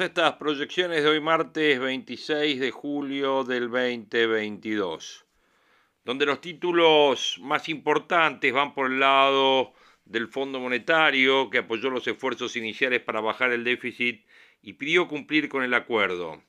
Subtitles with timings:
[0.00, 5.24] Estas proyecciones de hoy martes 26 de julio del 2022,
[6.04, 9.72] donde los títulos más importantes van por el lado
[10.04, 14.26] del Fondo Monetario, que apoyó los esfuerzos iniciales para bajar el déficit
[14.60, 16.42] y pidió cumplir con el acuerdo.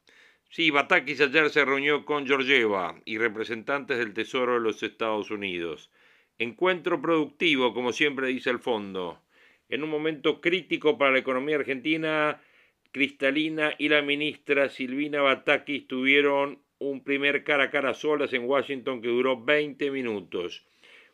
[0.50, 5.90] Sí, Batakis ayer se reunió con Georgieva y representantes del Tesoro de los Estados Unidos.
[6.38, 9.22] Encuentro productivo, como siempre dice el fondo.
[9.70, 12.42] En un momento crítico para la economía argentina,
[12.92, 19.02] Cristalina y la ministra Silvina Batakis tuvieron un primer cara a cara solas en Washington
[19.02, 20.66] que duró 20 minutos.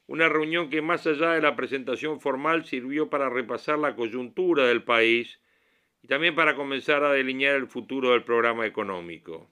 [0.08, 4.84] Una reunión que más allá de la presentación formal sirvió para repasar la coyuntura del
[4.84, 5.40] país
[6.02, 9.50] y también para comenzar a delinear el futuro del programa económico.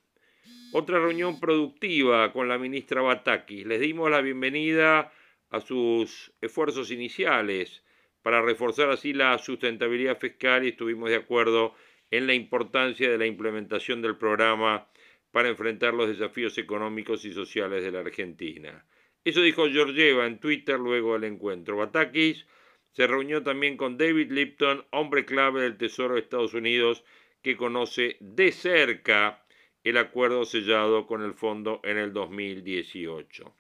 [0.74, 3.66] Otra reunión productiva con la ministra Batakis.
[3.66, 5.12] Les dimos la bienvenida
[5.50, 7.84] a sus esfuerzos iniciales
[8.22, 11.74] para reforzar así la sustentabilidad fiscal y estuvimos de acuerdo
[12.12, 14.88] la importancia de la implementación del programa
[15.32, 18.86] para enfrentar los desafíos económicos y sociales de la Argentina.
[19.24, 21.78] Eso dijo Georgieva en Twitter luego del encuentro.
[21.78, 22.46] Batakis
[22.92, 27.04] se reunió también con David Lipton, hombre clave del Tesoro de Estados Unidos,
[27.42, 29.46] que conoce de cerca
[29.84, 33.56] el acuerdo sellado con el fondo en el 2018.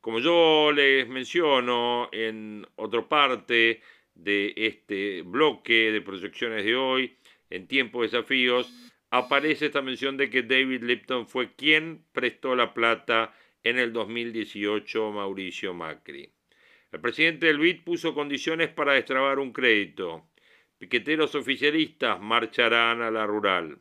[0.00, 3.80] Como yo les menciono en otra parte
[4.14, 7.16] de este bloque de proyecciones de hoy,
[7.52, 8.72] en tiempos de desafíos,
[9.10, 15.06] aparece esta mención de que David Lipton fue quien prestó la plata en el 2018
[15.06, 16.32] a Mauricio Macri.
[16.90, 20.26] El presidente del BID puso condiciones para destrabar un crédito.
[20.78, 23.78] Piqueteros oficialistas marcharán a la rural.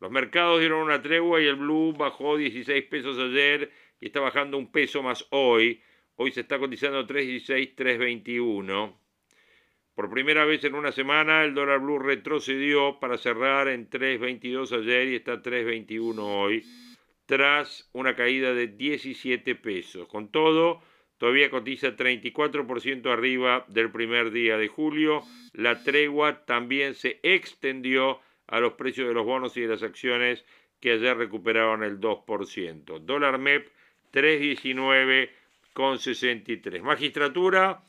[0.00, 4.56] Los mercados dieron una tregua y el blue bajó 16 pesos ayer y está bajando
[4.56, 5.82] un peso más hoy.
[6.16, 9.07] Hoy se está cotizando 3.16, 3.21.
[9.98, 15.08] Por primera vez en una semana el dólar blue retrocedió para cerrar en 3.22 ayer
[15.08, 16.64] y está 3.21 hoy,
[17.26, 20.06] tras una caída de 17 pesos.
[20.06, 20.80] Con todo,
[21.18, 25.24] todavía cotiza 34% arriba del primer día de julio.
[25.52, 30.44] La tregua también se extendió a los precios de los bonos y de las acciones
[30.78, 33.00] que ayer recuperaron el 2%.
[33.00, 33.68] Dólar MEP
[34.12, 36.82] 319,63.
[36.82, 37.82] Magistratura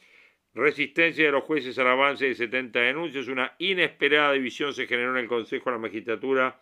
[0.53, 3.27] Resistencia de los jueces al avance de 70 denuncias.
[3.27, 6.61] Una inesperada división se generó en el Consejo de la Magistratura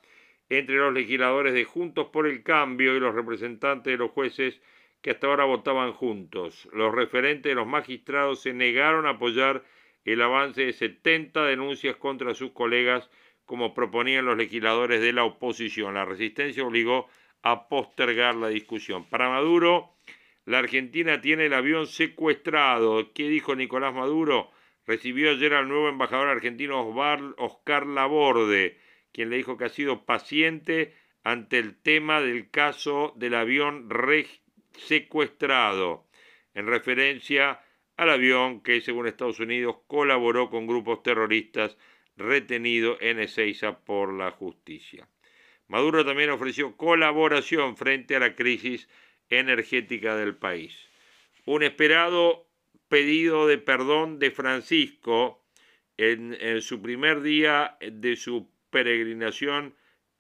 [0.50, 4.62] entre los legisladores de Juntos por el Cambio y los representantes de los jueces
[5.02, 6.68] que hasta ahora votaban juntos.
[6.74, 9.64] Los referentes de los magistrados se negaron a apoyar
[10.04, 13.10] el avance de 70 denuncias contra sus colegas
[13.46, 15.94] como proponían los legisladores de la oposición.
[15.94, 17.08] La resistencia obligó
[17.42, 19.06] a postergar la discusión.
[19.06, 19.94] Para Maduro,
[20.48, 23.12] la Argentina tiene el avión secuestrado.
[23.12, 24.50] ¿Qué dijo Nicolás Maduro?
[24.86, 26.88] Recibió ayer al nuevo embajador argentino
[27.38, 28.80] Oscar Laborde,
[29.12, 33.90] quien le dijo que ha sido paciente ante el tema del caso del avión
[34.72, 36.08] secuestrado,
[36.54, 37.60] en referencia
[37.98, 41.78] al avión que, según Estados Unidos, colaboró con grupos terroristas
[42.16, 45.10] retenido en Ezeiza por la justicia.
[45.68, 48.88] Maduro también ofreció colaboración frente a la crisis
[49.30, 50.74] energética del país.
[51.46, 52.48] Un esperado
[52.88, 55.44] pedido de perdón de Francisco
[55.98, 59.76] en, su primer día de su peregrinación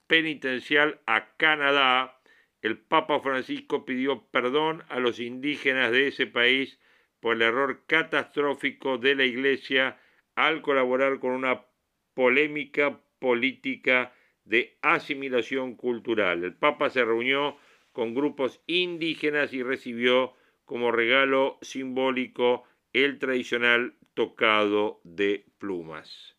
[0.07, 2.19] penitencial a Canadá.
[2.61, 6.79] El Papa Francisco pidió perdón a los indígenas de ese país
[7.19, 9.99] por el error catastrófico de la Iglesia
[10.35, 11.65] al colaborar con una
[12.13, 14.13] polémica política
[14.45, 16.43] de asimilación cultural.
[16.43, 17.57] El Papa se reunió
[17.97, 20.35] con grupos indígenas y recibió
[20.65, 22.63] como regalo simbólico
[22.93, 26.37] el tradicional tocado de plumas.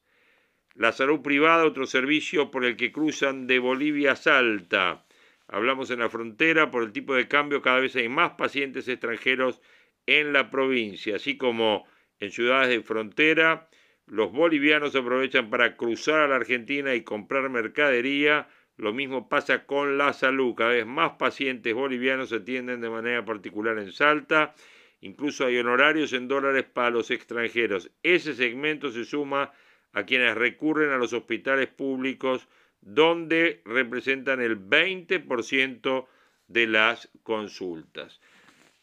[0.77, 5.05] La salud privada, otro servicio por el que cruzan de Bolivia a Salta.
[5.49, 9.61] Hablamos en la frontera, por el tipo de cambio cada vez hay más pacientes extranjeros
[10.07, 11.89] en la provincia, así como
[12.21, 13.69] en ciudades de frontera.
[14.07, 18.47] Los bolivianos aprovechan para cruzar a la Argentina y comprar mercadería
[18.79, 20.55] Lo mismo pasa con la salud.
[20.55, 24.55] Cada vez más pacientes bolivianos se atienden de manera particular en Salta.
[25.01, 27.91] Incluso hay honorarios en dólares para los extranjeros.
[28.05, 29.53] Ese segmento se suma
[29.93, 32.47] a quienes recurren a los hospitales públicos
[32.81, 36.07] donde representan el 20%
[36.47, 38.21] de las consultas.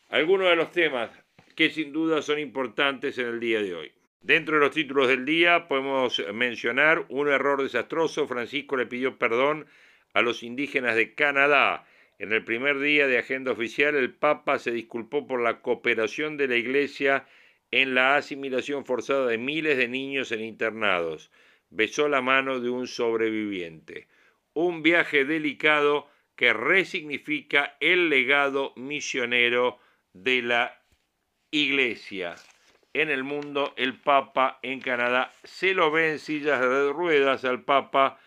[0.10, 1.10] Algunos de los temas
[1.56, 3.92] que sin duda son importantes en el día de hoy.
[4.22, 8.28] Dentro de los títulos del día podemos mencionar un error desastroso.
[8.28, 9.68] Francisco le pidió perdón
[10.16, 11.86] a los indígenas de Canadá.
[12.20, 16.48] En el primer día de agenda oficial, el Papa se disculpó por la cooperación de
[16.48, 17.28] la Iglesia
[17.70, 21.32] en la asimilación forzada de miles de niños en internados.
[21.70, 24.08] Besó la mano de un sobreviviente.
[24.54, 26.08] Un viaje delicado
[26.38, 29.80] que resignifica el legado misionero
[30.14, 30.82] de la
[31.52, 32.36] Iglesia.
[32.94, 37.66] En el mundo, el Papa en Canadá se lo ve en sillas de ruedas al
[37.66, 38.18] Papa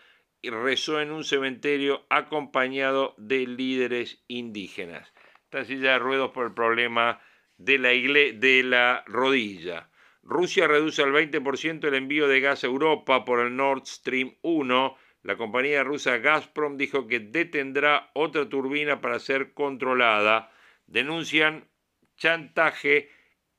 [0.42, 5.12] rezó en un cementerio acompañado de líderes indígenas.
[5.44, 7.20] Está en silla de ruedas por el problema
[7.56, 9.90] de la, de la rodilla.
[10.22, 14.96] Rusia reduce al 20% el envío de gas a Europa por el Nord Stream 1.
[15.22, 20.52] La compañía rusa Gazprom dijo que detendrá otra turbina para ser controlada.
[20.86, 21.68] Denuncian
[22.16, 23.10] chantaje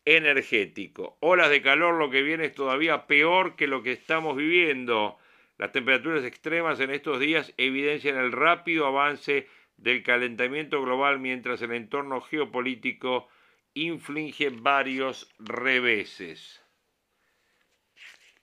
[0.05, 1.17] energético.
[1.21, 5.17] Olas de calor, lo que viene es todavía peor que lo que estamos viviendo.
[5.59, 9.45] Las temperaturas extremas en estos días evidencian el rápido avance
[9.75, 13.27] del calentamiento global mientras el entorno geopolítico
[13.73, 16.63] inflige varios reveses.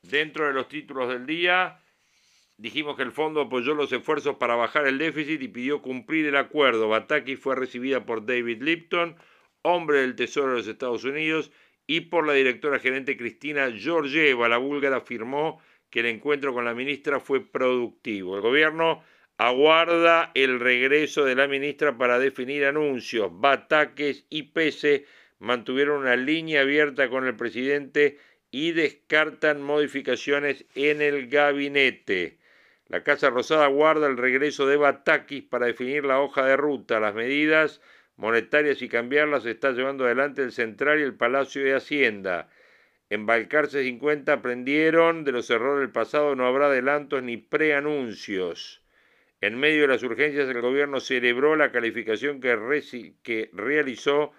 [0.02, 1.80] Dentro de los títulos del día,
[2.58, 6.36] dijimos que el fondo apoyó los esfuerzos para bajar el déficit y pidió cumplir el
[6.36, 6.90] acuerdo.
[6.90, 9.16] Bataki fue recibida por David Lipton,
[9.62, 11.50] hombre del Tesoro de los Estados Unidos,
[11.86, 14.50] y por la directora gerente Cristina Georgieva.
[14.50, 15.62] La búlgara afirmó
[15.96, 18.36] que el encuentro con la ministra fue productivo.
[18.36, 19.02] El gobierno
[19.38, 23.30] aguarda el regreso de la ministra para definir anuncios.
[23.32, 25.06] Bataques y Pese
[25.38, 28.18] mantuvieron una línea abierta con el presidente
[28.50, 32.40] y descartan modificaciones en el gabinete.
[32.88, 37.00] La Casa Rosada guarda el regreso de Batakis para definir la hoja de ruta.
[37.00, 37.80] Las medidas
[38.16, 42.50] monetarias y cambiarlas está llevando adelante el Central y el Palacio de Hacienda.
[43.08, 48.82] En Balcarce 50 aprendieron de los errores del pasado, no habrá adelantos ni preanuncios.
[49.40, 54.32] En medio de las urgencias, el gobierno celebró la calificación que, que realizó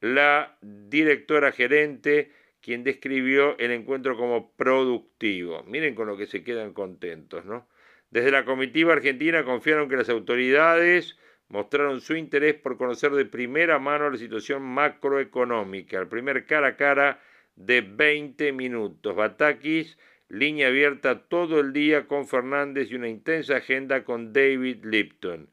[0.00, 2.30] la directora gerente,
[2.60, 5.64] quien describió el encuentro como productivo.
[5.64, 7.68] Miren con lo que se quedan contentos, ¿no?
[8.10, 13.78] Desde la comitiva argentina confiaron que las autoridades mostraron su interés por conocer de primera
[13.78, 15.98] mano la situación macroeconómica.
[15.98, 17.20] El primer cara a cara
[17.56, 19.14] de 20 minutos.
[19.14, 25.50] Batakis, línea abierta todo el día con Fernández y una intensa agenda con David Lipton.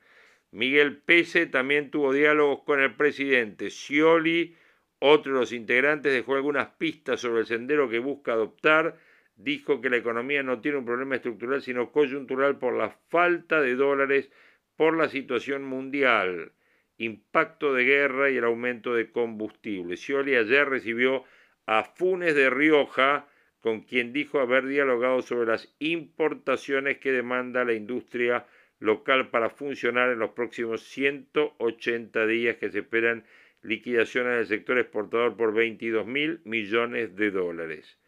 [0.52, 3.70] Miguel Pese también tuvo diálogos con el presidente.
[3.70, 4.56] Scioli,
[5.00, 8.98] otro de los integrantes, dejó algunas pistas sobre el sendero que busca adoptar.
[9.36, 13.76] Dijo que la economía no tiene un problema estructural, sino coyuntural por la falta de
[13.76, 14.32] dólares
[14.76, 16.54] por la situación mundial,
[16.98, 19.98] impacto de guerra y el aumento de combustible.
[19.98, 21.26] Scioli ayer recibió
[21.72, 23.28] a Funes de Rioja,
[23.62, 28.48] con quien dijo haber dialogado sobre las importaciones que demanda la industria
[28.80, 33.24] local para funcionar en los próximos 180 días que se esperan
[33.62, 38.00] liquidaciones del sector exportador por 22 mil millones de dólares.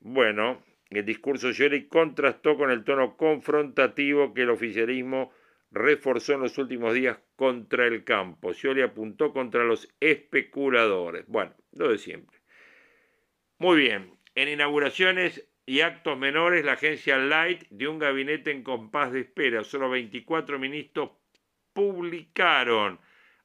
[0.00, 0.60] Bueno,
[0.90, 5.32] el discurso Scioli contrastó con el tono confrontativo que el oficialismo
[5.70, 8.52] reforzó en los últimos días contra el campo.
[8.52, 11.24] Scioli apuntó contra los especuladores.
[11.28, 12.37] Bueno, lo de siempre.
[13.60, 19.10] Muy bien, en inauguraciones y actos menores, la agencia Light dio un gabinete en compás
[19.10, 19.64] de espera.
[19.64, 21.10] Solo 24 ministros
[21.72, 23.00] publicaron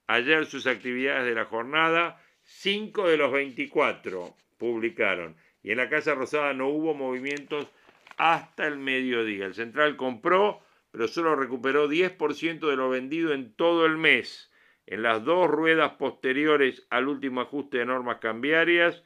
[0.05, 2.21] ayer sus actividades de la jornada.
[2.43, 5.35] 5 de los 24 publicaron.
[5.63, 7.65] Y en la Casa Rosada no hubo movimientos
[8.17, 9.47] hasta el mediodía.
[9.47, 14.51] El Central compró, pero solo recuperó 10% de lo vendido en todo el mes.
[14.85, 19.03] En las dos ruedas posteriores al último ajuste de normas cambiarias,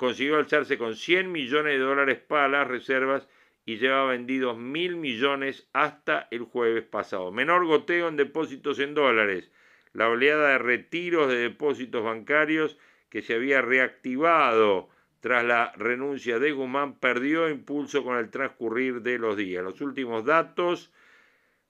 [0.00, 3.28] consiguió alzarse con 100 millones de dólares para las reservas
[3.66, 7.30] y lleva vendidos mil millones hasta el jueves pasado.
[7.30, 9.50] Menor goteo en depósitos en dólares.
[9.92, 12.78] La oleada de retiros de depósitos bancarios
[13.10, 14.88] que se había reactivado
[15.20, 19.62] tras la renuncia de Guzmán perdió impulso con el transcurrir de los días.
[19.62, 20.90] Los últimos datos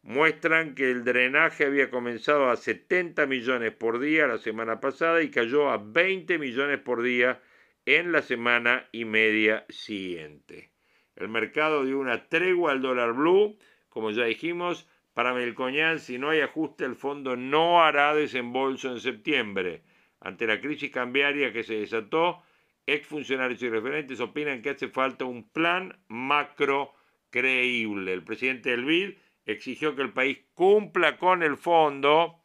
[0.02, 5.32] muestran que el drenaje había comenzado a 70 millones por día la semana pasada y
[5.32, 7.40] cayó a 20 millones por día
[7.86, 10.72] en la semana y media siguiente.
[11.16, 13.58] El mercado dio una tregua al dólar blue
[13.90, 19.00] como ya dijimos, para Melcoñán, si no hay ajuste, el fondo no hará desembolso en
[19.00, 19.82] septiembre.
[20.20, 22.42] Ante la crisis cambiaria que se desató,
[22.86, 26.94] exfuncionarios y referentes opinan que hace falta un plan macro
[27.30, 28.12] creíble.
[28.12, 32.40] El presidente del BID exigió que el país cumpla con el fondo.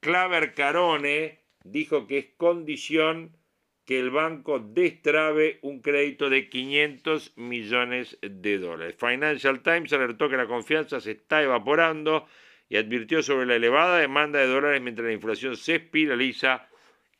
[0.00, 3.36] Claver Carone dijo que es condición
[3.92, 8.96] que el banco destrabe un crédito de 500 millones de dólares.
[8.98, 12.26] Financial Times alertó que la confianza se está evaporando
[12.70, 16.66] y advirtió sobre la elevada demanda de dólares mientras la inflación se espiraliza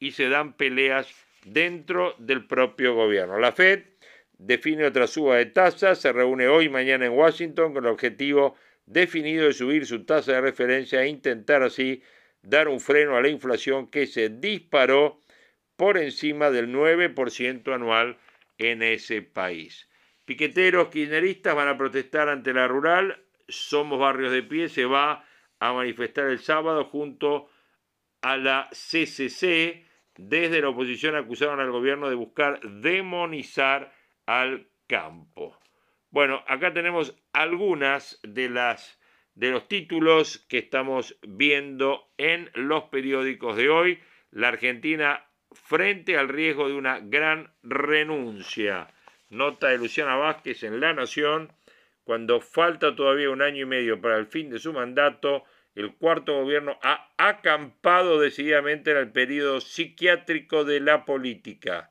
[0.00, 1.14] y se dan peleas
[1.44, 3.38] dentro del propio gobierno.
[3.38, 3.82] La Fed
[4.38, 8.56] define otra suba de tasas, se reúne hoy y mañana en Washington con el objetivo
[8.86, 12.02] definido de subir su tasa de referencia e intentar así
[12.40, 15.20] dar un freno a la inflación que se disparó
[15.76, 18.18] por encima del 9% anual
[18.58, 19.88] en ese país.
[20.24, 25.24] Piqueteros kirchneristas van a protestar ante la rural, Somos Barrios de Pie se va
[25.58, 27.50] a manifestar el sábado junto
[28.22, 29.84] a la CCC.
[30.16, 33.92] Desde la oposición acusaron al gobierno de buscar demonizar
[34.26, 35.58] al campo.
[36.10, 38.98] Bueno, acá tenemos algunas de las
[39.34, 43.98] de los títulos que estamos viendo en los periódicos de hoy.
[44.30, 48.88] La Argentina frente al riesgo de una gran renuncia.
[49.30, 51.52] Nota de Luciana Vázquez en La Nación.
[52.04, 55.44] Cuando falta todavía un año y medio para el fin de su mandato,
[55.74, 61.90] el cuarto gobierno ha acampado decididamente en el periodo psiquiátrico de la política.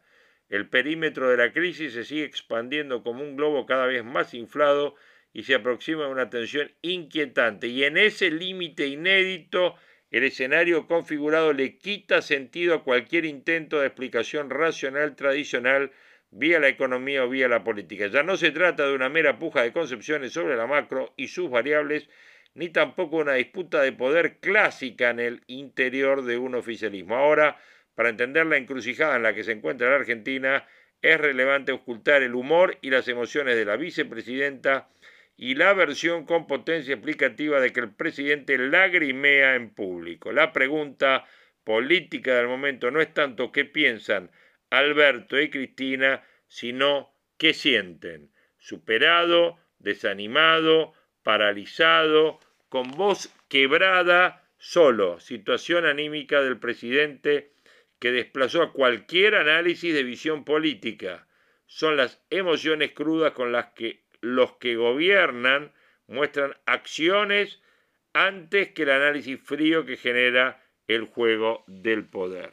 [0.49, 4.95] El perímetro de la crisis se sigue expandiendo como un globo cada vez más inflado
[5.33, 7.67] y se aproxima a una tensión inquietante.
[7.67, 9.75] Y en ese límite inédito
[10.11, 15.91] el escenario configurado le quita sentido a cualquier intento de explicación racional tradicional
[16.31, 18.07] vía la economía o vía la política.
[18.07, 21.49] Ya no se trata de una mera puja de concepciones sobre la macro y sus
[21.49, 22.09] variables,
[22.53, 27.15] ni tampoco una disputa de poder clásica en el interior de un oficialismo.
[27.15, 27.57] Ahora,
[27.95, 30.67] para entender la encrucijada en la que se encuentra la Argentina,
[31.01, 34.89] es relevante ocultar el humor y las emociones de la vicepresidenta
[35.37, 40.31] y la versión con potencia explicativa de que el presidente lagrimea en público.
[40.31, 41.25] La pregunta
[41.63, 44.31] política del momento no es tanto qué piensan
[44.69, 48.31] Alberto y Cristina, sino qué sienten.
[48.57, 55.19] Superado, desanimado, paralizado, con voz quebrada, solo.
[55.19, 57.51] Situación anímica del presidente
[57.99, 61.27] que desplazó a cualquier análisis de visión política.
[61.65, 65.71] Son las emociones crudas con las que los que gobiernan
[66.07, 67.61] muestran acciones
[68.13, 72.51] antes que el análisis frío que genera el juego del poder.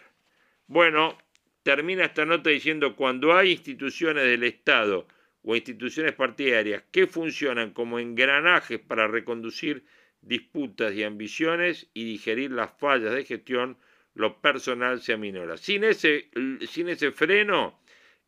[0.66, 1.18] Bueno,
[1.62, 5.06] termina esta nota diciendo cuando hay instituciones del Estado
[5.42, 9.84] o instituciones partidarias que funcionan como engranajes para reconducir
[10.20, 13.78] disputas y ambiciones y digerir las fallas de gestión,
[14.14, 15.56] lo personal se aminora.
[15.56, 16.28] Sin ese,
[16.68, 17.80] sin ese freno,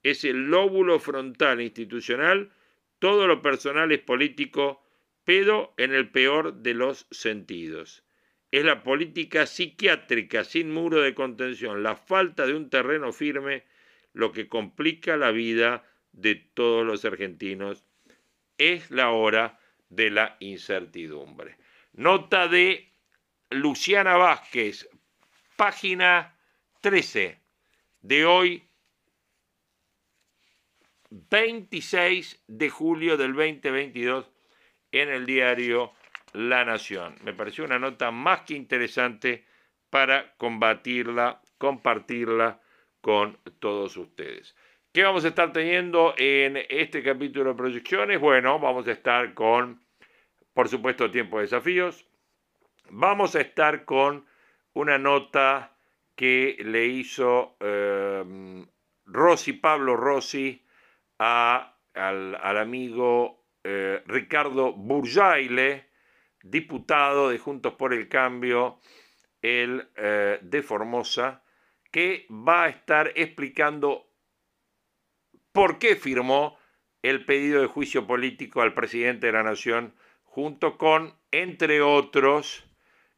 [0.02, 2.50] ese lóbulo frontal institucional
[3.00, 4.86] todo lo personal es político,
[5.24, 8.04] pero en el peor de los sentidos.
[8.52, 13.64] Es la política psiquiátrica sin muro de contención, la falta de un terreno firme,
[14.12, 17.84] lo que complica la vida de todos los argentinos.
[18.58, 21.56] Es la hora de la incertidumbre.
[21.92, 22.92] Nota de
[23.50, 24.88] Luciana Vázquez,
[25.56, 26.36] página
[26.80, 27.40] 13
[28.02, 28.69] de hoy
[31.10, 34.30] 26 de julio del 2022
[34.92, 35.92] en el diario
[36.32, 37.16] La Nación.
[37.24, 39.44] Me pareció una nota más que interesante
[39.90, 42.60] para combatirla, compartirla
[43.00, 44.54] con todos ustedes.
[44.92, 48.20] ¿Qué vamos a estar teniendo en este capítulo de proyecciones?
[48.20, 49.80] Bueno, vamos a estar con,
[50.52, 52.06] por supuesto, tiempo de desafíos.
[52.88, 54.26] Vamos a estar con
[54.72, 55.76] una nota
[56.16, 58.64] que le hizo eh,
[59.06, 60.64] Rossi, Pablo Rossi,
[61.20, 65.90] al, amigo eh, Ricardo Burjaile,
[66.42, 68.80] diputado de Juntos por el Cambio,
[69.42, 71.44] el eh, de Formosa,
[71.92, 74.08] que va a estar explicando
[75.52, 76.58] por qué firmó
[77.02, 82.64] el pedido de juicio político al presidente de la Nación, junto con, entre otros,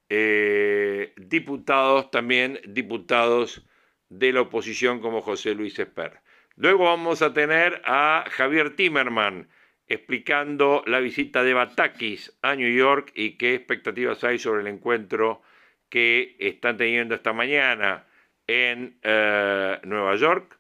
[0.09, 3.65] eh, diputados, también diputados
[4.09, 6.21] de la oposición como José Luis Esper.
[6.57, 9.49] Luego vamos a tener a Javier Timerman
[9.87, 15.43] explicando la visita de Batakis a New York y qué expectativas hay sobre el encuentro
[15.89, 18.07] que están teniendo esta mañana
[18.47, 20.59] en eh, Nueva York.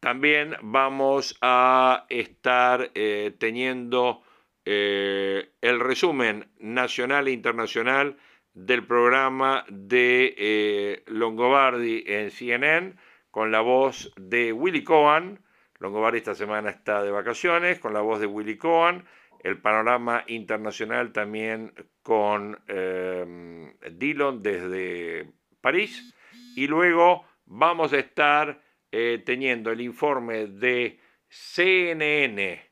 [0.00, 4.22] También vamos a estar eh, teniendo
[4.64, 8.16] eh, el resumen nacional e internacional
[8.52, 12.94] del programa de Longobardi en CNN
[13.34, 15.40] con la voz de Willy Cohen.
[15.80, 19.04] Longobardi esta semana está de vacaciones, con la voz de Willy Cohen.
[19.40, 21.74] El panorama internacional también
[22.04, 26.14] con eh, Dillon desde París.
[26.54, 28.62] Y luego vamos a estar
[28.92, 32.70] eh, teniendo el informe de CNN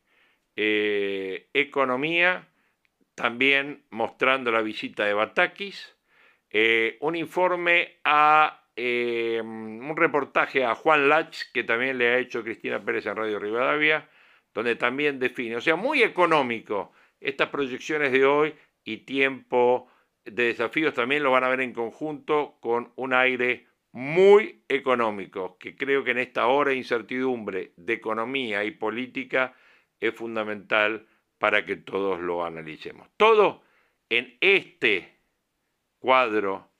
[0.55, 2.47] eh, Economía,
[3.17, 5.97] también mostrando la visita de Batakis,
[6.51, 12.83] eh, un informe a un reportaje a Juan Lach, que también le ha hecho Cristina
[12.85, 14.09] Pérez en Radio Rivadavia,
[14.55, 19.89] donde también define, o sea, muy económico estas proyecciones de hoy y tiempo
[20.25, 25.77] de desafíos también lo van a ver en conjunto con un aire muy económico, que
[25.77, 29.55] creo que en esta hora de incertidumbre de economía y política
[30.01, 31.07] es fundamental
[31.39, 33.09] para que todos lo analicemos.
[33.17, 33.63] Todo
[34.09, 35.19] en este
[35.99, 36.72] cuadro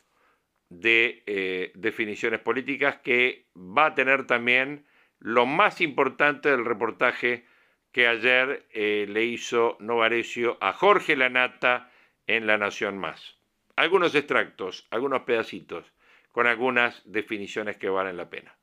[0.81, 4.87] de eh, definiciones políticas que va a tener también
[5.19, 7.45] lo más importante del reportaje
[7.93, 11.91] que ayer eh, le hizo Novarecio a Jorge Lanata
[12.27, 13.37] en La Nación Más.
[13.77, 15.93] Algunos extractos, algunos pedacitos
[16.31, 18.57] con algunas definiciones que valen la pena.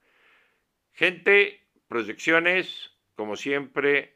[0.93, 4.15] Gente, proyecciones, como siempre,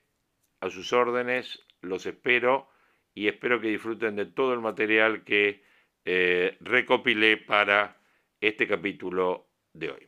[0.59, 2.69] a sus órdenes, los espero
[3.13, 5.63] y espero que disfruten de todo el material que
[6.05, 7.97] eh, recopilé para
[8.39, 10.07] este capítulo de hoy.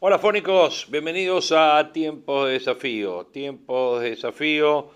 [0.00, 4.90] Hola fónicos, bienvenidos a Tiempos de Desafío, Tiempos de Desafío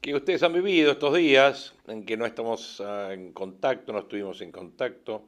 [0.00, 4.40] que ustedes han vivido estos días en que no estamos ah, en contacto, no estuvimos
[4.40, 5.24] en contacto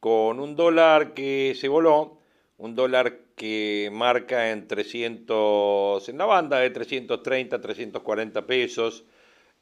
[0.00, 2.18] con un dólar que se voló,
[2.58, 9.04] un dólar que marca en 300, en la banda de 330, 340 pesos,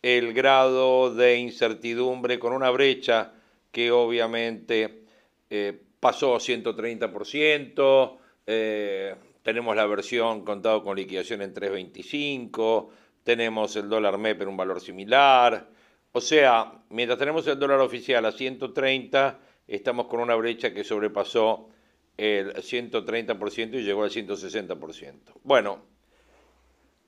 [0.03, 3.33] el grado de incertidumbre con una brecha
[3.73, 5.05] que obviamente
[5.51, 12.91] eh, pasó 130%, eh, tenemos la versión contado con liquidación en 325,
[13.25, 15.69] tenemos el dólar MEP en un valor similar,
[16.13, 21.69] o sea, mientras tenemos el dólar oficial a 130, estamos con una brecha que sobrepasó
[22.17, 25.33] el 130% y llegó al 160%.
[25.45, 25.85] Bueno,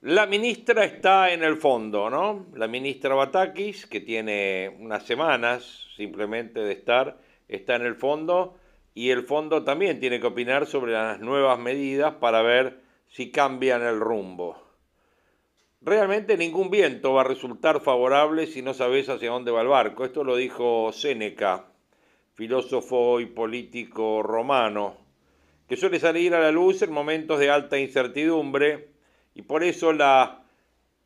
[0.02, 2.46] la ministra está en el fondo, ¿no?
[2.54, 8.56] La ministra Batakis, que tiene unas semanas simplemente de estar, está en el fondo
[8.94, 13.82] y el fondo también tiene que opinar sobre las nuevas medidas para ver si cambian
[13.82, 14.56] el rumbo.
[15.82, 20.04] Realmente ningún viento va a resultar favorable si no sabes hacia dónde va el barco.
[20.04, 21.66] Esto lo dijo Séneca
[22.40, 24.96] filósofo y político romano,
[25.68, 28.88] que suele salir a la luz en momentos de alta incertidumbre
[29.34, 30.42] y por eso la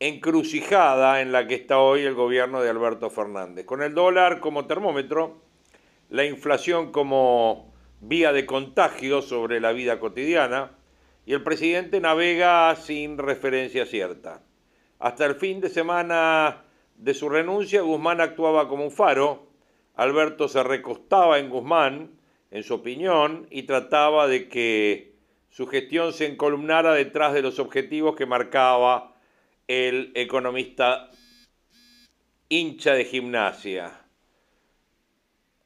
[0.00, 3.64] encrucijada en la que está hoy el gobierno de Alberto Fernández.
[3.64, 5.40] Con el dólar como termómetro,
[6.10, 10.72] la inflación como vía de contagio sobre la vida cotidiana
[11.26, 14.42] y el presidente navega sin referencia cierta.
[14.98, 16.64] Hasta el fin de semana
[16.96, 19.54] de su renuncia, Guzmán actuaba como un faro
[19.94, 22.10] Alberto se recostaba en Guzmán,
[22.50, 25.13] en su opinión, y trataba de que
[25.54, 29.14] su gestión se encolumnara detrás de los objetivos que marcaba
[29.68, 31.12] el economista
[32.48, 33.92] hincha de gimnasia.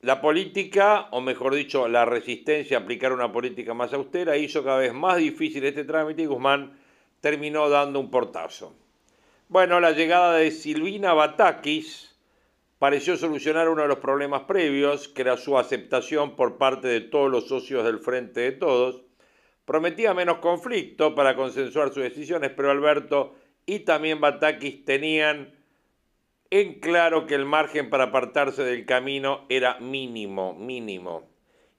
[0.03, 4.77] La política, o mejor dicho, la resistencia a aplicar una política más austera, hizo cada
[4.77, 6.79] vez más difícil este trámite y Guzmán
[7.23, 8.75] terminó dando un portazo.
[9.49, 12.15] Bueno, la llegada de Silvina Batakis,
[12.79, 17.31] pareció solucionar uno de los problemas previos, que era su aceptación por parte de todos
[17.31, 19.08] los socios del Frente de Todos.
[19.69, 23.35] Prometía menos conflicto para consensuar sus decisiones, pero Alberto
[23.67, 25.53] y también Batakis tenían
[26.49, 31.29] en claro que el margen para apartarse del camino era mínimo, mínimo.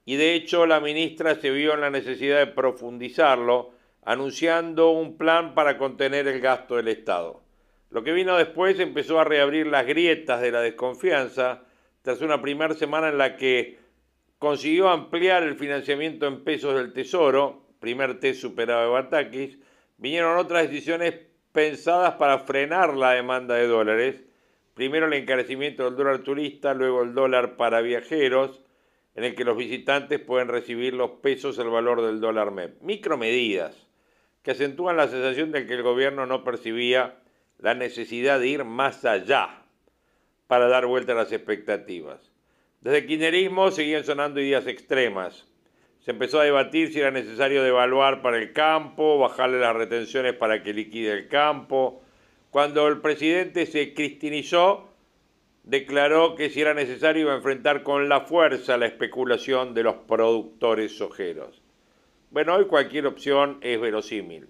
[0.04, 3.72] Y de hecho la ministra se vio en la necesidad de profundizarlo,
[4.04, 7.42] anunciando un plan para contener el gasto del Estado.
[7.90, 11.64] Lo que vino después empezó a reabrir las grietas de la desconfianza
[12.02, 13.80] tras una primera semana en la que
[14.38, 19.58] consiguió ampliar el financiamiento en pesos del Tesoro, primer test superado de Batakis,
[19.96, 21.14] vinieron otras decisiones
[21.52, 24.22] pensadas para frenar la demanda de dólares,
[24.74, 28.60] primero el encarecimiento del dólar turista, luego el dólar para viajeros,
[29.14, 32.80] en el que los visitantes pueden recibir los pesos el valor del dólar MEP.
[32.80, 33.88] Micromedidas
[34.42, 37.16] que acentúan la sensación de que el gobierno no percibía
[37.58, 39.62] la necesidad de ir más allá
[40.46, 42.32] para dar vuelta a las expectativas.
[42.80, 45.46] Desde el kirchnerismo seguían sonando ideas extremas.
[46.00, 50.62] Se empezó a debatir si era necesario devaluar para el campo, bajarle las retenciones para
[50.62, 52.02] que liquide el campo.
[52.50, 54.88] Cuando el presidente se cristinizó,
[55.62, 59.94] declaró que si era necesario iba a enfrentar con la fuerza la especulación de los
[60.08, 61.60] productores sojeros.
[62.30, 64.48] Bueno, hoy cualquier opción es verosímil.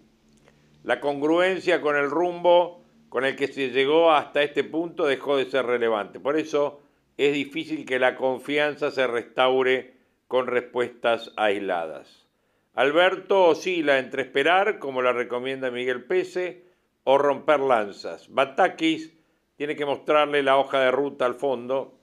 [0.85, 5.47] La congruencia con el rumbo con el que se llegó hasta este punto dejó de
[5.47, 6.21] ser relevante.
[6.21, 6.81] Por eso
[7.17, 10.00] es difícil que la confianza se restaure
[10.31, 12.29] con respuestas aisladas.
[12.75, 16.67] Alberto oscila entre esperar, como la recomienda Miguel Pese,
[17.03, 18.29] o romper lanzas.
[18.33, 19.13] Batakis
[19.57, 21.99] tiene que mostrarle la hoja de ruta al fondo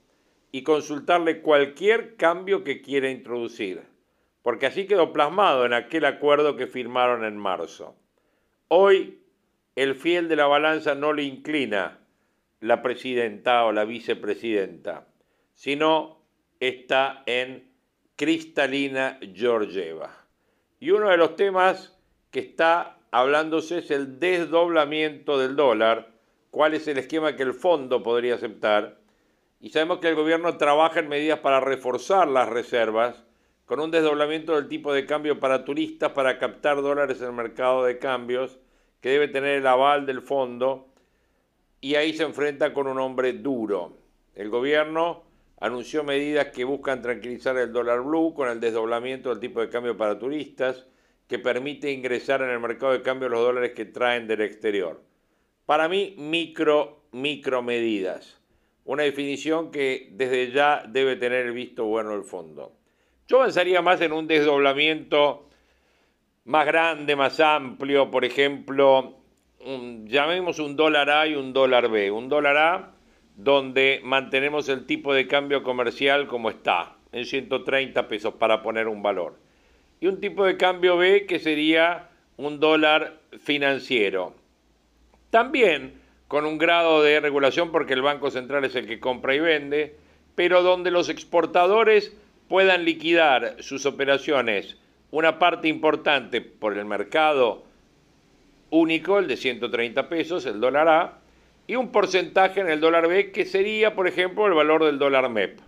[0.52, 3.84] y consultarle cualquier cambio que quiera introducir,
[4.42, 7.96] porque así quedó plasmado en aquel acuerdo que firmaron en marzo.
[8.68, 9.22] Hoy
[9.74, 12.00] el fiel de la balanza no le inclina
[12.60, 15.08] la presidenta o la vicepresidenta,
[15.54, 16.20] sino
[16.60, 17.67] está en
[18.18, 20.10] Cristalina Georgieva.
[20.80, 21.96] Y uno de los temas
[22.32, 26.10] que está hablándose es el desdoblamiento del dólar,
[26.50, 28.98] cuál es el esquema que el fondo podría aceptar.
[29.60, 33.22] Y sabemos que el gobierno trabaja en medidas para reforzar las reservas,
[33.66, 37.84] con un desdoblamiento del tipo de cambio para turistas para captar dólares en el mercado
[37.84, 38.58] de cambios,
[39.00, 40.88] que debe tener el aval del fondo,
[41.80, 43.96] y ahí se enfrenta con un hombre duro.
[44.34, 45.27] El gobierno
[45.60, 49.96] anunció medidas que buscan tranquilizar el dólar blue con el desdoblamiento del tipo de cambio
[49.96, 50.86] para turistas,
[51.26, 55.02] que permite ingresar en el mercado de cambio los dólares que traen del exterior.
[55.66, 58.40] Para mí, micro, micro medidas.
[58.84, 62.72] Una definición que desde ya debe tener el visto bueno del fondo.
[63.26, 65.50] Yo avanzaría más en un desdoblamiento
[66.44, 69.18] más grande, más amplio, por ejemplo,
[70.06, 72.10] llamemos un dólar A y un dólar B.
[72.10, 72.97] Un dólar A
[73.38, 79.00] donde mantenemos el tipo de cambio comercial como está, en 130 pesos para poner un
[79.00, 79.38] valor.
[80.00, 84.34] Y un tipo de cambio B que sería un dólar financiero.
[85.30, 85.94] También
[86.26, 89.94] con un grado de regulación porque el Banco Central es el que compra y vende,
[90.34, 92.14] pero donde los exportadores
[92.48, 94.76] puedan liquidar sus operaciones
[95.10, 97.64] una parte importante por el mercado
[98.70, 101.18] único, el de 130 pesos, el dólar A,
[101.68, 105.28] y un porcentaje en el dólar B, que sería, por ejemplo, el valor del dólar
[105.28, 105.60] MEP.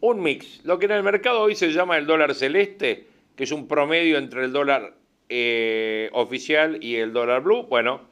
[0.00, 3.50] Un mix, lo que en el mercado hoy se llama el dólar celeste, que es
[3.50, 4.94] un promedio entre el dólar
[5.28, 7.64] eh, oficial y el dólar blue.
[7.64, 8.02] Bueno,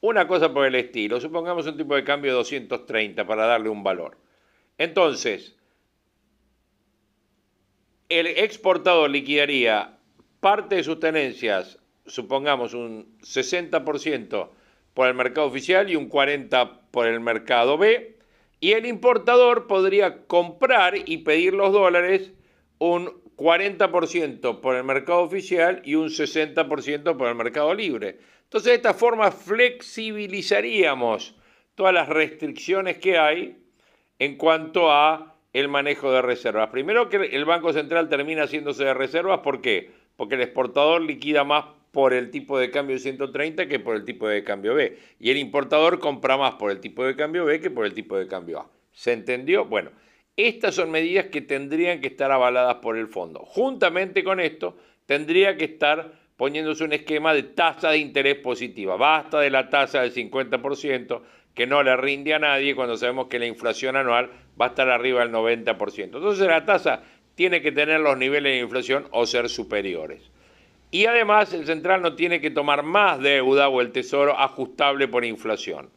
[0.00, 3.82] una cosa por el estilo, supongamos un tipo de cambio de 230 para darle un
[3.82, 4.16] valor.
[4.78, 5.54] Entonces,
[8.08, 9.98] el exportador liquidaría
[10.40, 14.48] parte de sus tenencias, supongamos un 60%
[14.94, 18.16] por el mercado oficial y un 40% por el mercado B,
[18.58, 22.32] y el importador podría comprar y pedir los dólares
[22.78, 28.18] un 40% por el mercado oficial y un 60% por el mercado libre.
[28.44, 31.36] Entonces de esta forma flexibilizaríamos
[31.74, 33.56] todas las restricciones que hay
[34.18, 36.68] en cuanto a el manejo de reservas.
[36.70, 39.90] Primero que el Banco Central termina haciéndose de reservas, ¿por qué?
[40.20, 44.28] porque el exportador liquida más por el tipo de cambio 130 que por el tipo
[44.28, 44.98] de cambio B.
[45.18, 48.16] Y el importador compra más por el tipo de cambio B que por el tipo
[48.16, 48.70] de cambio A.
[48.92, 49.64] ¿Se entendió?
[49.64, 49.90] Bueno,
[50.36, 53.40] estas son medidas que tendrían que estar avaladas por el fondo.
[53.40, 54.76] Juntamente con esto,
[55.06, 58.96] tendría que estar poniéndose un esquema de tasa de interés positiva.
[58.96, 61.20] Basta de la tasa del 50%
[61.54, 64.88] que no le rinde a nadie cuando sabemos que la inflación anual va a estar
[64.88, 66.04] arriba del 90%.
[66.04, 67.02] Entonces la tasa
[67.34, 70.30] tiene que tener los niveles de inflación o ser superiores.
[70.90, 75.24] Y además el central no tiene que tomar más deuda o el tesoro ajustable por
[75.24, 75.90] inflación.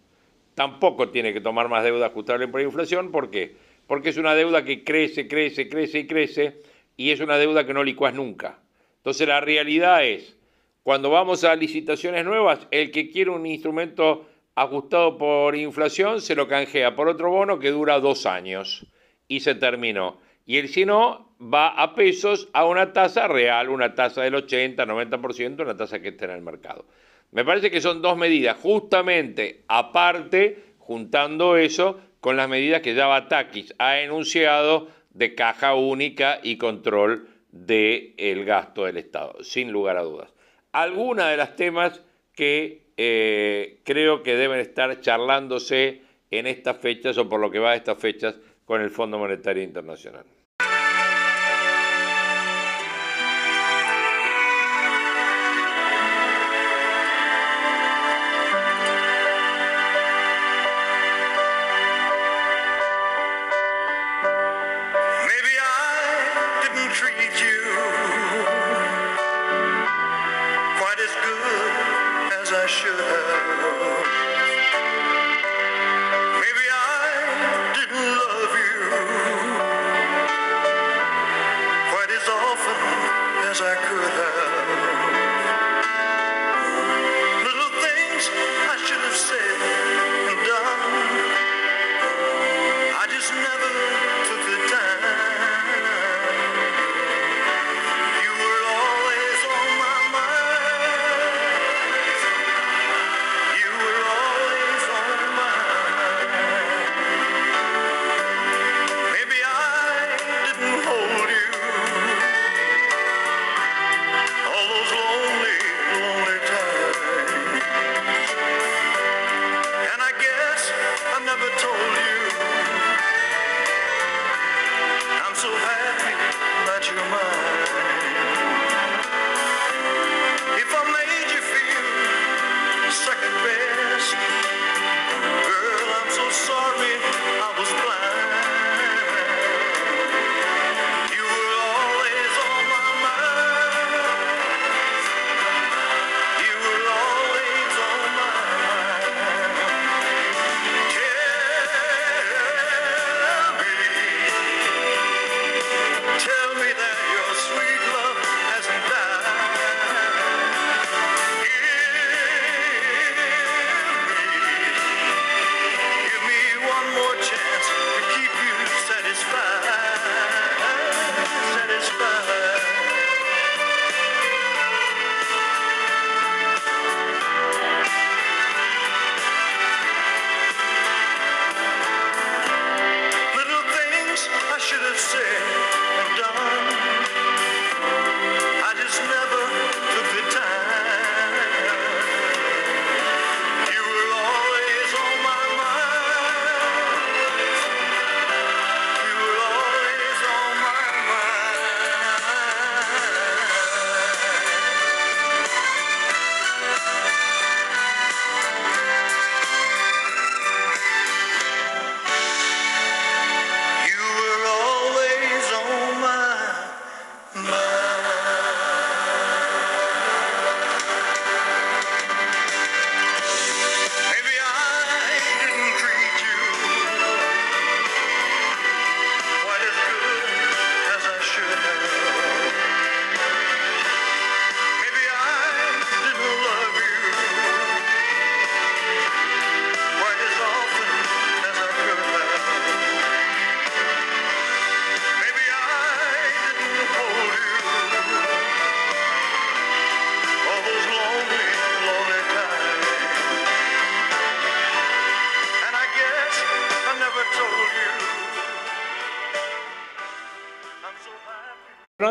[0.56, 3.12] Tampoco tiene que tomar más deuda ajustable por inflación.
[3.12, 3.56] ¿Por qué?
[3.88, 6.62] Porque es una deuda que crece, crece, crece y crece
[6.96, 8.60] y es una deuda que no licuás nunca.
[8.98, 10.38] Entonces la realidad es,
[10.84, 16.48] cuando vamos a licitaciones nuevas, el que quiere un instrumento ajustado por inflación se lo
[16.48, 18.86] canjea por otro bono que dura dos años
[19.28, 23.96] y se terminó y el si no va a pesos a una tasa real, una
[23.96, 26.86] tasa del 80, 90%, una tasa que esté en el mercado.
[27.32, 33.08] Me parece que son dos medidas, justamente aparte, juntando eso con las medidas que ya
[33.08, 40.04] Batakis ha enunciado de caja única y control del gasto del Estado, sin lugar a
[40.04, 40.34] dudas.
[40.72, 42.02] Algunas de las temas
[42.34, 46.02] que eh, creo que deben estar charlándose
[46.32, 49.64] en estas fechas o por lo que va a estas fechas con el Fondo Monetario
[49.64, 50.26] Internacional.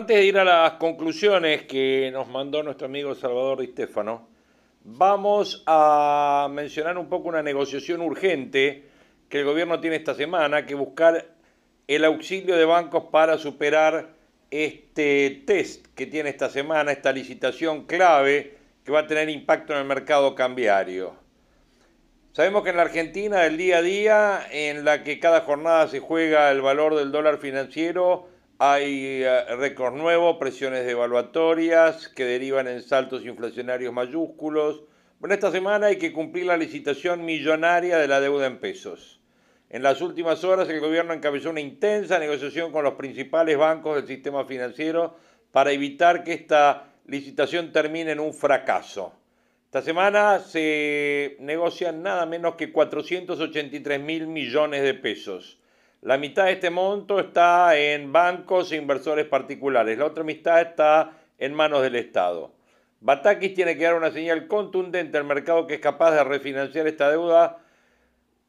[0.03, 4.27] Antes de ir a las conclusiones que nos mandó nuestro amigo Salvador Di Stefano,
[4.83, 8.83] vamos a mencionar un poco una negociación urgente
[9.29, 11.25] que el gobierno tiene esta semana, que buscar
[11.87, 14.09] el auxilio de bancos para superar
[14.51, 19.79] este test que tiene esta semana, esta licitación clave que va a tener impacto en
[19.79, 21.15] el mercado cambiario.
[22.33, 26.01] Sabemos que en la Argentina el día a día, en la que cada jornada se
[26.01, 28.32] juega el valor del dólar financiero,
[28.65, 34.85] hay eh, récord nuevo, presiones devaluatorias que derivan en saltos inflacionarios mayúsculos.
[35.19, 39.21] Bueno, esta semana hay que cumplir la licitación millonaria de la deuda en pesos.
[39.69, 44.07] En las últimas horas el gobierno encabezó una intensa negociación con los principales bancos del
[44.07, 45.17] sistema financiero
[45.51, 49.13] para evitar que esta licitación termine en un fracaso.
[49.65, 55.59] Esta semana se negocian nada menos que 483 mil millones de pesos
[56.03, 61.13] la mitad de este monto está en bancos e inversores particulares, la otra mitad está
[61.39, 62.53] en manos del Estado.
[63.01, 67.09] Batakis tiene que dar una señal contundente al mercado que es capaz de refinanciar esta
[67.09, 67.59] deuda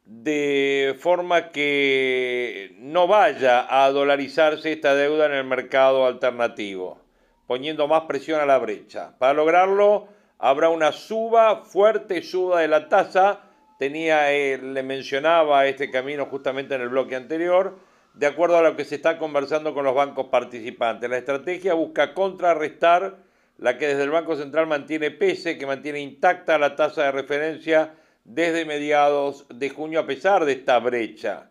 [0.06, 7.00] de forma que no vaya a dolarizarse esta deuda en el mercado alternativo,
[7.46, 9.16] poniendo más presión a la brecha.
[9.20, 10.08] Para lograrlo,
[10.40, 13.42] habrá una suba, fuerte suba de la tasa,
[13.86, 17.78] eh, le mencionaba este camino justamente en el bloque anterior,
[18.14, 21.10] de acuerdo a lo que se está conversando con los bancos participantes.
[21.10, 23.18] La estrategia busca contrarrestar
[23.58, 27.94] la que desde el Banco Central mantiene pese, que mantiene intacta la tasa de referencia
[28.24, 31.50] desde mediados de junio a pesar de esta brecha.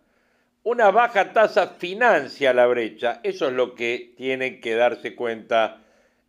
[0.65, 5.81] Una baja tasa financia la brecha, eso es lo que tiene que darse cuenta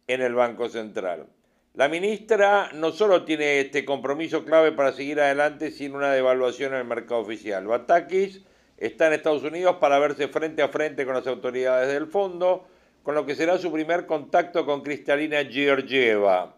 [0.07, 1.27] en el Banco Central.
[1.75, 6.81] La ministra no solo tiene este compromiso clave para seguir adelante sin una devaluación en
[6.81, 7.65] el mercado oficial.
[7.65, 8.43] Batakis
[8.77, 12.67] está en Estados Unidos para verse frente a frente con las autoridades del fondo,
[13.01, 16.55] con lo que será su primer contacto con Cristalina Georgieva.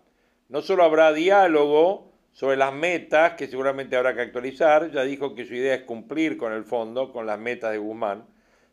[0.49, 5.45] No solo habrá diálogo sobre las metas, que seguramente habrá que actualizar, ya dijo que
[5.45, 8.25] su idea es cumplir con el fondo, con las metas de Guzmán.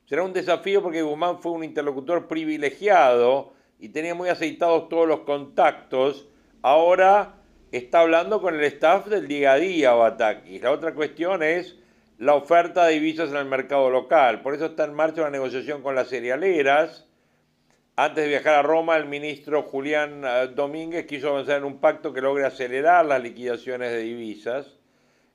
[0.06, 5.20] Será un desafío porque Guzmán fue un interlocutor privilegiado y tenía muy aceitados todos los
[5.20, 6.30] contactos
[6.62, 7.34] ahora
[7.72, 10.62] está hablando con el staff del día a día Batakis.
[10.62, 11.76] La otra cuestión es
[12.18, 14.42] la oferta de divisas en el mercado local.
[14.42, 17.06] Por eso está en marcha una negociación con las cerealeras.
[17.96, 22.12] Antes de viajar a Roma, el ministro Julián eh, Domínguez quiso avanzar en un pacto
[22.12, 24.78] que logre acelerar las liquidaciones de divisas.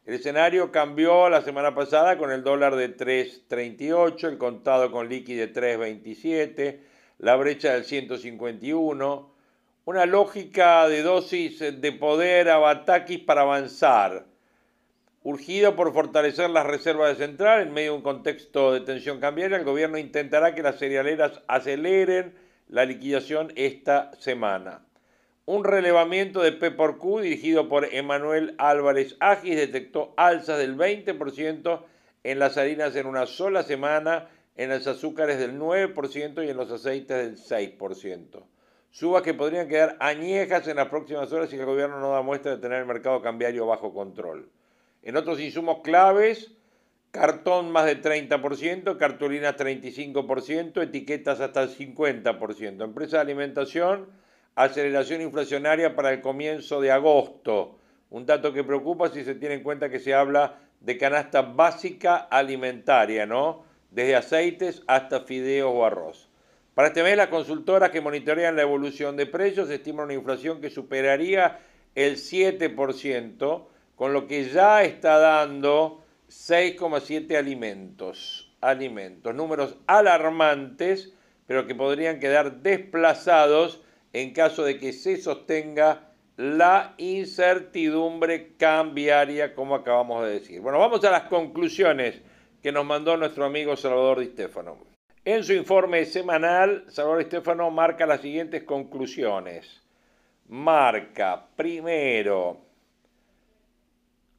[0.05, 5.35] El escenario cambió la semana pasada con el dólar de 3.38, el contado con liqui
[5.35, 6.79] de 3.27,
[7.19, 9.36] la brecha del 151
[9.87, 14.25] una lógica de dosis de poder a Batakis para avanzar,
[15.23, 19.55] urgido por fortalecer las reservas de central en medio de un contexto de tensión cambiaria,
[19.55, 22.35] el gobierno intentará que las cerealeras aceleren
[22.67, 24.85] la liquidación esta semana.
[25.45, 31.83] Un relevamiento de P por Q dirigido por Emanuel Álvarez Agis detectó alzas del 20%
[32.25, 36.71] en las harinas en una sola semana, en los azúcares del 9% y en los
[36.71, 38.43] aceites del 6%
[38.97, 42.55] subas que podrían quedar añejas en las próximas horas si el gobierno no da muestra
[42.55, 44.49] de tener el mercado cambiario bajo control.
[45.03, 46.51] En otros insumos claves,
[47.11, 52.83] cartón más de 30%, cartulinas 35%, etiquetas hasta el 50%.
[52.83, 54.07] Empresa de alimentación,
[54.55, 57.77] aceleración inflacionaria para el comienzo de agosto.
[58.09, 62.15] Un dato que preocupa si se tiene en cuenta que se habla de canasta básica
[62.15, 63.63] alimentaria, ¿no?
[63.91, 66.26] Desde aceites hasta fideos o arroz.
[66.77, 70.69] Para este mes, las consultoras que monitorean la evolución de precios estiman una inflación que
[70.69, 71.57] superaría
[71.95, 78.55] el 7%, con lo que ya está dando 6,7 alimentos.
[78.61, 81.15] Alimentos, números alarmantes,
[81.47, 83.81] pero que podrían quedar desplazados
[84.13, 90.61] en caso de que se sostenga la incertidumbre cambiaria, como acabamos de decir.
[90.61, 92.21] Bueno, vamos a las conclusiones
[92.61, 94.96] que nos mandó nuestro amigo Salvador Di Stefano.
[95.29, 99.83] En su informe semanal, Salvador Di Stefano marca las siguientes conclusiones.
[100.47, 102.61] Marca, primero,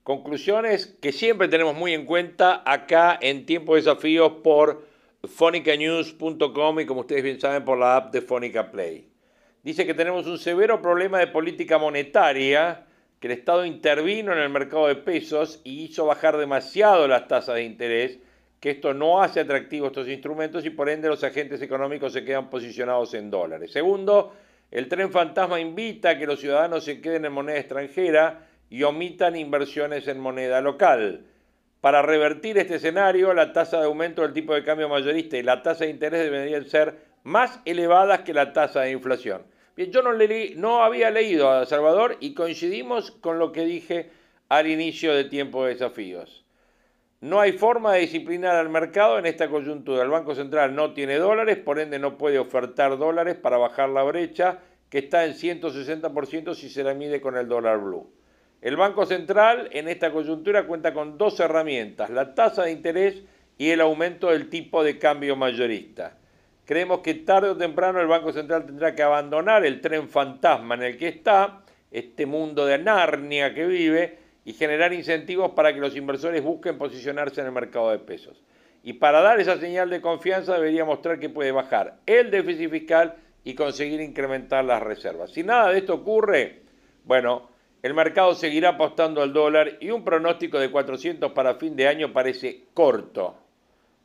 [0.03, 4.87] conclusiones que siempre tenemos muy en cuenta acá en Tiempo de Desafíos por
[5.25, 9.11] fonicanews.com y como ustedes bien saben por la app de Fonica Play
[9.63, 12.87] dice que tenemos un severo problema de política monetaria,
[13.21, 17.57] que el Estado intervino en el mercado de pesos y hizo bajar demasiado las tasas
[17.57, 18.21] de interés,
[18.61, 22.51] que esto no hace atractivos estos instrumentos y por ende los agentes económicos se quedan
[22.51, 23.73] posicionados en dólares.
[23.73, 24.35] Segundo,
[24.71, 29.37] el tren fantasma invita a que los ciudadanos se queden en moneda extranjera y omitan
[29.37, 31.25] inversiones en moneda local.
[31.81, 35.63] Para revertir este escenario, la tasa de aumento del tipo de cambio mayorista y la
[35.63, 39.43] tasa de interés deberían ser más elevadas que la tasa de inflación
[39.87, 40.13] yo no,
[40.57, 44.11] no había leído a Salvador y coincidimos con lo que dije
[44.49, 46.45] al inicio de Tiempo de Desafíos.
[47.21, 50.05] No hay forma de disciplinar al mercado en esta coyuntura.
[50.05, 54.05] El Banco Central no tiene dólares, por ende no puede ofertar dólares para bajar la
[54.05, 58.09] brecha que está en 160% si se la mide con el dólar blue.
[58.61, 63.23] El Banco Central en esta coyuntura cuenta con dos herramientas, la tasa de interés
[63.57, 66.17] y el aumento del tipo de cambio mayorista.
[66.65, 70.83] Creemos que tarde o temprano el Banco Central tendrá que abandonar el tren fantasma en
[70.85, 75.95] el que está, este mundo de Narnia que vive, y generar incentivos para que los
[75.95, 78.43] inversores busquen posicionarse en el mercado de pesos.
[78.83, 83.17] Y para dar esa señal de confianza debería mostrar que puede bajar el déficit fiscal
[83.45, 85.33] y conseguir incrementar las reservas.
[85.33, 86.63] Si nada de esto ocurre,
[87.05, 87.51] bueno,
[87.83, 92.15] el mercado seguirá apostando al dólar y un pronóstico de 400 para fin de año
[92.15, 93.37] parece corto,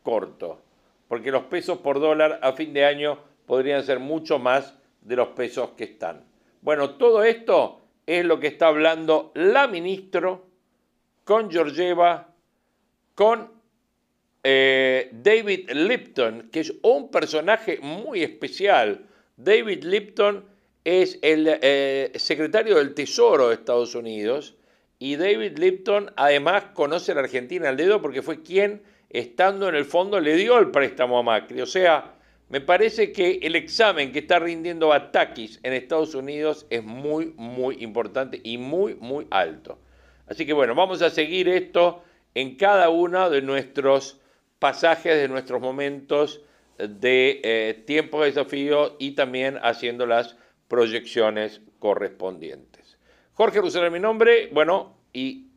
[0.04, 0.60] corto
[1.08, 5.28] porque los pesos por dólar a fin de año podrían ser mucho más de los
[5.30, 6.26] pesos que están.
[6.62, 10.48] Bueno, todo esto es lo que está hablando la ministro
[11.24, 12.34] con Georgieva,
[13.16, 13.52] con
[14.44, 19.06] eh, David Lipton, que es un personaje muy especial.
[19.38, 20.46] David Lipton
[20.84, 24.56] es el eh, secretario del Tesoro de Estados Unidos
[25.00, 29.86] y David Lipton además conoce la Argentina al dedo porque fue quien estando en el
[29.86, 31.62] fondo, le dio el préstamo a Macri.
[31.62, 32.16] O sea,
[32.54, 37.78] me parece que el examen que está rindiendo Batakis en Estados Unidos es muy, muy
[37.84, 39.80] importante y muy, muy alto.
[40.28, 42.04] Así que bueno, vamos a seguir esto
[42.36, 44.22] en cada uno de nuestros
[44.60, 46.42] pasajes, de nuestros momentos
[46.78, 50.38] de eh, tiempo de desafío y también haciendo las
[50.68, 53.00] proyecciones correspondientes.
[53.34, 55.48] Jorge Rusera mi nombre, bueno, y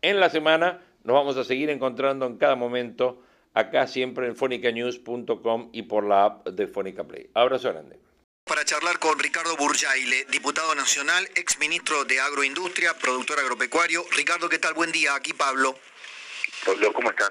[0.00, 3.20] en la semana nos vamos a seguir encontrando en cada momento
[3.54, 7.30] acá siempre en fonicanews.com y por la app de Fonica Play.
[7.34, 7.98] Abrazo grande.
[8.44, 14.04] Para charlar con Ricardo Burjaile, diputado nacional, ex ministro de Agroindustria, productor agropecuario.
[14.10, 14.74] Ricardo, ¿qué tal?
[14.74, 15.14] Buen día.
[15.14, 15.76] Aquí Pablo.
[16.92, 17.30] ¿Cómo estás?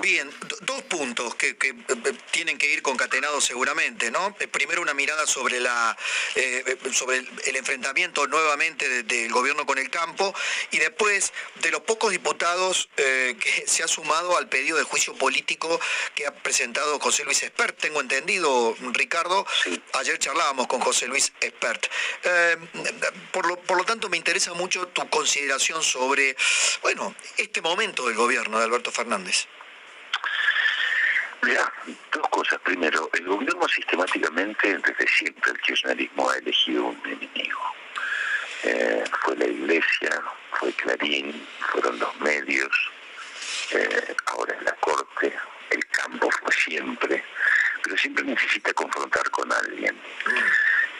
[0.00, 0.30] bien.
[0.62, 4.34] dos puntos que, eh, eh, tienen que ir concatenados seguramente, ¿no?
[4.40, 5.96] Eh, primero una mirada sobre la
[6.92, 10.34] sobre el, enfrentamiento nuevamente del gobierno con el campo
[10.70, 11.32] y después
[11.62, 15.80] de los pocos diputados que se ha sumado al pedido de juicio político
[16.14, 17.78] que ha presentado José Luis Espert.
[17.78, 19.46] Tengo entendido, Ricardo,
[19.94, 21.86] ayer charlábamos con José Luis Espert.
[23.32, 26.36] por, lo, por lo tanto, me interesa mucho tu consideración sobre,
[26.82, 29.46] bueno, este momento del gobierno de Alberto Fernández?
[31.42, 31.72] Mira,
[32.12, 32.58] dos cosas.
[32.60, 37.60] Primero, el gobierno sistemáticamente, desde siempre, el kirchnerismo ha elegido un enemigo.
[38.64, 40.22] Eh, fue la iglesia,
[40.52, 42.90] fue Clarín, fueron los medios,
[43.70, 45.32] eh, ahora es la corte,
[45.70, 47.24] el campo fue siempre,
[47.82, 49.96] pero siempre necesita confrontar con alguien.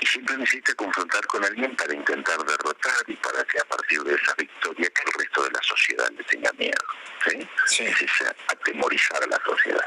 [0.00, 4.14] Y siempre necesita confrontar con alguien para intentar derrotar y para que a partir de
[4.14, 6.84] esa victoria que el resto de la sociedad le tenga miedo.
[7.26, 7.48] ¿sí?
[7.78, 8.10] Es
[8.48, 9.86] atemorizar a la sociedad.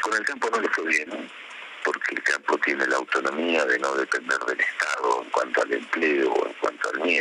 [0.00, 1.30] Con el campo no le fue bien,
[1.84, 6.32] porque el campo tiene la autonomía de no depender del Estado en cuanto al empleo
[6.32, 7.19] o en cuanto al miedo.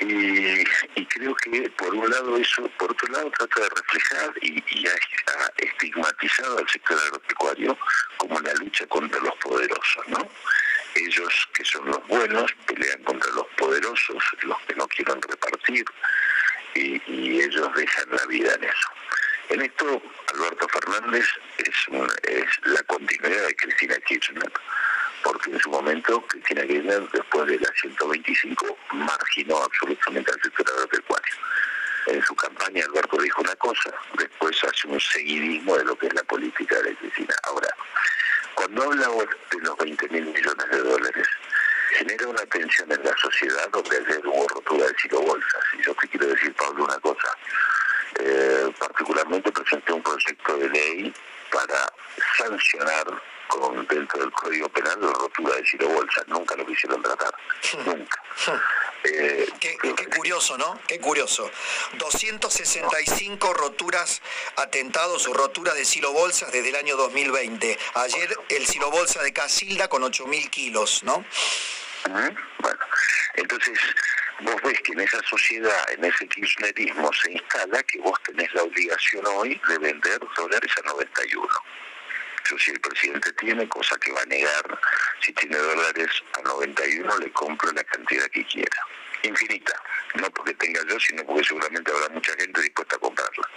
[0.00, 0.64] Y,
[1.06, 6.58] creo que por un lado eso, por otro lado trata de reflejar y, ha, estigmatizado
[6.58, 7.76] al sector agropecuario
[8.16, 10.26] como la lucha contra los poderosos, ¿no?
[10.94, 15.84] Ellos que son los buenos pelean contra los poderosos, los que no quieren repartir,
[16.74, 18.88] y, ellos dejan la vida en eso.
[19.50, 20.02] En esto,
[20.34, 21.26] Alberto Fernández
[21.58, 21.76] es,
[22.28, 24.52] es la continuidad de Cristina Kirchner
[25.22, 31.34] porque en su momento Cristina Kirchner, después de la 125, marginó absolutamente al sector agropecuario.
[32.06, 36.14] En su campaña Alberto dijo una cosa, después hace un seguidismo de lo que es
[36.14, 37.34] la política de Cristina.
[37.44, 37.68] Ahora,
[38.54, 41.28] cuando habla de los 20 mil millones de dólares,
[41.98, 45.64] genera una tensión en la sociedad donde ayer hubo rotura de silo bolsas.
[45.78, 47.28] Y yo te quiero decir, Pablo, una cosa.
[48.18, 51.14] Eh, particularmente presenté un proyecto de ley
[51.50, 51.92] para
[52.36, 53.06] sancionar
[53.50, 56.22] con dentro del Código Penal la rotura de Ciro Bolsa.
[56.28, 57.34] Nunca lo quisieron tratar.
[57.72, 57.84] Hmm.
[57.84, 58.22] Nunca.
[59.04, 59.76] Eh, qué,
[60.14, 60.78] curioso, ¿no?
[60.86, 61.50] Qué curioso.
[61.94, 64.20] 265 roturas,
[64.56, 67.78] atentados o roturas de silo bolsas desde el año 2020.
[67.94, 71.24] Ayer el silo bolsa de Casilda con 8.000 kilos, ¿no?
[72.04, 72.78] Bueno,
[73.34, 73.78] entonces
[74.40, 78.62] vos ves que en esa sociedad, en ese kirchnerismo se instala que vos tenés la
[78.62, 81.48] obligación hoy de vender dólares a 91
[82.58, 84.80] si el presidente tiene, cosa que va a negar,
[85.20, 88.86] si tiene dólares a 91 le compro la cantidad que quiera.
[89.22, 89.74] Infinita.
[90.14, 93.48] No porque tenga yo, sino porque seguramente habrá mucha gente dispuesta a comprarla.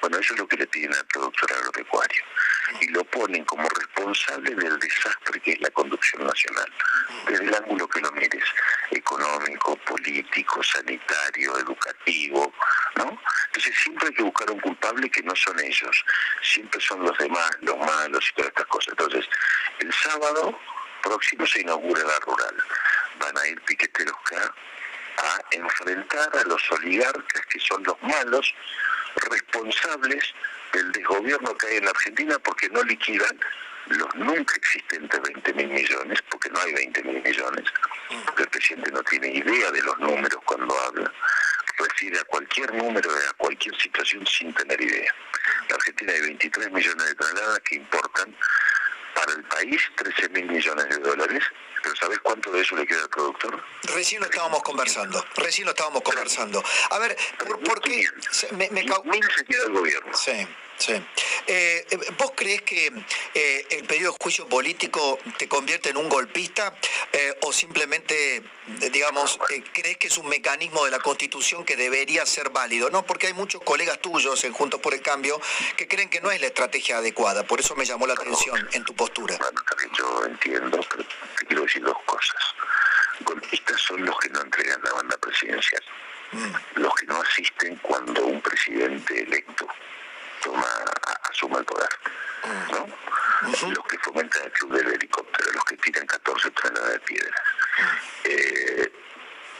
[0.00, 2.22] Bueno, eso es lo que le piden al productor agropecuario.
[2.80, 6.72] Y lo ponen como responsable del desastre que es la conducción nacional.
[7.26, 8.44] Desde el ángulo que lo mires,
[8.90, 12.52] económico, político, sanitario, educativo,
[12.96, 13.20] ¿no?
[13.46, 16.04] Entonces siempre hay que buscar un culpable que no son ellos,
[16.42, 18.88] siempre son los demás, los malos y todas estas cosas.
[18.92, 19.28] Entonces,
[19.80, 20.58] el sábado
[21.02, 22.56] próximo se inaugura la rural.
[23.18, 24.54] Van a ir piqueteros acá
[25.16, 28.54] a enfrentar a los oligarcas que son los malos,
[29.30, 30.34] responsables
[30.72, 33.38] del desgobierno que hay en Argentina porque no liquidan
[33.86, 37.64] los nunca existentes 20 mil millones, porque no hay 20 mil millones,
[38.26, 41.12] porque el presidente no tiene idea de los números cuando habla,
[41.78, 45.12] refiere a cualquier número, a cualquier situación sin tener idea.
[45.68, 48.34] En Argentina hay 23 millones de toneladas que importan
[49.14, 51.44] para el país 13 mil millones de dólares,
[51.82, 53.62] pero ¿sabes cuánto de eso le queda al productor?
[53.94, 56.62] Recién lo estábamos conversando, recién lo estábamos conversando.
[56.90, 57.16] A ver,
[57.64, 58.04] ¿por, qué?
[58.52, 58.82] Me, me...
[59.04, 60.16] Mil se queda el gobierno.
[60.16, 60.46] Sí.
[60.80, 60.94] Sí.
[61.46, 61.84] Eh,
[62.16, 62.90] ¿Vos crees que
[63.34, 66.74] eh, el pedido de juicio político te convierte en un golpista
[67.12, 68.42] eh, o simplemente,
[68.90, 69.38] digamos,
[69.72, 72.88] crees que es un mecanismo de la Constitución que debería ser válido?
[72.88, 75.38] No, porque hay muchos colegas tuyos en Juntos por el Cambio
[75.76, 77.46] que creen que no es la estrategia adecuada.
[77.46, 79.36] Por eso me llamó la atención en tu postura.
[79.36, 79.62] Bueno,
[79.98, 81.04] yo entiendo, pero
[81.38, 82.54] te quiero decir dos cosas.
[83.20, 85.82] Golpistas son los que no entregan la banda presidencial,
[86.32, 86.52] mm.
[86.76, 89.68] los que no asisten cuando un presidente electo
[90.42, 90.66] toma,
[91.30, 91.88] asuma el poder.
[92.72, 92.86] ¿no?
[93.68, 97.42] Los que fomentan el club del helicóptero, los que tiran 14 toneladas de piedras.
[98.24, 98.92] Eh,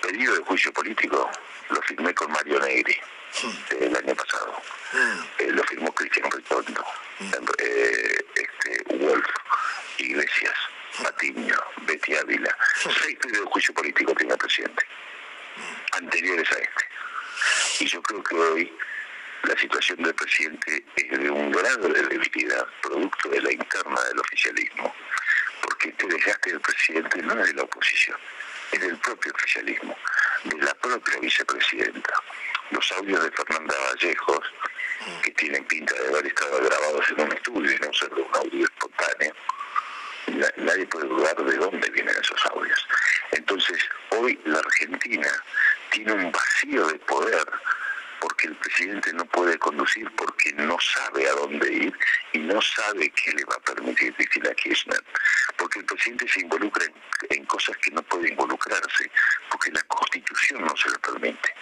[0.03, 1.31] pedido de juicio político
[1.69, 2.99] lo firmé con Mario Negri
[3.79, 4.63] el año pasado.
[5.39, 6.85] Eh, lo firmó Cristian Ritondo,
[7.59, 9.27] eh, este, Wolf,
[9.99, 10.55] Iglesias,
[11.03, 12.57] Patiño, Betty Ávila.
[12.83, 14.87] Seis pedidos de juicio político el presidente,
[15.93, 16.85] anteriores a este.
[17.81, 18.73] Y yo creo que hoy
[19.45, 24.21] la situación del presidente es de un grado de debilidad, producto de la interna del
[24.21, 24.95] oficialismo,
[25.63, 28.19] porque este desgaste del presidente no es de la oposición,
[28.73, 29.97] es del propio oficialismo,
[30.45, 32.15] de la propia vicepresidenta.
[32.71, 34.53] Los audios de Fernanda Vallejos,
[35.23, 38.37] que tienen pinta de haber estado grabados en un estudio y no ser de un
[38.37, 39.35] audio espontáneo,
[40.57, 42.87] nadie puede dudar de dónde vienen esos audios.
[43.33, 43.79] Entonces,
[44.11, 45.29] hoy la Argentina
[45.91, 47.47] tiene un vacío de poder
[48.21, 51.99] porque el presidente no puede conducir porque no sabe a dónde ir
[52.33, 55.03] y no sabe qué le va a permitir Cristina Kirchner,
[55.57, 56.85] porque el presidente se involucra
[57.31, 59.11] en, cosas que no puede involucrarse,
[59.51, 61.55] porque la constitución no se lo permite,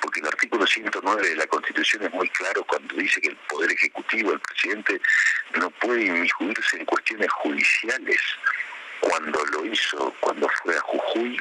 [0.00, 3.72] porque el artículo 109 de la constitución es muy claro cuando dice que el poder
[3.72, 5.00] ejecutivo, el presidente,
[5.54, 8.20] no puede inmiscuirse en cuestiones judiciales,
[9.00, 11.40] cuando lo hizo, cuando fue a Jujuy,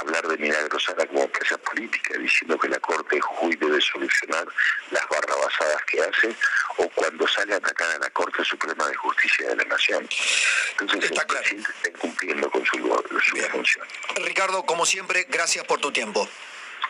[0.00, 4.46] hablar de Milagrosana como presa política, diciendo que la Corte de Jujuy debe solucionar
[4.90, 6.34] las barrabasadas que hace,
[6.76, 10.08] o cuando sale a atacar a la Corte Suprema de Justicia de la Nación.
[10.78, 11.46] Entonces, está claro.
[11.46, 13.86] está cumpliendo con su, su función.
[14.16, 16.28] Ricardo, como siempre, gracias por tu tiempo.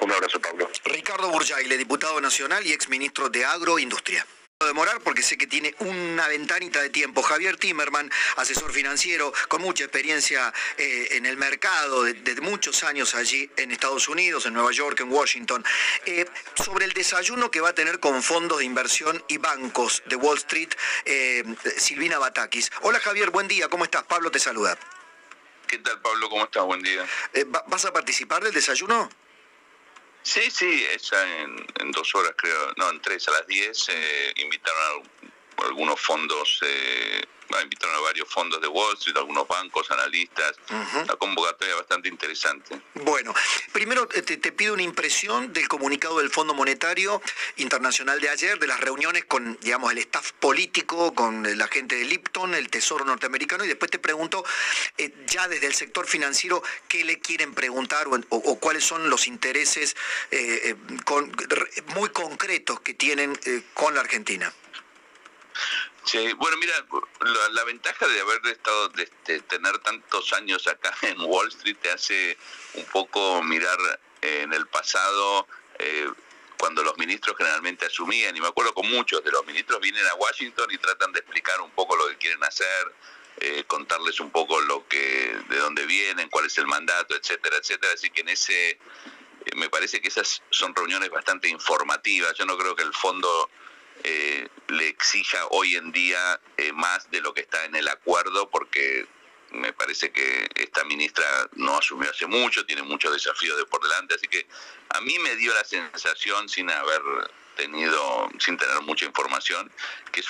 [0.00, 0.70] Un abrazo, Pablo.
[0.84, 4.24] Ricardo Burjaile, diputado nacional y exministro de Agroindustria.
[4.60, 7.22] demorar porque sé que tiene una ventanita de tiempo.
[7.22, 13.48] Javier Timerman, asesor financiero con mucha experiencia eh, en el mercado de, muchos años allí
[13.56, 15.64] en Estados Unidos, en Nueva York, en Washington,
[16.06, 20.16] eh, sobre el desayuno que va a tener con fondos de inversión y bancos de
[20.16, 20.70] Wall Street,
[21.04, 21.44] eh,
[21.76, 22.70] Silvina Batakis.
[22.82, 24.04] Hola Javier, buen día, ¿cómo estás?
[24.04, 24.76] Pablo te saluda.
[25.66, 26.28] ¿Qué tal Pablo?
[26.28, 26.64] ¿Cómo estás?
[26.64, 27.06] Buen día.
[27.66, 29.08] ¿Vas a participar del desayuno?
[30.22, 34.32] Sí, sí, esa en, en, dos horas creo, no, en tres a las diez, eh,
[34.36, 34.82] invitaron
[35.58, 37.22] a algunos fondos eh,
[37.62, 42.80] invitaron a varios fondos de Wall Street, algunos bancos, analistas, una convocatoria bastante interesante.
[42.94, 43.34] Bueno,
[43.72, 47.22] primero eh, te, pido una impresión del comunicado del Fondo Monetario
[47.56, 52.04] Internacional de ayer, de las reuniones con, digamos, el staff político, con la gente de
[52.04, 54.44] Lipton, el Tesoro norteamericano, y después te pregunto,
[54.96, 59.96] eh, ya desde el sector financiero, ¿qué le quieren preguntar o, cuáles son los intereses
[60.30, 60.74] eh,
[61.94, 63.38] muy concretos que tienen
[63.74, 64.52] con la Argentina?
[66.04, 66.72] Sí, bueno, mira,
[67.50, 69.06] la, ventaja de haber estado, de,
[69.42, 72.38] tener tantos años acá en Wall Street te hace
[72.74, 73.78] un poco mirar
[74.22, 75.46] en el pasado
[75.78, 76.10] eh,
[76.58, 80.14] cuando los ministros generalmente asumían, y me acuerdo con muchos de los ministros vienen a
[80.14, 82.92] Washington y tratan de explicar un poco lo que quieren hacer,
[83.40, 87.92] eh, contarles un poco lo que, de dónde vienen, cuál es el mandato, etcétera, etcétera.
[87.94, 88.78] Así que en ese, eh,
[89.54, 92.34] me parece que esas son reuniones bastante informativas.
[92.34, 93.48] Yo no creo que el fondo
[94.04, 98.48] eh, le exija hoy en día eh, más de lo que está en el acuerdo,
[98.50, 99.06] porque
[99.50, 101.24] me parece que esta ministra
[101.54, 104.46] no asumió hace mucho, tiene muchos desafíos de por delante, así que
[104.90, 107.00] a mí me dio la sensación, sin haber
[107.56, 109.70] tenido, sin tener mucha información,
[110.12, 110.22] que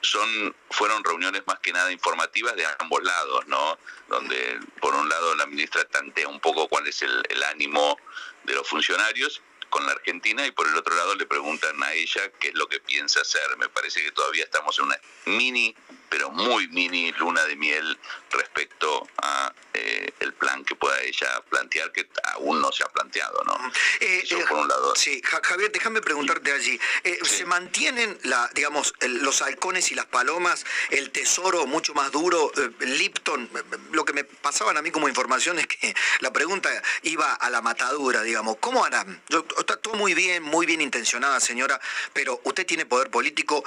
[0.00, 3.78] son fueron reuniones más que nada informativas de ambos lados, ¿no?
[4.08, 7.98] Donde por un lado la ministra tantea un poco cuál es el ánimo
[8.44, 9.42] de los funcionarios
[9.72, 12.68] con la Argentina y por el otro lado le preguntan a ella qué es lo
[12.68, 13.56] que piensa hacer.
[13.56, 15.74] Me parece que todavía estamos en una mini,
[16.12, 17.98] pero muy mini luna de miel
[18.30, 23.42] respecto a eh, el plan que pueda ella plantear, que aún no se ha planteado,
[23.46, 23.56] ¿no?
[23.98, 24.94] Eh, Eso por un lado.
[24.94, 26.78] Sí, Javier, déjame preguntarte allí.
[27.04, 32.52] Eh, ¿Se mantienen, la, digamos, los halcones y las palomas, el tesoro mucho más duro,
[32.80, 33.48] Lipton?
[33.92, 36.70] Lo que me pasaban a mí como información es que la pregunta
[37.04, 38.58] iba a la matadura, digamos.
[38.60, 39.22] ¿Cómo harán?
[39.30, 41.80] Yo está todo muy bien, muy bien intencionada, señora,
[42.12, 43.64] pero usted tiene poder político,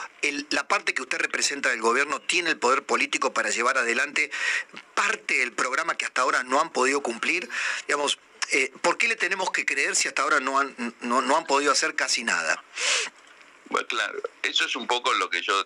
[0.52, 4.32] la parte que usted representa del gobierno tiene el poder político para llevar adelante
[4.94, 7.50] parte del programa que hasta ahora no han podido cumplir.
[7.88, 8.20] Digamos,
[8.52, 11.72] eh, ¿por qué le tenemos que creer si hasta ahora no han, no, han podido
[11.72, 12.64] hacer casi nada?
[13.70, 15.66] Bueno, claro, eso es un poco lo que yo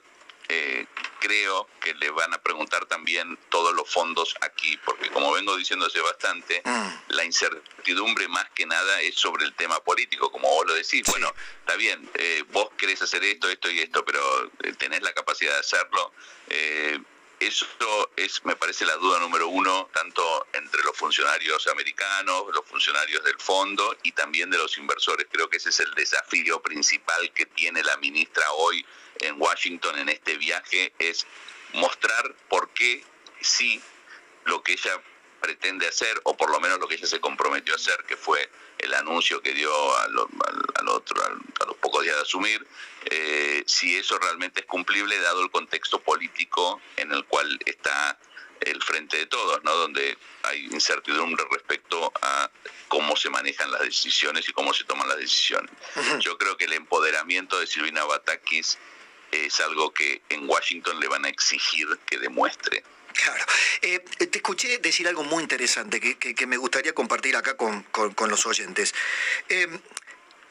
[0.49, 0.87] eh,
[1.19, 5.99] creo que le van a preguntar también todos los fondos aquí, porque como vengo diciéndose
[6.01, 6.89] bastante, mm.
[7.09, 11.03] la incertidumbre más que nada es sobre el tema político, como vos lo decís.
[11.05, 15.13] Bueno, está bien, eh, vos querés hacer esto, esto y esto, pero eh, tenés la
[15.13, 16.13] capacidad de hacerlo.
[16.49, 16.99] Eh,
[17.39, 17.65] eso
[18.17, 23.39] es, me parece, la duda número uno, tanto entre los funcionarios americanos, los funcionarios del
[23.39, 25.27] fondo y también de los inversores.
[25.31, 28.85] Creo que ese es el desafío principal que tiene la ministra hoy
[29.21, 31.25] en Washington en este viaje, es
[31.73, 33.03] mostrar por qué
[33.41, 33.81] sí
[34.45, 35.01] lo que ella
[35.39, 38.49] pretende hacer, o por lo menos lo que ella se comprometió a hacer, que fue
[38.79, 40.17] el anuncio que dio al,
[40.87, 42.65] otro, a los pocos días de asumir,
[43.05, 48.17] eh, si eso realmente es cumplible dado el contexto político en el cual está
[48.61, 49.73] el frente de todos, ¿no?
[49.75, 52.49] donde hay incertidumbre respecto a
[52.87, 55.71] cómo se manejan las decisiones y cómo se toman las decisiones.
[56.19, 58.77] Yo creo que el empoderamiento de Silvina Batakis
[59.31, 62.83] es algo que en Washington le van a exigir que demuestre.
[63.13, 63.45] Claro.
[63.81, 67.85] Eh, te escuché decir algo muy interesante que, me gustaría compartir acá con,
[68.29, 68.93] los oyentes.
[69.49, 69.67] Eh,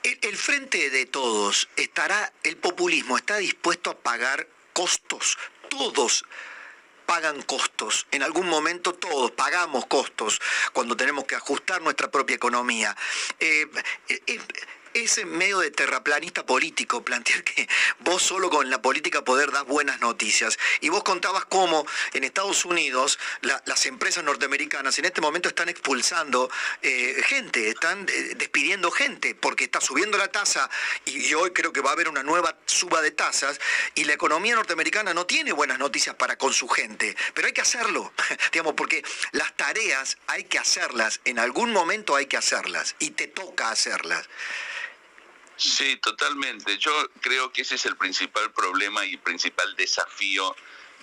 [0.02, 5.38] el, frente de todos estará, el populismo está dispuesto a pagar costos.
[5.70, 6.24] Todos
[7.06, 8.06] pagan costos.
[8.10, 10.40] En algún momento todos pagamos costos
[10.74, 12.94] cuando tenemos que ajustar nuestra propia economía.
[13.40, 13.66] Eh,
[15.04, 17.68] es medio de terraplanista político plantear que
[18.00, 20.58] vos solo con la política poder dar buenas noticias.
[20.80, 26.50] Y vos contabas cómo en Estados Unidos las empresas norteamericanas en este momento están expulsando
[26.82, 30.68] eh, gente, están eh, despidiendo gente porque está subiendo la tasa
[31.04, 33.60] y, hoy creo que va a haber una nueva suba de tasas
[33.94, 37.16] y la economía norteamericana no tiene buenas noticias para con su gente.
[37.34, 38.12] Pero hay que hacerlo,
[38.52, 43.28] digamos, porque las tareas hay que hacerlas, en algún momento hay que hacerlas y te
[43.28, 44.28] toca hacerlas.
[45.58, 46.78] Sí, totalmente.
[46.78, 50.54] Yo creo que ese es el principal problema y principal desafío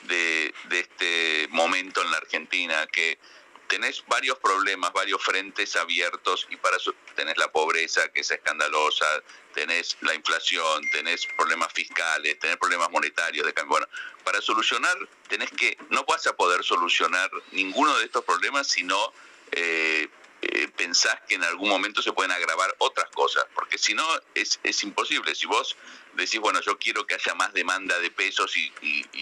[0.04, 3.20] de, este momento en la Argentina, que
[3.68, 9.06] tenés varios problemas, varios frentes abiertos y para eso tenés la pobreza que es escandalosa,
[9.54, 13.72] tenés la inflación, tenés problemas fiscales, tenés problemas monetarios de cambio.
[13.72, 13.88] Bueno,
[14.24, 14.96] para solucionar
[15.28, 19.12] tenés que, no vas a poder solucionar ninguno de estos problemas si no
[19.52, 20.08] eh,
[20.52, 24.60] eh, pensás que en algún momento se pueden agravar otras cosas, porque si no es,
[24.64, 25.34] es imposible.
[25.36, 25.76] Si vos
[26.16, 28.72] decís, bueno, yo quiero que haya más demanda de pesos y,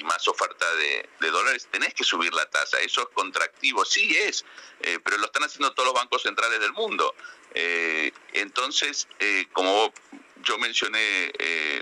[0.04, 2.80] más oferta de, dólares, tenés que subir la tasa.
[2.80, 4.46] Eso es contractivo, sí es,
[4.82, 7.16] eh, pero lo están haciendo todos los bancos centrales del mundo.
[7.54, 9.94] Eh, entonces, eh, como
[10.44, 11.32] yo mencioné,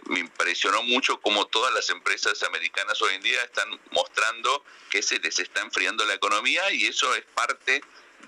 [0.05, 5.17] me impresionó mucho cómo todas las empresas americanas hoy en día están mostrando que se
[5.17, 7.81] les está enfriando la economía y eso es parte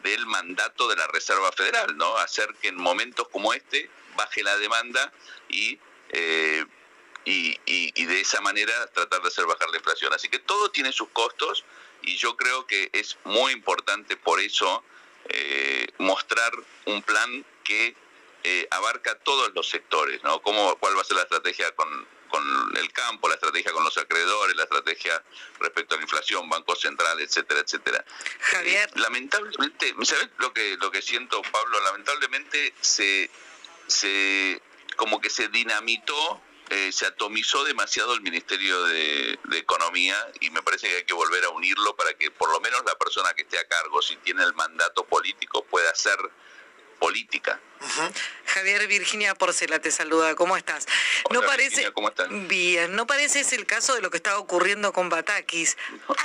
[0.03, 2.17] del mandato de la Reserva Federal, ¿no?
[2.17, 5.11] Hacer que en momentos como este baje la demanda
[5.49, 5.79] y
[6.09, 6.65] eh,
[7.25, 10.13] y, de esa manera tratar de hacer bajar la inflación.
[10.13, 11.63] Así que todo tiene sus costos
[12.01, 14.83] y yo creo que es muy importante por eso
[15.29, 16.51] eh, mostrar
[16.85, 17.95] un plan que
[18.43, 20.41] eh, abarca todos los sectores, ¿no?
[20.41, 22.07] ¿Cómo, ¿Cuál va a ser la estrategia con,
[22.75, 25.23] el campo, la estrategia con los acreedores, la estrategia
[25.59, 28.05] respecto a la inflación, bancos centrales, etcétera, etcétera.
[28.39, 28.89] Javier.
[28.99, 31.79] lamentablemente, ¿sabes lo que, lo que siento, Pablo?
[31.81, 33.29] Lamentablemente se,
[33.87, 34.61] se
[34.95, 40.89] como que se dinamitó, eh, se atomizó demasiado el Ministerio de, Economía y me parece
[40.89, 43.57] que hay que volver a unirlo para que por lo menos la persona que esté
[43.57, 46.17] a cargo, si tiene el mandato político, pueda hacer
[47.03, 47.59] política.
[48.45, 50.87] Javier Virginia Porcela te saluda, ¿cómo estás?
[51.31, 52.29] no parece ¿cómo estás?
[52.47, 55.75] Bien, no parece es el caso de lo que está ocurriendo con Batakis.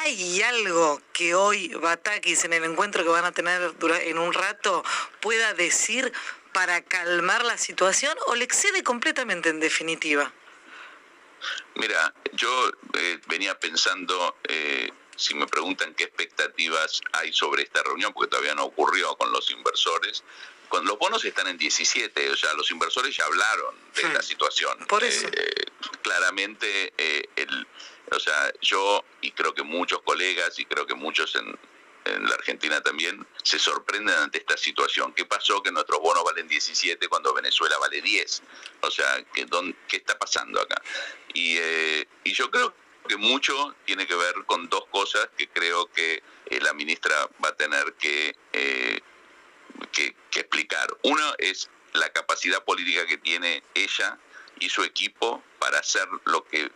[0.03, 3.75] ¿Hay algo que hoy Batakis en el encuentro que van a tener
[4.05, 4.85] en un rato
[5.19, 6.13] pueda decir
[6.53, 10.33] para calmar la situación o le excede completamente en definitiva?
[11.75, 18.13] Mira, yo eh, venía pensando, eh, si me preguntan qué expectativas hay sobre esta reunión,
[18.13, 20.23] porque todavía no ocurrió con los inversores,
[20.69, 24.23] cuando los bonos están en 17, o sea, los inversores ya hablaron de la hmm.
[24.23, 24.87] situación.
[24.87, 25.29] Por eso.
[25.29, 25.67] Eh,
[26.03, 26.93] claramente,
[27.37, 27.67] el,
[28.11, 31.59] o sea, yo y creo que muchos colegas y creo que muchos en,
[32.09, 35.13] en la Argentina también, se sorprenden ante esta situación.
[35.13, 35.63] ¿Qué pasó?
[35.63, 38.43] Que nuestros bonos valen 17 cuando Venezuela vale 10.
[38.81, 39.47] O sea, ¿qué,
[39.87, 40.81] qué está pasando acá?
[41.35, 42.75] Y, eh, y yo creo
[43.07, 47.51] que mucho tiene que ver con dos cosas que creo que eh, la ministra va
[47.51, 49.01] a tener que, eh,
[49.93, 50.89] que, que explicar.
[51.03, 54.19] Uno es la capacidad política que tiene ella
[54.61, 56.71] y su equipo para hacer lo que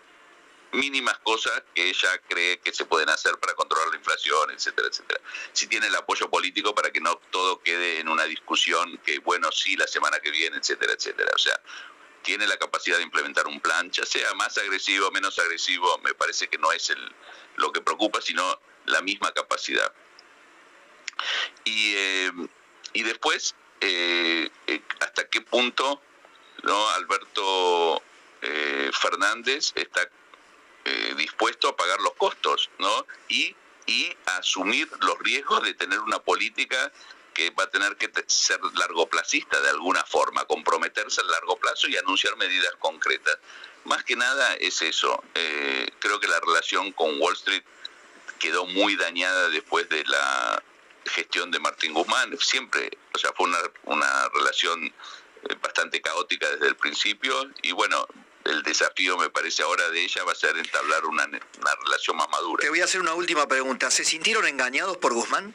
[0.73, 5.21] mínimas cosas que ella cree que se pueden hacer para controlar la inflación, etcétera, etcétera.
[5.53, 9.53] Si tiene el apoyo político para que no todo quede en una discusión que, bueno,
[9.53, 11.31] sí, la semana que viene, etcétera, etcétera.
[11.35, 11.61] O sea,
[12.23, 16.49] tiene la capacidad de implementar un plan, ya sea más agresivo menos agresivo, me parece
[16.49, 17.15] que no es el,
[17.57, 19.93] lo que preocupa, sino la misma capacidad.
[21.65, 22.33] Y, eh,
[22.93, 26.01] y después, eh, eh, hasta qué punto
[26.63, 26.89] ¿no?
[26.91, 28.03] Alberto
[28.93, 30.09] Fernández está
[30.85, 33.07] eh, dispuesto a pagar los costos, ¿no?
[33.29, 33.55] Y,
[33.87, 36.91] y asumir los riesgos de tener una política
[37.35, 41.97] que va a tener que ser largoplacista de alguna forma, comprometerse a largo plazo y
[41.97, 43.39] anunciar medidas concretas.
[43.85, 45.23] Más que nada es eso.
[45.35, 47.65] Eh, creo que la relación con Wall Street
[48.41, 50.63] quedó muy dañada después de la
[51.07, 52.37] gestión de Martín Guzmán.
[52.39, 58.07] Siempre, o sea, fue una, una relación eh, bastante caótica desde el principio y bueno,
[58.45, 61.27] el desafío, me parece, ahora de ella va a ser entablar una,
[61.85, 62.63] relación más madura.
[62.63, 63.91] Te voy a hacer una última pregunta.
[63.91, 65.55] ¿Se sintieron engañados por Guzmán?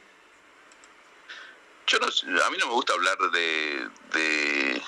[1.87, 4.81] Yo no, a mí no me gusta hablar de, de,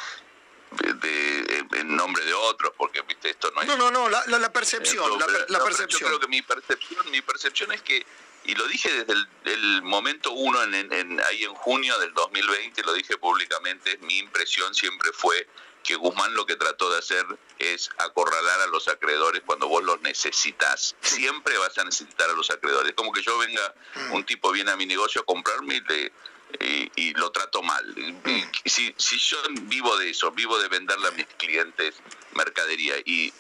[1.74, 3.68] en nombre de otros, porque viste esto no es.
[3.68, 6.02] No, no, no, la, percepción, la, percepción.
[6.02, 8.06] Yo creo que mi percepción, mi percepción es que
[8.46, 9.14] y lo dije desde
[9.46, 15.12] el, momento uno, en, ahí en junio del 2020, lo dije públicamente, mi impresión siempre
[15.14, 15.48] fue
[15.84, 17.26] que Guzmán lo que trató de hacer
[17.58, 20.96] es acorralar a los acreedores cuando vos los necesitas.
[21.02, 22.94] Siempre vas a necesitar a los acreedores.
[22.94, 24.14] Como que yo venga mm.
[24.14, 25.82] un tipo viene a mi negocio a comprarme
[26.96, 27.86] y, lo trato mal.
[27.96, 28.42] Mm.
[28.66, 31.96] si, si yo vivo de eso, vivo de venderle a mis clientes
[32.34, 33.34] mercadería y,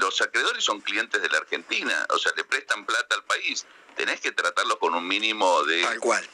[0.00, 3.66] los acreedores son clientes de la Argentina, o sea, le prestan plata al país
[3.96, 5.82] tenés que tratarlos con un mínimo de...
[5.82, 6.28] Tal cual.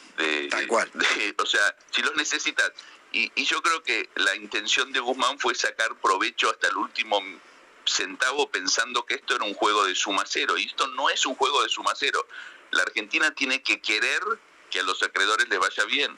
[0.51, 0.91] tal cual.
[1.39, 2.73] o sea, si los necesitas.
[3.13, 7.21] Y, yo creo que la intención de Guzmán fue sacar provecho hasta el último
[7.85, 10.57] centavo pensando que esto era un juego de suma cero.
[10.59, 12.27] Y esto no es un juego de suma cero.
[12.71, 14.23] La Argentina tiene que querer
[14.71, 16.15] que a los acreedores les vaya bien.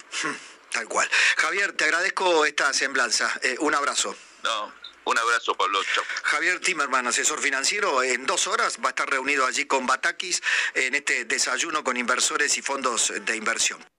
[0.70, 1.08] Tal cual.
[1.36, 3.32] Javier, te agradezco esta semblanza.
[3.42, 4.14] Eh, un abrazo.
[4.42, 4.72] No,
[5.04, 5.80] un abrazo, Pablo.
[5.94, 6.04] Chau.
[6.22, 10.42] Javier Timerman, asesor financiero, en dos horas va a estar reunido allí con Batakis
[10.74, 13.91] en este desayuno con inversores y fondos de inversión.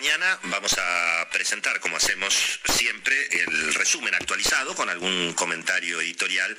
[0.00, 2.34] Mañana vamos a presentar, como hacemos
[2.74, 6.56] siempre, el resumen actualizado con algún comentario editorial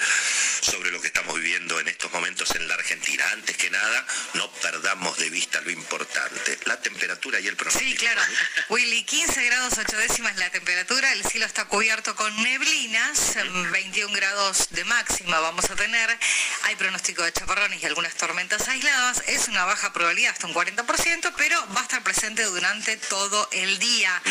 [0.62, 3.26] sobre lo que estamos viviendo en estos momentos en la Argentina.
[3.32, 7.90] Antes que nada, no perdamos de vista lo importante, la temperatura y el pronóstico.
[7.90, 8.22] Sí, claro.
[8.70, 13.38] Willy, 15 grados 8 décimas la temperatura, el cielo está cubierto con neblinas,
[13.72, 16.16] 21 grados de máxima vamos a tener,
[16.62, 21.34] hay pronóstico de chaparrones y algunas tormentas aisladas, es una baja probabilidad, hasta un 40%,
[21.36, 24.22] pero va a estar presente durante todo el día,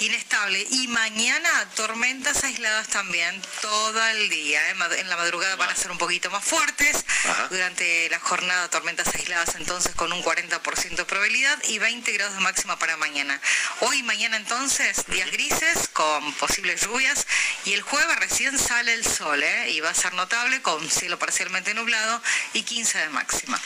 [0.00, 0.66] inestable.
[0.70, 4.60] Y mañana tormentas aisladas también, todo el día.
[4.70, 4.74] ¿eh?
[4.98, 7.04] En la madrugada van a ser un poquito más fuertes,
[7.50, 12.40] durante la jornada tormentas aisladas entonces con un 40% de probabilidad y 20 grados de
[12.40, 13.40] máxima para mañana.
[13.80, 17.26] Hoy y mañana entonces días grises con posibles lluvias
[17.64, 19.70] y el jueves recién sale el sol ¿eh?
[19.70, 23.60] y va a ser notable con cielo parcialmente nublado y 15 de máxima.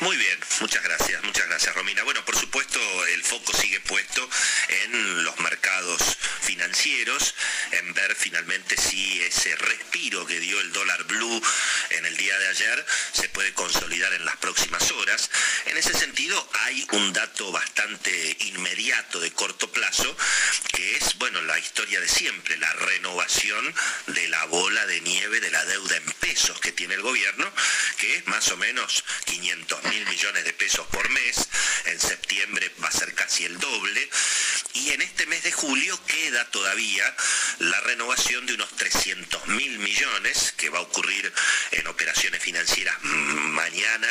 [0.00, 2.02] Muy bien, muchas gracias, muchas gracias Romina.
[2.04, 4.23] Bueno, por supuesto el foco sigue puesto
[4.68, 7.34] en los mercados financieros,
[7.72, 11.42] en ver finalmente si ese respiro que dio el dólar blue
[11.90, 15.30] en el día de ayer se puede consolidar en las próximas horas.
[15.66, 20.16] En ese sentido hay un dato bastante inmediato de corto plazo,
[20.72, 23.74] que es, bueno, la historia de siempre, la renovación
[24.08, 27.50] de la bola de nieve de la deuda en pesos que tiene el gobierno,
[27.98, 31.48] que es más o menos 500 mil millones de pesos por mes,
[31.86, 34.08] en septiembre va a ser casi el doble,
[34.74, 37.04] y en este mes de julio queda todavía
[37.58, 41.32] la renovación de unos 300 mil millones, que va a ocurrir
[41.72, 44.08] en operaciones financieras mañana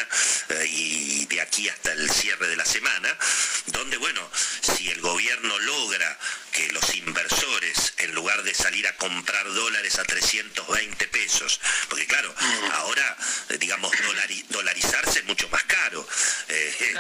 [0.49, 3.17] eh, y de aquí hasta el cierre de la semana,
[3.67, 4.29] donde, bueno,
[4.61, 6.17] si el gobierno logra
[6.53, 12.33] que los inversores, en lugar de salir a comprar dólares a 320 pesos, porque claro,
[12.73, 13.17] ahora,
[13.49, 13.91] eh, digamos,
[14.49, 16.07] dolarizarse es mucho más caro.
[16.49, 16.95] Eh,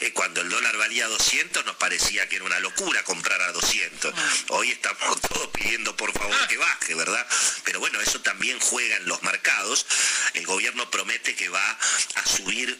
[0.00, 4.14] eh, cuando el dólar valía 200 nos parecía que era una locura comprar a 200.
[4.48, 7.26] Hoy estamos todos pidiendo por favor que baje, ¿verdad?
[7.64, 9.86] Pero bueno, eso también juega en los mercados.
[10.34, 11.78] El gobierno promete que va
[12.14, 12.78] a subir,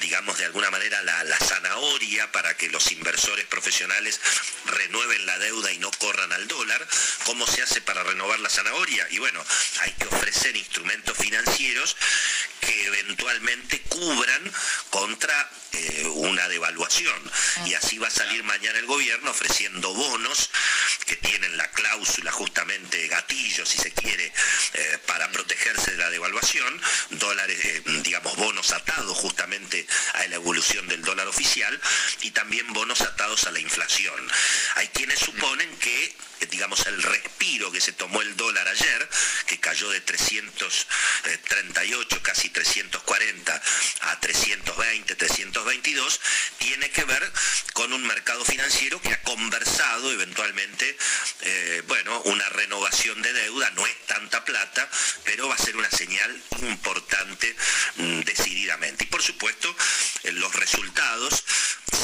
[0.00, 4.20] digamos, de alguna manera la, la zanahoria para que los inversores profesionales
[4.66, 6.86] renueven la deuda y no corran al dólar.
[7.24, 9.06] ¿Cómo se hace para renovar la zanahoria?
[9.10, 9.44] Y bueno,
[9.80, 11.96] hay que ofrecer instrumentos financieros
[12.60, 14.52] que eventualmente cubran
[14.90, 17.30] contra eh, una devaluación.
[17.66, 20.50] Y así va a salir mañana el gobierno ofreciendo bonos
[21.06, 24.32] que tienen la cláusula justamente gatillo, si se quiere,
[24.74, 30.86] eh, para protegerse de la devaluación, dólares, eh, digamos, bonos atados justamente a la evolución
[30.88, 31.80] del dólar oficial
[32.22, 34.30] y también bonos atados a la inflación.
[34.76, 36.14] Hay quienes suponen que
[36.46, 39.08] digamos, el respiro que se tomó el dólar ayer,
[39.46, 43.62] que cayó de 338, casi 340
[44.00, 46.20] a 320, 322,
[46.58, 47.32] tiene que ver
[47.72, 50.96] con un mercado financiero que ha conversado eventualmente,
[51.42, 54.90] eh, bueno, una renovación de deuda, no es tanta plata,
[55.24, 57.54] pero va a ser una señal importante
[57.96, 59.04] mm, decididamente.
[59.04, 59.74] Y por supuesto,
[60.24, 61.44] los resultados,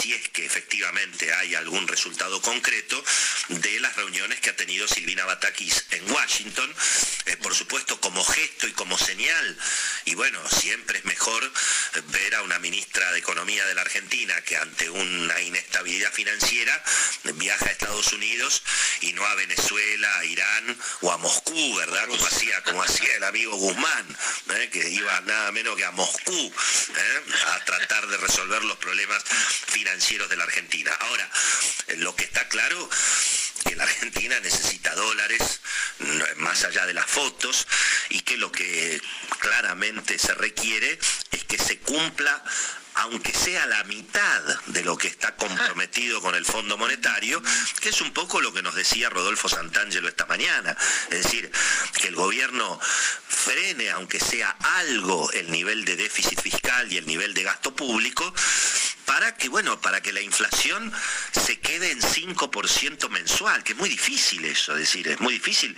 [0.00, 3.02] si es que efectivamente hay algún resultado concreto
[3.48, 6.74] de las reuniones que ha tenido Silvina Batakis en Washington,
[7.26, 9.58] eh, por supuesto como gesto y como señal,
[10.04, 11.52] y bueno, siempre es mejor
[12.12, 16.82] ver a una ministra de Economía de la Argentina que ante una inestabilidad financiera
[17.34, 18.62] viaja a Estados Unidos
[19.00, 22.06] y no a Venezuela, a Irán o a Moscú, ¿verdad?
[22.08, 24.16] Como hacía, como hacía el amigo Guzmán,
[24.56, 24.68] ¿eh?
[24.70, 27.22] que iba nada menos que a Moscú ¿eh?
[27.46, 29.22] a tratar de resolver los problemas
[29.66, 30.92] financieros de la Argentina.
[31.00, 31.30] Ahora,
[31.96, 32.88] lo que está claro
[33.64, 35.60] que la Argentina necesita dólares,
[36.36, 37.66] más allá de las fotos,
[38.10, 39.00] y que lo que
[39.38, 40.98] claramente se requiere
[41.30, 42.42] es que se cumpla
[42.98, 47.42] aunque sea la mitad de lo que está comprometido con el Fondo Monetario,
[47.80, 50.76] que es un poco lo que nos decía Rodolfo Santangelo esta mañana.
[51.10, 51.50] Es decir,
[52.00, 52.80] que el gobierno
[53.28, 58.34] frene, aunque sea algo, el nivel de déficit fiscal y el nivel de gasto público,
[59.08, 60.92] para que, bueno, para que la inflación
[61.32, 65.74] se quede en 5% mensual, que es muy difícil eso, es decir, es muy difícil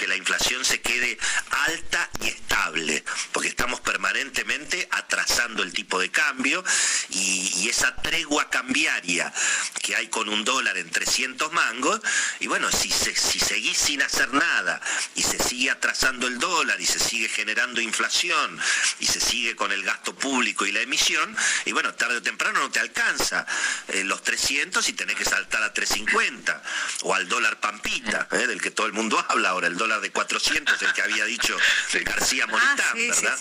[0.00, 1.16] que la inflación se quede
[1.50, 6.61] alta y estable, porque estamos permanentemente atrasando el tipo de cambio
[7.10, 9.32] y, esa tregua cambiaria
[9.80, 12.00] que hay con un dólar en 300 mangos,
[12.38, 14.80] y bueno, si, si seguís sin hacer nada
[15.14, 18.60] y se sigue atrasando el dólar y se sigue generando inflación
[19.00, 21.34] y se sigue con el gasto público y la emisión,
[21.64, 23.46] y bueno, tarde o temprano no te alcanza
[23.88, 26.62] eh, los 300 y tenés que saltar a 350
[27.02, 30.10] o al dólar pampita, eh, del que todo el mundo habla ahora, el dólar de
[30.10, 31.56] 400, el que había dicho
[32.04, 33.38] García Moritán, ah, ¿verdad?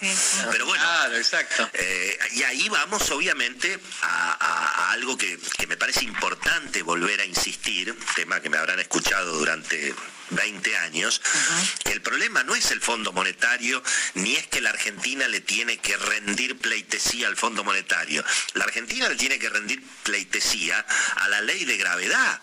[0.51, 0.83] Pero bueno,
[1.15, 1.69] exacto.
[1.73, 5.37] Eh, y ahí vamos obviamente a, algo que,
[5.67, 9.93] me parece importante importante volver a insistir, tema que me habrán escuchado durante
[10.31, 11.21] 20 años,
[11.85, 13.83] el problema no es el Fondo Monetario,
[14.15, 18.23] ni es que la Argentina le tiene que rendir pleitesía al Fondo Monetario.
[18.53, 20.85] La Argentina le tiene que rendir pleitesía
[21.17, 22.41] a la ley de gravedad.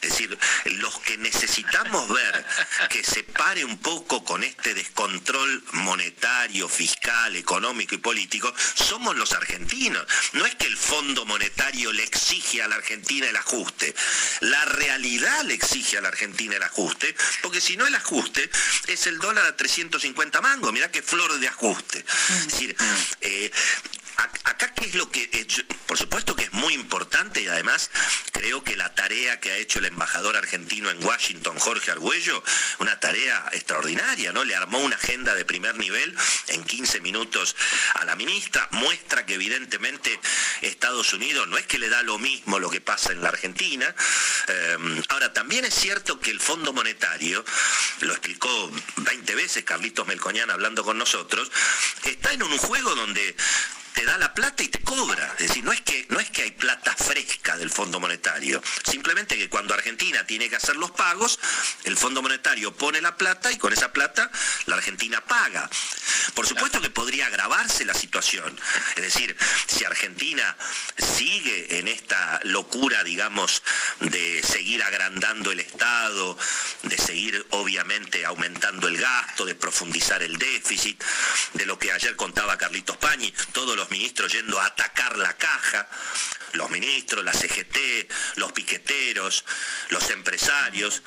[0.00, 2.44] Es decir, los que necesitamos ver
[2.88, 9.32] que se pare un poco con este descontrol monetario, fiscal, económico y político, somos los
[9.32, 10.06] argentinos.
[10.32, 13.94] No es que el Fondo Monetario le exige a la Argentina el ajuste.
[14.40, 18.50] La realidad le exige a la Argentina el ajuste porque si no el ajuste
[18.86, 22.04] es el dólar a 350 mangos, mirá qué flor de ajuste.
[22.30, 22.76] Es decir,
[23.20, 23.50] eh,
[24.18, 25.46] acá qué es lo que,
[25.86, 27.90] por supuesto que es muy importante y además
[28.32, 32.42] creo que la tarea que ha hecho el embajador argentino en Washington, Jorge Argüello,
[32.80, 34.44] una tarea extraordinaria, ¿no?
[34.44, 36.16] Le armó una agenda de primer nivel
[36.48, 37.56] en 15 minutos
[37.94, 40.18] a la ministra, muestra que evidentemente
[40.62, 43.94] Estados Unidos no es que le da lo mismo lo que pasa en la Argentina.
[44.48, 47.44] Eh, ahora, también es cierto que el Fondo Monetario,
[48.00, 51.50] lo explicó 20 veces Carlitos Melcoñán hablando con nosotros,
[52.04, 53.36] está en un juego donde
[53.98, 55.34] te da la plata y te cobra.
[55.40, 58.62] Es decir, no es que, no es que hay plata fresca del Fondo Monetario.
[58.88, 61.40] Simplemente que cuando Argentina tiene que hacer los pagos,
[61.82, 64.30] el Fondo Monetario pone la plata y con esa plata
[64.66, 65.68] la Argentina paga.
[66.34, 68.56] Por supuesto que podría agravarse la situación.
[68.94, 69.36] Es decir,
[69.66, 70.56] si Argentina
[70.96, 73.64] sigue en esta locura, digamos,
[73.98, 76.38] de seguir agrandando el Estado,
[76.84, 81.02] de seguir obviamente aumentando el gasto, de profundizar el déficit,
[81.54, 85.88] de lo que ayer contaba Carlitos Pañi, todos los ministros yendo a atacar la caja,
[86.52, 87.76] los ministros, la CGT,
[88.36, 89.44] los piqueteros,
[89.90, 91.02] los empresarios,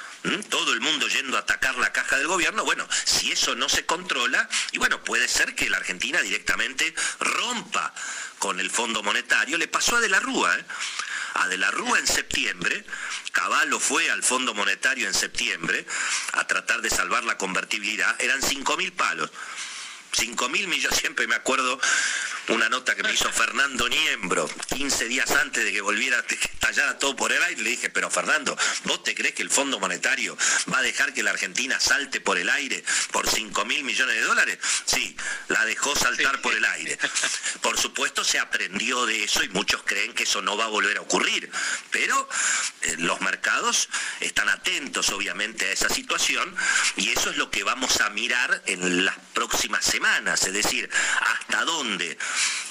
[0.50, 3.86] todo el mundo yendo a atacar la caja del gobierno, bueno, si eso no se
[3.86, 7.94] controla, y bueno, puede ser que la Argentina directamente rompa
[8.40, 10.66] con el Fondo Monetario, le pasó a De la Rúa, ¿eh?
[11.36, 12.86] a De la Rúa en septiembre,
[13.32, 15.86] Caballo fue al Fondo Monetario en septiembre
[16.34, 19.32] a tratar de salvar la convertibilidad, eran 5 mil palos.
[20.14, 21.80] 5 mil millones, siempre me acuerdo
[22.50, 26.98] una nota que me hizo Fernando Niembro 15 días antes de que volviera, que estallara
[26.98, 27.62] todo por el aire.
[27.62, 30.38] Le dije, pero Fernando, ¿vos te crees que el Fondo Monetario
[30.74, 34.22] va a dejar que la Argentina salte por el aire por 5 mil millones de
[34.22, 34.58] dólares?
[34.86, 35.16] Sí,
[35.48, 36.98] la dejó saltar por el aire.
[37.62, 40.98] Por supuesto se aprendió de eso y muchos creen que eso no va a volver
[40.98, 41.50] a ocurrir.
[41.92, 42.28] Pero
[42.82, 43.88] eh, los mercados
[44.20, 46.54] están atentos obviamente a esa situación
[46.98, 50.01] y eso es lo que vamos a mirar en las próximas semanas.
[50.02, 50.90] Es decir,
[51.20, 52.18] hasta dónde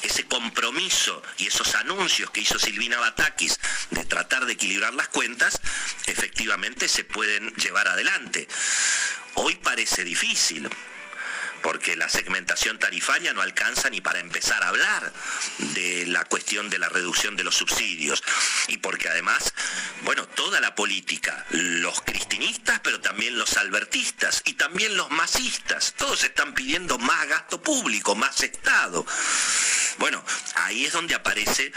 [0.03, 3.61] ese compromiso y esos anuncios que hizo Silvina Batakis
[3.91, 5.61] de tratar de equilibrar las cuentas,
[6.07, 8.49] efectivamente se pueden llevar adelante.
[9.35, 10.69] Hoy parece difícil,
[11.63, 15.13] porque la segmentación tarifaria no alcanza ni para empezar a hablar
[15.59, 18.23] de la cuestión de la reducción de los subsidios
[18.69, 19.55] y porque además,
[20.03, 26.25] bueno, toda la política, los cristinistas, pero también los albertistas y también los masistas, todos
[26.25, 29.07] están pidiendo más gasto público, más Estado.
[29.99, 31.73] Bueno, ahí es donde aparece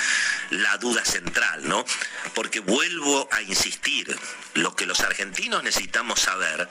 [0.49, 1.85] la duda central, ¿no?
[2.33, 4.17] Porque vuelvo a insistir,
[4.53, 6.69] lo que los argentinos necesitamos saber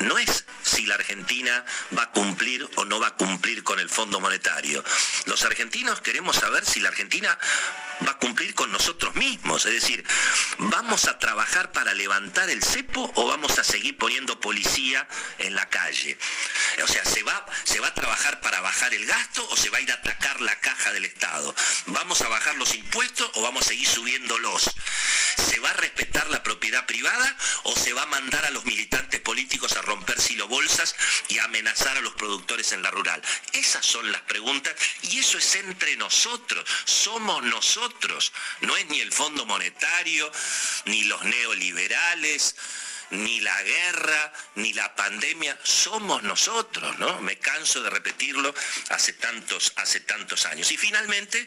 [0.00, 1.64] no es si la Argentina
[1.96, 4.84] va a cumplir o no va a cumplir con el Fondo Monetario.
[5.26, 7.38] Los argentinos queremos saber si la Argentina
[8.06, 9.66] va a cumplir con nosotros mismos.
[9.66, 10.04] Es decir,
[10.58, 15.06] ¿vamos a trabajar para levantar el cepo o vamos a seguir poniendo policía
[15.38, 16.18] en la calle?
[16.82, 19.78] O sea, ¿se va, ¿se va a trabajar para bajar el gasto o se va
[19.78, 21.54] a ir a atacar la caja del Estado?
[21.86, 24.70] ¿Vamos a bajar los impuestos o vamos a seguir subiéndolos?
[25.36, 29.20] ¿Se va a respetar la propiedad privada o se va a mandar a los militantes
[29.20, 30.94] políticos a romper silobolsas
[31.28, 33.22] y amenazar a los productores en la rural?
[33.52, 36.64] Esas son las preguntas y eso es entre nosotros.
[36.84, 38.32] Somos nosotros.
[38.60, 40.30] No es ni el Fondo Monetario,
[40.86, 42.56] ni los neoliberales,
[43.10, 47.20] ni la guerra, ni la pandemia, somos nosotros, ¿no?
[47.20, 48.54] Me canso de repetirlo
[48.90, 50.70] hace tantos, hace tantos años.
[50.72, 51.46] Y finalmente,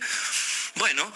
[0.75, 1.11] bueno,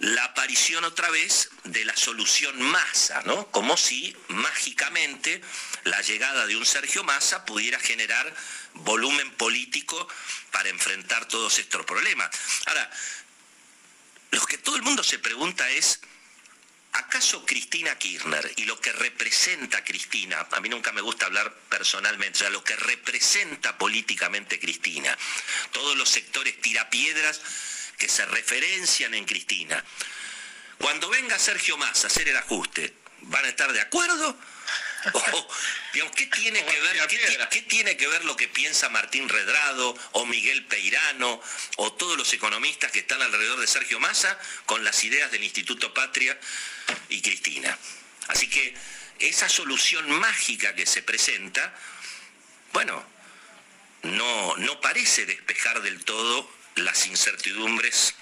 [0.00, 3.50] la aparición otra vez de la solución masa, ¿no?
[3.50, 5.40] Como si mágicamente
[5.84, 8.34] la llegada de un Sergio Massa pudiera generar
[8.74, 10.06] volumen político
[10.50, 12.30] para enfrentar todos estos problemas.
[12.66, 12.90] Ahora,
[14.32, 16.00] lo que todo el mundo se pregunta es,
[16.92, 22.38] ¿acaso Cristina Kirchner y lo que representa Cristina, a mí nunca me gusta hablar personalmente,
[22.38, 25.16] o sea, lo que representa políticamente Cristina,
[25.72, 27.40] todos los sectores tirapiedras
[27.98, 29.82] que se referencian en Cristina,
[30.78, 34.38] cuando venga Sergio Massa a hacer el ajuste, ¿van a estar de acuerdo
[36.14, 37.06] ¿qué, tiene que ver,
[37.50, 41.40] qué, tiene que ver lo que piensa Martín Redrado o Miguel Peirano
[41.76, 45.94] o todos los economistas que están alrededor de Sergio Massa con las ideas del Instituto
[45.94, 46.38] Patria
[47.08, 47.76] y Cristina?
[48.28, 48.74] Así que
[49.18, 51.74] esa solución mágica que se presenta,
[52.72, 53.04] bueno,
[54.02, 58.14] no, no parece despejar del todo las incertidumbres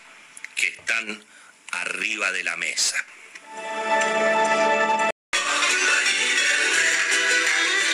[0.57, 1.25] que están
[1.73, 3.05] arriba de la mesa.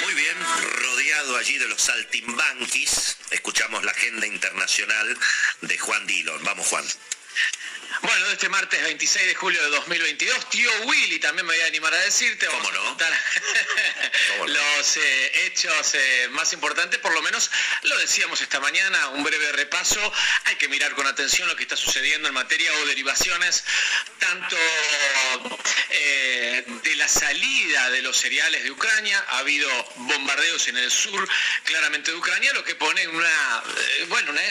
[0.03, 0.37] Muy bien,
[0.83, 5.19] rodeado allí de los saltimbanquis, escuchamos la agenda internacional
[5.63, 6.45] de Juan Dillon.
[6.45, 6.85] Vamos, Juan.
[8.03, 11.93] Bueno, este martes 26 de julio de 2022, tío Willy, también me voy a animar
[11.93, 13.13] a decirte, vamos a contar
[14.47, 17.51] los eh, hechos eh, más importantes, por lo menos
[17.83, 20.01] lo decíamos esta mañana, un breve repaso,
[20.45, 23.65] hay que mirar con atención lo que está sucediendo en materia o derivaciones,
[24.19, 24.57] tanto
[25.91, 31.29] eh, de la salida de los cereales de Ucrania, ha habido bombardeos en el sur
[31.65, 33.63] claramente de Ucrania, lo que pone una,
[34.09, 34.43] bueno, una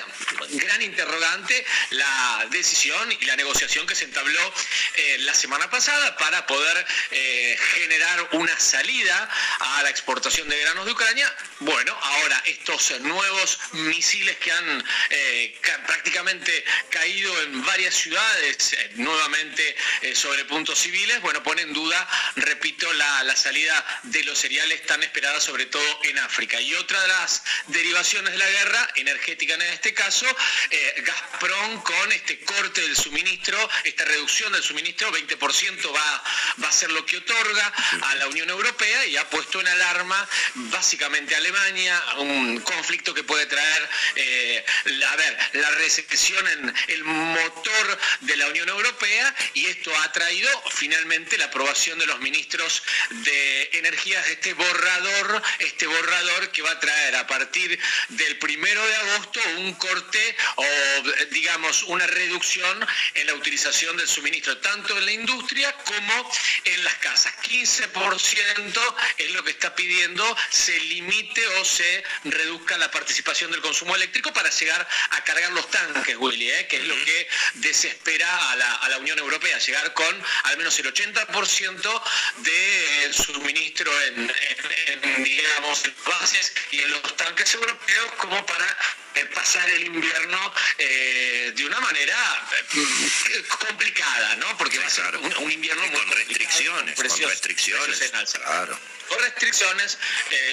[0.51, 4.53] gran interrogante la decisión y la negociación que se entabló
[4.95, 10.85] eh, la semana pasada para poder eh, generar una salida a la exportación de granos
[10.85, 11.33] de Ucrania.
[11.59, 19.75] Bueno, ahora estos nuevos misiles que han eh, prácticamente caído en varias ciudades, nuevamente
[20.13, 25.03] sobre puntos civiles, bueno, pone en duda, repito, la, la salida de los cereales tan
[25.03, 26.59] esperada sobre todo en África.
[26.61, 30.25] Y otra de las derivaciones de la guerra, energética en este caso,
[30.97, 33.18] Gazprom con este corte del suministro
[33.83, 36.23] esta reducción del suministro, 20% va,
[36.63, 40.27] va a ser lo que otorga a la Unión Europea y ha puesto en alarma
[40.55, 44.65] básicamente a Alemania, un conflicto que puede traer, eh,
[45.07, 50.49] a ver, la recesión en el motor de la Unión Europea y esto ha traído
[50.71, 56.71] finalmente la aprobación de los ministros de energías de este borrador, este borrador que va
[56.71, 60.65] a traer a partir del primero de agosto un corte o
[61.31, 66.31] digamos una reducción en la utilización del suministro, tanto en la industria como
[66.65, 67.33] en las casas.
[67.43, 73.95] 15% es lo que está pidiendo se limite o se reduzca la participación del consumo
[73.95, 76.67] eléctrico para llegar a cargar los tanques, Willy, ¿eh?
[76.67, 82.03] que es lo que desespera a la, Unión Europea, llegar con al menos el 80%
[82.39, 84.33] de suministro en,
[84.87, 88.77] en, digamos, bases y en los tanques europeos como para
[89.15, 92.15] eh, pasar el invierno eh, de una manera
[92.75, 94.57] eh, complicada, ¿no?
[94.57, 98.79] Porque va a ser un, invierno muy con restricciones, con restricciones, claro.
[99.07, 99.97] Con restricciones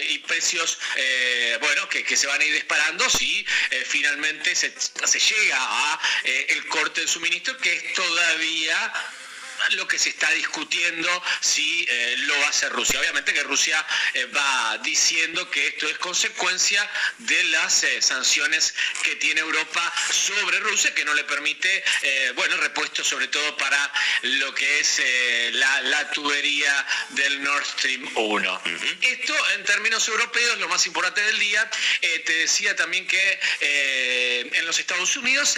[0.08, 0.78] y precios,
[1.60, 3.46] bueno, que, se van a ir disparando si
[3.84, 4.72] finalmente se,
[5.04, 8.94] se llega a el corte de suministro, que es todavía
[9.70, 13.00] lo que se está discutiendo si eh, lo va a hacer Rusia.
[13.00, 13.84] Obviamente que Rusia
[14.14, 16.88] eh, va diciendo que esto es consecuencia
[17.18, 21.84] de las eh, sanciones que tiene Europa sobre Rusia, que no le permite,
[22.34, 23.92] bueno, repuesto sobre todo para
[24.22, 25.02] lo que es
[25.52, 28.62] la, tubería del Nord Stream 1.
[29.02, 31.68] Esto en términos europeos, lo más importante del día,
[32.00, 33.40] te decía también que
[34.52, 35.56] en los Estados Unidos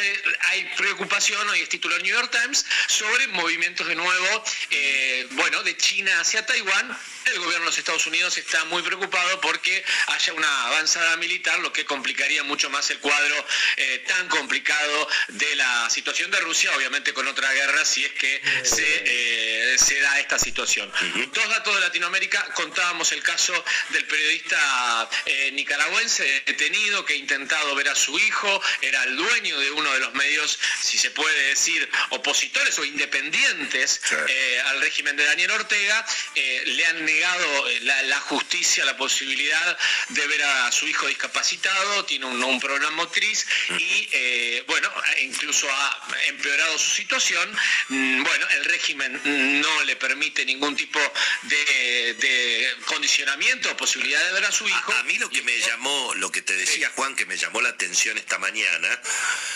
[0.48, 5.62] hay preocupación, hoy es título del New York Times, sobre movimientos de nuevo, eh, bueno,
[5.62, 10.32] de China hacia Taiwán, el gobierno de los Estados Unidos está muy preocupado porque haya
[10.32, 15.88] una avanzada militar, lo que complicaría mucho más el cuadro eh, tan complicado de la
[15.90, 20.38] situación de Rusia, obviamente con otra guerra, si es que se, eh, se da esta
[20.38, 20.90] situación.
[21.32, 23.52] Dos datos de Latinoamérica, contábamos el caso
[23.90, 25.08] del periodista
[25.52, 30.00] nicaragüense detenido que ha intentado ver a su hijo, era el dueño de uno de
[30.00, 36.04] los medios, si se puede decir, opositores o independientes eh, al régimen de Daniel Ortega,
[36.34, 42.04] eh, le han negado eh, la, justicia la posibilidad de ver a su hijo discapacitado,
[42.04, 47.50] tiene un, un problema motriz y, bueno, incluso ha empeorado su situación.
[47.88, 49.20] Mm, bueno, el régimen
[49.60, 50.98] no le permite ningún tipo
[51.42, 54.92] de, condicionamiento o posibilidad de ver a su hijo.
[54.92, 57.70] A, mí lo que me llamó, lo que te decía Juan, que me llamó la
[57.70, 59.00] atención esta mañana,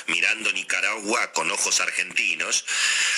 [0.06, 2.64] mirando Nicaragua con ojos argentinos,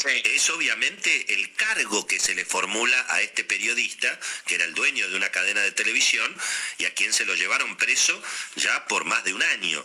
[0.05, 0.93] es obviamente
[1.28, 5.30] el cargo que se le formula a este periodista, que era el dueño de una
[5.30, 6.34] cadena de televisión,
[6.78, 8.20] y a quien se lo llevaron preso
[8.57, 9.84] ya por más de un año.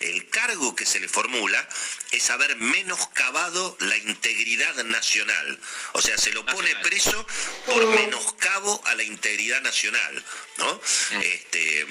[0.00, 1.68] El cargo que se le formula
[2.12, 5.58] es haber menoscabado la integridad nacional.
[5.92, 7.26] O sea, se lo pone preso
[7.66, 10.24] por menoscabo a la integridad nacional,
[10.58, 10.80] ¿no?
[11.10, 11.20] Mm.
[11.22, 11.86] Este,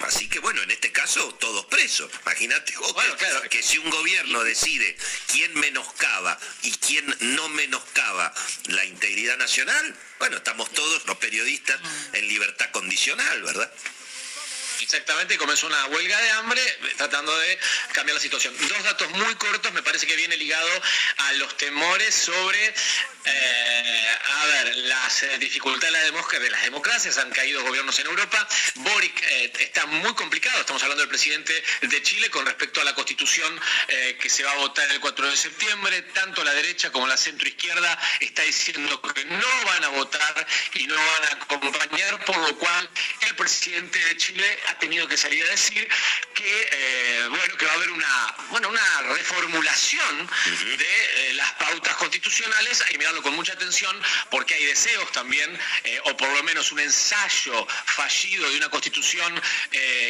[0.00, 2.10] Así que bueno, en este caso todos presos.
[2.22, 4.96] Imagínate que, que si un gobierno decide
[5.32, 7.95] quién menoscaba y quién no menoscaba
[8.68, 11.80] la integridad nacional, bueno, estamos todos los periodistas
[12.12, 13.70] en libertad condicional, ¿verdad?
[14.80, 17.58] Exactamente, comenzó una huelga de hambre eh, tratando de
[17.92, 18.54] cambiar la situación.
[18.68, 20.68] Dos datos muy cortos, me parece que viene ligado
[21.18, 22.74] a los temores sobre,
[23.24, 24.08] eh,
[24.74, 28.46] las eh, dificultades de las democracias, han caído gobiernos en Europa.
[28.76, 29.22] Boric
[29.58, 31.52] está muy complicado, estamos hablando del presidente
[31.82, 33.60] de Chile con respecto a la constitución
[34.20, 37.98] que se va a votar el 4 de septiembre, tanto la derecha como la centroizquierda
[38.20, 42.90] está diciendo que no van a votar y no van a acompañar, por lo cual
[43.22, 45.88] el presidente de Chile ha tenido que salir a decir
[46.34, 50.30] que, eh, bueno, que va a haber una, bueno, una reformulación
[50.76, 52.82] de eh, las pautas constitucionales.
[52.82, 53.96] Hay que mirarlo con mucha atención
[54.30, 59.40] porque hay deseos también, eh, o por lo menos un ensayo fallido de una constitución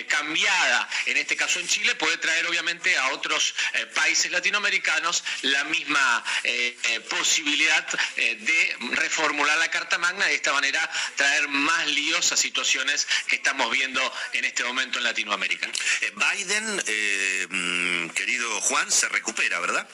[0.09, 3.55] cambiada, en este caso en Chile, puede traer obviamente a otros
[3.95, 6.25] países latinoamericanos la misma
[7.09, 7.87] posibilidad
[8.17, 10.27] de reformular la Carta Magna.
[10.27, 14.01] Y de esta manera traer más líos a situaciones que estamos viendo
[14.33, 15.67] en este momento en Latinoamérica.
[15.67, 19.89] Eh, Biden, eh, mm, querido Juan, se recupera, ¿verdad?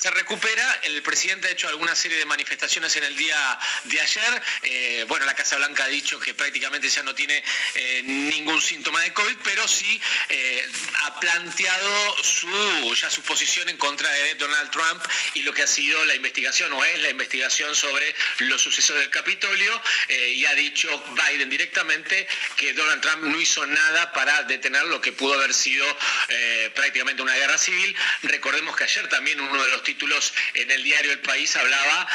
[0.00, 0.80] Se recupera.
[0.84, 4.42] El presidente ha hecho alguna serie de manifestaciones en el día de ayer.
[4.62, 7.44] Eh, bueno, la Casa Blanca ha dicho que prácticamente ya no tiene
[7.74, 10.66] eh, ningún síntoma de COVID, pero sí eh,
[11.02, 15.66] ha planteado su, ya su posición en contra de Donald Trump y lo que ha
[15.66, 20.88] sido la investigación o es la investigación sobre los sucesos del Capitolio y ha dicho
[21.10, 22.26] Biden directamente
[22.56, 25.84] que Donald Trump no hizo nada para detener lo que pudo haber sido
[26.74, 27.94] prácticamente una guerra civil.
[28.22, 32.08] Recordemos que ayer también uno de los títulos en el diario El País hablaba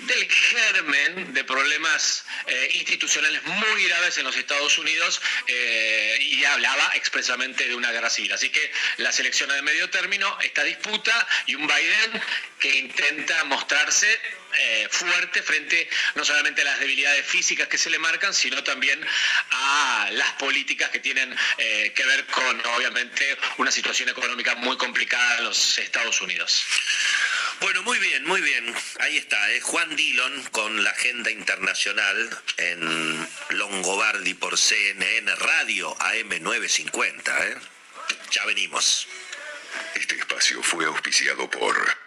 [0.00, 6.90] del germen de problemas eh, institucionales muy graves en los Estados Unidos eh, y hablaba
[6.96, 8.32] expresamente de una guerra civil.
[8.32, 12.22] Así que la selección de medio término, esta disputa y un Biden
[12.58, 14.20] que intenta mostrarse
[14.58, 19.04] eh, fuerte frente no solamente a las debilidades físicas que se le marcan, sino también
[19.50, 25.44] a las políticas que tienen que ver con, obviamente, una situación económica muy complicada en
[25.44, 26.64] los Estados Unidos.
[27.60, 28.74] Bueno, muy bien, muy bien.
[29.00, 29.60] Ahí está, ¿eh?
[29.60, 37.48] Juan Dillon con la agenda internacional en Longobardi por CNN Radio AM950.
[37.48, 37.56] ¿eh?
[38.32, 39.06] Ya venimos.
[39.94, 42.03] Este espacio fue auspiciado por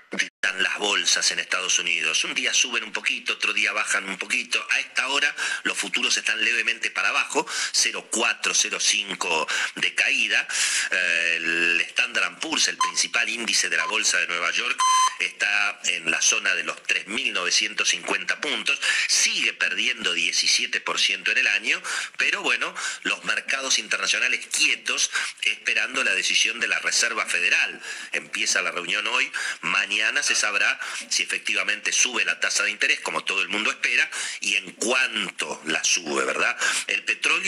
[0.59, 2.23] las bolsas en Estados Unidos.
[2.23, 4.65] Un día suben un poquito, otro día bajan un poquito.
[4.71, 10.47] A esta hora los futuros están levemente para abajo, 0,4, 0,5 de caída.
[10.91, 14.79] Eh, el Standard Poor's, el principal índice de la bolsa de Nueva York,
[15.19, 18.79] está en la zona de los 3.950 puntos.
[19.07, 21.81] Sigue perdiendo 17% en el año,
[22.17, 22.73] pero bueno,
[23.03, 25.11] los mercados internacionales quietos
[25.43, 27.81] esperando la decisión de la Reserva Federal.
[28.13, 29.31] Empieza la reunión hoy,
[29.61, 30.80] mañana se sabrá
[31.10, 34.10] si efectivamente sube la tasa de interés, como todo el mundo espera,
[34.41, 36.56] y en cuánto la sube, ¿verdad?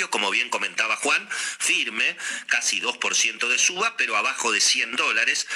[0.10, 1.28] Como bien comentaba Juan,
[1.60, 2.16] firme,
[2.48, 5.48] casi 2% de suba, pero abajo de 100 dólares,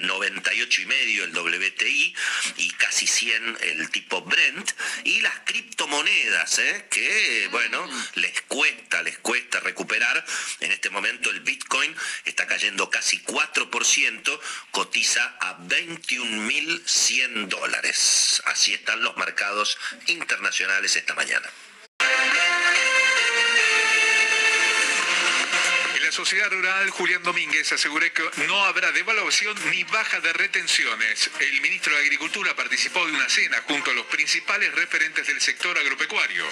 [0.00, 2.14] 98 y medio el WTI
[2.56, 4.70] y casi 100 el tipo Brent,
[5.04, 6.86] y las criptomonedas, ¿eh?
[6.90, 10.24] que, bueno, les cuesta, les cuesta recuperar.
[10.60, 11.94] En este momento el Bitcoin
[12.24, 14.40] está cayendo casi 4%,
[14.70, 18.42] cotiza a 21 mil 1.100 dólares.
[18.46, 21.48] Así están los mercados internacionales esta mañana.
[26.18, 31.30] Sociedad Rural, Julián Domínguez, aseguró que no habrá devaluación ni baja de retenciones.
[31.38, 35.78] El ministro de Agricultura participó de una cena junto a los principales referentes del sector
[35.78, 36.44] agropecuario.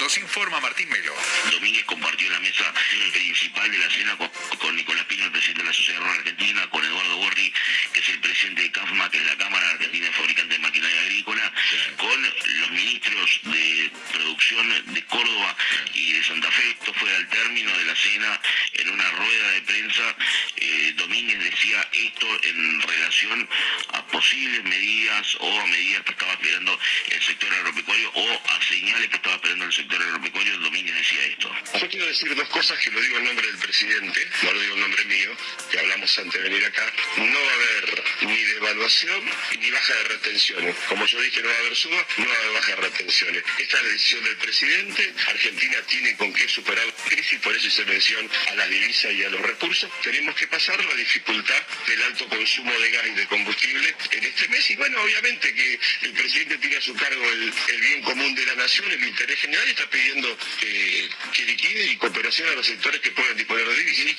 [0.00, 1.14] Nos informa Martín Melo.
[1.50, 2.70] Domínguez compartió la mesa
[3.10, 4.18] principal de la cena
[4.58, 7.54] con, Nicolás Pino, el presidente de la Sociedad Rural Argentina, con Eduardo Borri,
[7.94, 11.00] que es el presidente de CAFMA, que es la Cámara Argentina de Fabricantes de Maquinaria
[11.00, 11.52] Agrícola,
[11.96, 15.56] con los ministros de producción de Córdoba
[15.94, 16.70] y de Santa Fe.
[16.70, 18.40] Esto fue al término de la cena
[18.74, 20.16] en una rueda de prensa,
[20.56, 23.48] eh, Domínguez decía esto en relación
[23.92, 26.78] a posibles medidas o a medidas que estaba esperando
[27.10, 30.58] el sector agropecuario o a señales que estaba esperando el sector agropecuario.
[30.58, 31.50] Domínguez decía esto.
[31.80, 34.74] Yo quiero decir dos cosas que lo digo en nombre del presidente, no lo digo
[34.74, 35.36] en nombre mío,
[35.70, 36.92] que hablamos antes de venir acá.
[37.16, 39.24] No va a haber ni devaluación
[39.58, 40.76] ni baja de retenciones.
[40.88, 43.44] Como yo dije, no va a haber suba, no va a haber baja de retenciones.
[43.58, 45.14] Esta es la decisión del presidente.
[45.28, 49.40] Argentina tiene con qué superar crisis, por eso hice mención a la y a los
[49.40, 49.90] recursos.
[50.02, 54.48] Tenemos que pasar la dificultad del alto consumo de gas y de combustible en este
[54.48, 58.46] mes y bueno, obviamente que el presidente tiene a su cargo el, bien común de
[58.46, 63.00] la nación, el interés general, y está pidiendo que liquide y cooperación a los sectores
[63.00, 64.16] que puedan disponer de divisas.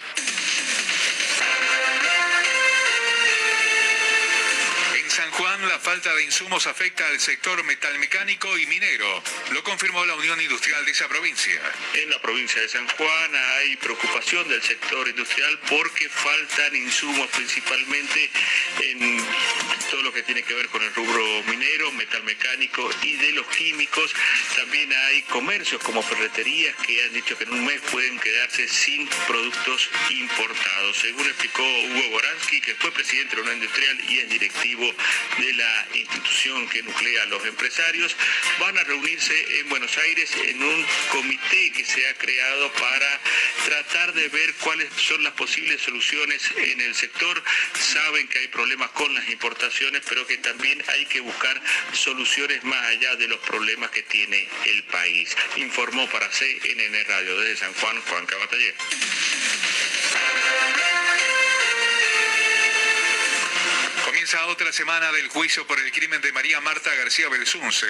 [5.18, 9.24] San Juan, la falta de insumos afecta al sector metalmecánico y minero.
[9.52, 11.60] Lo confirmó la Unión Industrial de esa provincia.
[11.96, 18.30] En la provincia de San Juan hay preocupación del sector industrial porque faltan insumos principalmente
[18.84, 19.26] en
[19.90, 24.14] todo lo que tiene que ver con el rubro minero, metalmecánico y de los químicos.
[24.56, 29.08] También hay comercios como ferreterías que han dicho que en un mes pueden quedarse sin
[29.28, 30.98] productos importados.
[30.98, 34.94] Según explicó Hugo Boransky, que fue presidente de la Unión Industrial y es directivo
[35.38, 38.16] de la institución que nuclea a los empresarios,
[38.60, 43.20] van a reunirse en Buenos Aires en un comité que se ha creado para
[43.66, 47.44] tratar de ver cuáles son las posibles soluciones en el sector.
[47.80, 51.62] Saben que hay problemas con las importaciones, pero que también hay que buscar
[51.94, 55.36] soluciones más allá de los problemas que tiene el país.
[55.58, 58.76] Informó para CNN Radio desde San Juan, Juan Cabataller.
[64.28, 67.88] Comienza otra semana del juicio por el crimen de María Marta García Belsunce.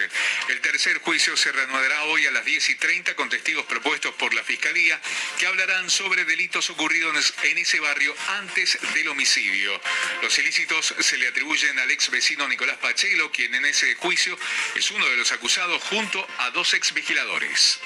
[0.49, 4.35] El tercer juicio se reanudará hoy a las 10 y 30 con testigos propuestos por
[4.35, 5.01] la Fiscalía
[5.39, 9.81] que hablarán sobre delitos ocurridos en ese barrio antes del homicidio.
[10.21, 14.37] Los ilícitos se le atribuyen al ex vecino Nicolás Pachelo, quien en ese juicio
[14.75, 17.79] es uno de los acusados junto a dos ex vigiladores.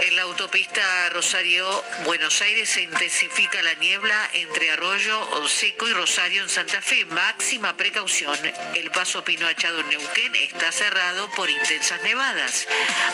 [0.00, 6.48] En la autopista Rosario-Buenos Aires se intensifica la niebla entre Arroyo Seco y Rosario en
[6.48, 7.04] Santa Fe.
[7.04, 8.36] Máxima precaución.
[8.74, 12.66] El paso Pino Achado en Neuquén está cerrado por intensas nevadas.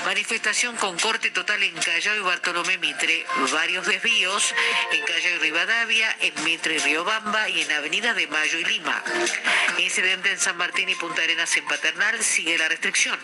[0.06, 3.26] Manifestación con corte total en Callao y Bartolomé Mitre.
[3.52, 4.54] Varios desvíos
[4.92, 9.02] en Callao y Rivadavia, en Mitre y Riobamba y en Avenida de Mayo y Lima.
[9.78, 12.22] Incidente en San Martín y Punta Arenas en Paternal.
[12.22, 13.18] Sigue la restricción.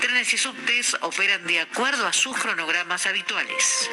[0.00, 3.88] Trenes y subtes operan de acuerdo a sus cronogramas habituales.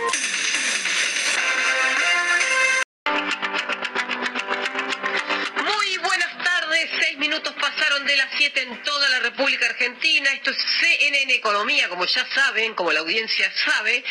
[10.43, 14.03] Esto es CNN Economía, como ya saben, como la audiencia sabe.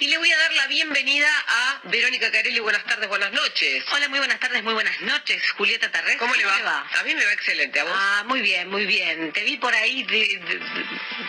[0.00, 2.58] Y le voy a dar la bienvenida a Verónica Carelli.
[2.58, 3.84] Buenas tardes, buenas noches.
[3.92, 5.48] Hola, muy buenas tardes, muy buenas noches.
[5.52, 6.16] Julieta Tarrés.
[6.16, 6.88] ¿Cómo le va?
[6.98, 7.92] A mí me va excelente, ¿a vos?
[7.96, 9.32] Ah, muy bien, muy bien.
[9.32, 10.60] Te vi por ahí di- di-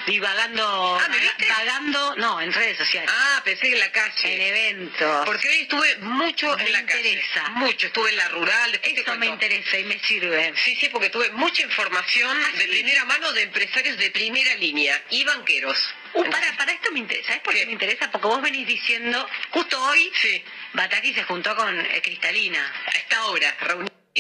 [0.08, 0.98] divagando.
[1.00, 1.48] Ah, ¿me viste?
[1.48, 3.12] Vagando, no, en redes sociales.
[3.14, 4.34] Ah, pensé que en la calle.
[4.34, 5.26] En eventos.
[5.28, 7.10] Porque hoy estuve mucho Me en la calle.
[7.12, 7.50] interesa.
[7.50, 8.80] Mucho, estuve en la rural.
[8.82, 10.52] Eso me interesa y me sirve.
[10.66, 12.68] Sí, sí, porque tuve mucha información Ah, de sí.
[12.70, 15.78] primera mano de empresarios de primera línea y banqueros.
[16.14, 17.28] Uh, para, para esto me interesa.
[17.28, 18.10] ¿Sabes por qué me interesa?
[18.12, 20.44] Porque vos venís diciendo, justo hoy, Sí,
[20.74, 22.74] Bataki se juntó con eh, Cristalina.
[22.86, 23.56] a esta hora,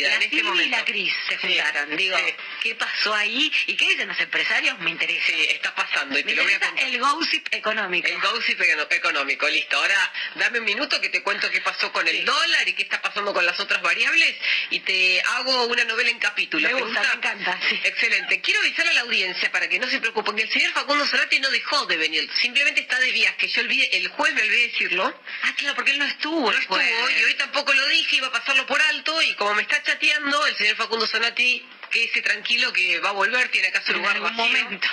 [0.01, 0.77] reunida La en este Silvi y momento.
[0.77, 1.97] la Cris se Sí, juntaron.
[1.97, 2.33] Digo, sí.
[2.63, 3.51] ¿qué pasó ahí?
[3.67, 4.79] ¿Y qué dicen los empresarios?
[4.79, 5.25] Me interesa.
[5.27, 6.83] Sí, está pasando y Me te lo voy a contar.
[6.85, 8.07] el gossip económico.
[8.07, 8.61] El gossip
[8.91, 9.77] económico, listo.
[9.77, 13.01] Ahora dame un minuto que te cuento qué pasó con el dólar y qué está
[13.01, 14.35] pasando con las otras variables
[14.69, 16.71] y te hago una novela en capítulos.
[16.71, 17.79] Me ¿Te gusta, me encanta, sí.
[17.83, 18.41] Excelente.
[18.41, 21.39] Quiero avisar a la audiencia para que no se preocupen que el señor Facundo Cerati
[21.39, 23.47] no dejó de venir, simplemente está de viaje.
[23.47, 25.21] Yo olvidé, el jueves me olvidé decirlo.
[25.43, 26.51] Ah, claro, porque él no estuvo.
[26.51, 26.79] No el estuvo
[27.09, 30.45] y hoy tampoco lo dije, iba a pasarlo por alto y como me está chateando
[30.45, 34.15] el señor Facundo Zanati, quédese tranquilo que va a volver, tiene acá su En lugar
[34.17, 34.45] algún vacío.
[34.45, 34.87] momento.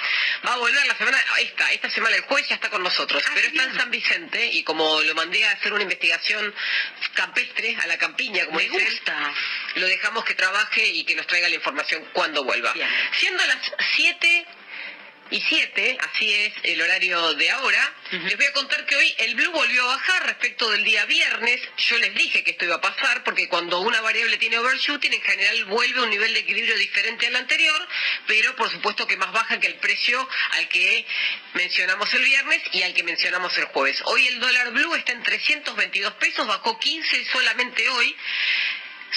[0.47, 3.31] Va a volver la semana, esta, esta semana el juez ya está con nosotros, Ah,
[3.35, 3.75] pero está en.
[3.75, 6.55] San Vicente y como lo mandé a hacer una investigación
[7.15, 9.35] campestre, a la campiña, como Me gusta.
[9.75, 12.73] lo dejamos que trabaje y que nos traiga la información cuando vuelva.
[12.73, 12.89] Bien.
[13.19, 13.59] Siendo las
[13.97, 14.47] 7
[15.31, 19.35] y 7, así es el horario de ahora, les voy a contar que hoy el
[19.35, 21.61] blue volvió a bajar respecto del día viernes.
[21.79, 25.23] Yo les dije que esto iba a pasar porque cuando una variable tiene overshooting en
[25.23, 27.89] general vuelve a un nivel de equilibrio diferente al anterior,
[28.27, 31.07] pero por supuesto que más baja que el precio al que
[31.55, 34.03] mencionamos el viernes y al que mencionamos el jueves.
[34.05, 38.15] Hoy el dólar blue está en 322 pesos, bajó 15 solamente hoy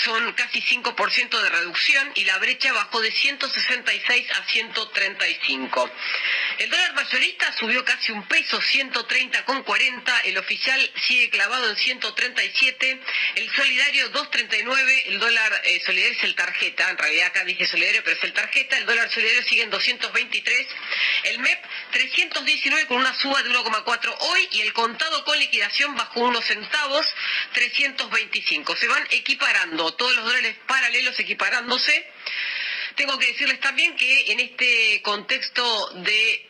[0.04, 5.92] son casi 5% de reducción y la brecha bajó de 166 a 135.
[6.60, 13.02] El dólar mayorista subió casi un peso, 130,40, el oficial sigue clavado en 137,
[13.36, 18.04] el solidario 239, el dólar eh, solidario es el tarjeta, en realidad acá dije solidario,
[18.04, 20.68] pero es el tarjeta, el dólar solidario sigue en 223,
[21.24, 26.22] el MEP 319 con una suba de 1,4 hoy y el contado con liquidación bajó
[26.22, 27.06] unos centavos,
[27.54, 28.76] 325.
[28.76, 32.12] Se van equiparando, todos los dólares paralelos equiparándose.
[32.96, 36.48] Tengo que decirles también que en este contexto de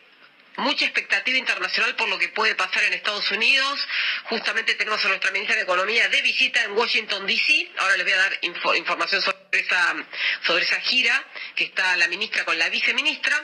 [0.58, 3.86] mucha expectativa internacional por lo que puede pasar en Estados Unidos.
[4.24, 7.70] Justamente tenemos a nuestra ministra de Economía de visita en Washington, D.C.
[7.78, 8.38] Ahora les voy a dar
[8.76, 9.94] información sobre esa,
[10.44, 11.24] sobre esa gira
[11.54, 13.40] que está la ministra con la viceministra.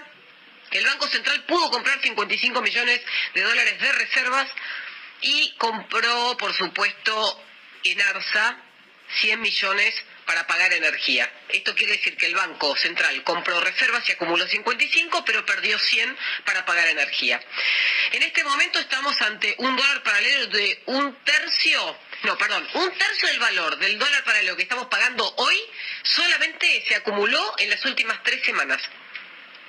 [0.71, 3.01] El Banco Central pudo comprar 55 millones
[3.35, 4.49] de dólares de reservas
[5.21, 7.45] y compró, por supuesto,
[7.85, 8.59] en ARSA
[9.21, 9.95] 100 millones
[10.27, 11.31] para pagar energía.
[11.49, 16.17] Esto quiere decir que el Banco Central compró reservas y acumuló 55, pero perdió 100
[16.45, 17.41] para pagar energía.
[18.13, 23.29] En este momento estamos ante un dólar paralelo de un tercio, no, perdón, un tercio
[23.29, 25.57] del valor del dólar paralelo que estamos pagando hoy
[26.03, 28.81] solamente se acumuló en las últimas tres semanas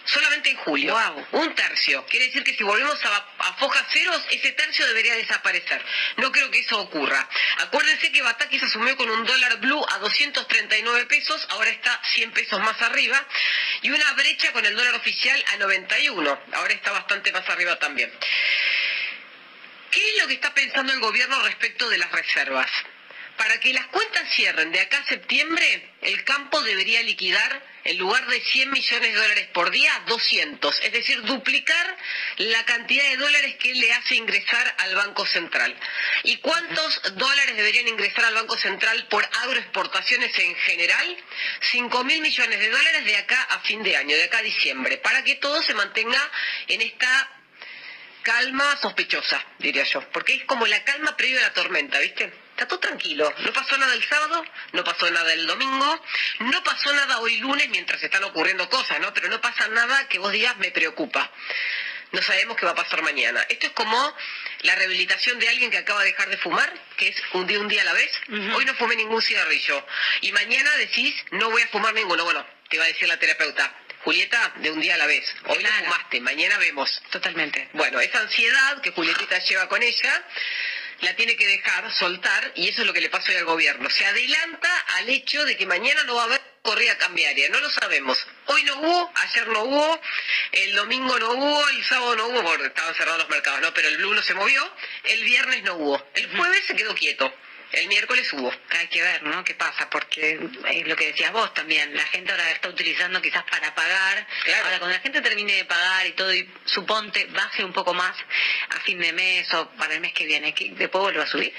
[0.05, 0.93] solamente en julio.
[0.93, 1.27] Wow.
[1.43, 2.05] Un tercio.
[2.05, 5.83] Quiere decir que si volvemos a, a fojas ceros, ese tercio debería desaparecer.
[6.17, 7.27] No creo que eso ocurra.
[7.59, 12.59] Acuérdense que Batakis asumió con un dólar blue a 239 pesos, ahora está 100 pesos
[12.61, 13.25] más arriba,
[13.81, 18.11] y una brecha con el dólar oficial a 91, ahora está bastante más arriba también.
[19.91, 22.69] ¿Qué es lo que está pensando el gobierno respecto de las reservas?
[23.37, 28.25] Para que las cuentas cierren de acá a septiembre, el campo debería liquidar en lugar
[28.27, 30.79] de 100 millones de dólares por día, 200.
[30.81, 31.97] Es decir, duplicar
[32.37, 35.75] la cantidad de dólares que le hace ingresar al Banco Central.
[36.23, 41.17] ¿Y cuántos dólares deberían ingresar al Banco Central por agroexportaciones en general?
[41.71, 44.97] 5 mil millones de dólares de acá a fin de año, de acá a diciembre,
[44.97, 46.31] para que todo se mantenga
[46.67, 47.29] en esta
[48.25, 50.01] calma sospechosa, diría yo.
[50.09, 52.33] Porque es como la calma previa a la tormenta, ¿viste?
[52.51, 53.31] Está todo tranquilo.
[53.39, 54.43] No pasó nada el sábado,
[54.73, 56.03] no pasó nada el domingo,
[56.39, 59.13] no pasó nada hoy lunes mientras están ocurriendo cosas, ¿no?
[59.13, 61.31] Pero no pasa nada que vos digas me preocupa.
[62.11, 63.45] No sabemos qué va a pasar mañana.
[63.47, 64.15] Esto es como
[64.61, 67.67] la rehabilitación de alguien que acaba de dejar de fumar, que es un día un
[67.67, 68.11] día a la vez.
[68.55, 69.85] Hoy no fumé ningún cigarrillo.
[70.21, 72.23] Y mañana decís, no voy a fumar ninguno.
[72.23, 73.71] Bueno, te va a decir la terapeuta,
[74.05, 75.25] Julieta, de un día a la vez.
[75.47, 77.01] Hoy la fumaste, mañana vemos.
[77.09, 77.69] Totalmente.
[77.73, 80.23] Bueno, esa ansiedad que Julietita lleva con ella,
[81.01, 83.89] la tiene que dejar, soltar, y eso es lo que le pasa hoy al gobierno.
[83.89, 87.69] Se adelanta al hecho de que mañana no va a haber corrida cambiaria, no lo
[87.71, 88.23] sabemos.
[88.45, 90.01] Hoy no hubo, ayer no hubo,
[90.51, 93.73] el domingo no hubo, el sábado no hubo, porque estaban cerrados los mercados, ¿no?
[93.73, 94.71] Pero el blue no se movió,
[95.05, 97.33] el viernes no hubo, el jueves se quedó quieto.
[97.71, 98.53] El miércoles hubo.
[98.77, 99.43] Hay que ver, ¿no?
[99.43, 99.89] ¿Qué pasa?
[99.89, 100.39] Porque
[100.71, 104.25] es lo que decías vos también, la gente ahora está utilizando quizás para pagar.
[104.63, 108.15] Ahora, cuando la gente termine de pagar y todo, y suponte baje un poco más
[108.69, 111.53] a fin de mes o para el mes que viene, ¿qué- ¿después vuelve a subir?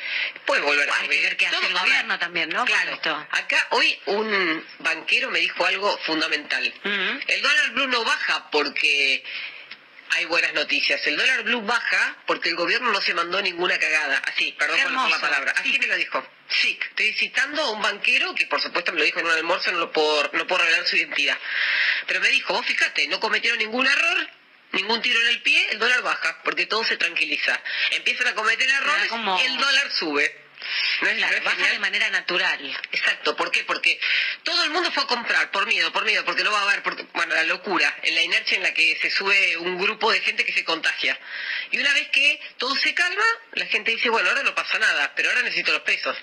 [0.46, 1.18] Puede volver a Hay subir.
[1.18, 2.64] que ver qué hace el gobierno también, ¿no?
[2.64, 2.92] Claro.
[2.94, 3.26] esto.
[3.32, 6.72] Acá hoy un banquero me dijo algo fundamental.
[6.84, 9.22] El dólar blue no baja porque
[10.10, 11.04] hay buenas noticias.
[11.06, 14.18] El dólar blue baja porque el gobierno no se mandó ninguna cagada.
[14.26, 15.54] Así, perdón por la palabra.
[15.56, 16.26] Así me lo dijo.
[16.48, 19.72] Sí, estoy citando a un banquero que por supuesto me lo dijo en un almuerzo,
[19.72, 21.36] no lo puedo, no puedo revelar su identidad.
[22.06, 24.28] Pero me dijo, vos fíjate, no cometieron ningún error,
[24.72, 27.60] ningún tiro en el pie, el dólar baja, porque todo se tranquiliza.
[27.90, 30.45] Empiezan a cometer errores, como- el dólar sube.
[31.02, 32.78] ¿No es, Claro, no baja de manera natural.
[32.92, 33.64] Exacto, ¿por qué?
[33.64, 33.98] Porque
[34.42, 36.82] todo el mundo fue a comprar por miedo, por miedo, porque no va a haber,
[36.82, 40.20] porque, bueno, la locura, en la inercia en la que se sube un grupo de
[40.20, 41.18] gente que se contagia.
[41.70, 45.12] Y una vez que todo se calma, la gente dice, bueno, ahora no pasa nada,
[45.14, 46.16] pero ahora necesito los pesos.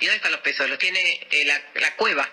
[0.00, 0.68] ¿Y dónde están los pesos?
[0.68, 2.28] Los tiene eh, la, la cueva.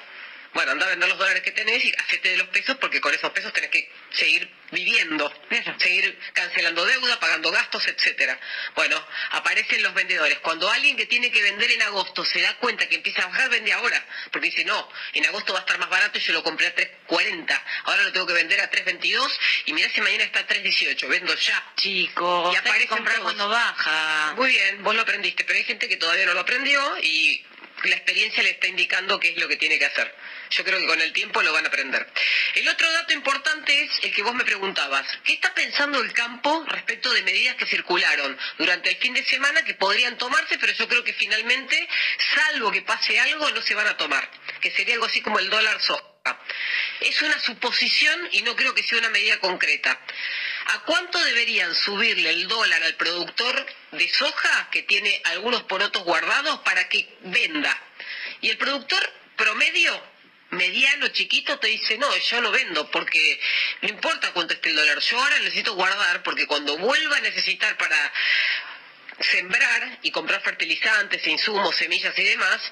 [0.55, 3.13] Bueno, anda a vender los dólares que tenés y hacete de los pesos porque con
[3.13, 5.29] esos pesos tenés que seguir viviendo,
[5.77, 8.39] seguir cancelando deuda, pagando gastos, etcétera.
[8.73, 10.39] Bueno, aparecen los vendedores.
[10.39, 13.49] Cuando alguien que tiene que vender en agosto se da cuenta que empieza a bajar,
[13.49, 14.01] vende ahora.
[14.31, 16.75] Porque dice, no, en agosto va a estar más barato y yo lo compré a
[16.75, 17.63] 3.40.
[17.83, 21.05] Ahora lo tengo que vender a 3.22 y mirá si mañana está a 3.18.
[21.09, 21.73] Vendo ya.
[21.75, 24.33] Chicos, y aparecen comprar cuando baja.
[24.37, 27.45] Muy bien, vos lo aprendiste, pero hay gente que todavía no lo aprendió y
[27.83, 30.15] la experiencia le está indicando qué es lo que tiene que hacer.
[30.55, 32.07] Yo creo que con el tiempo lo van a aprender.
[32.53, 35.05] El otro dato importante es el que vos me preguntabas.
[35.25, 39.63] ¿Qué está pensando el campo respecto de medidas que circularon durante el fin de semana
[39.65, 41.87] que podrían tomarse, pero yo creo que finalmente,
[42.35, 44.29] salvo que pase algo, no se van a tomar?
[44.61, 46.15] Que sería algo así como el dólar soja.
[47.01, 49.99] Es una suposición y no creo que sea una medida concreta.
[50.67, 56.59] ¿A cuánto deberían subirle el dólar al productor de soja que tiene algunos porotos guardados
[56.61, 57.77] para que venda?
[58.41, 60.01] Y el productor promedio,
[60.51, 63.39] mediano, chiquito, te dice, no, yo no vendo porque
[63.81, 67.77] no importa cuánto esté el dólar, yo ahora necesito guardar porque cuando vuelva a necesitar
[67.77, 68.13] para
[69.19, 72.71] sembrar y comprar fertilizantes, insumos, semillas y demás,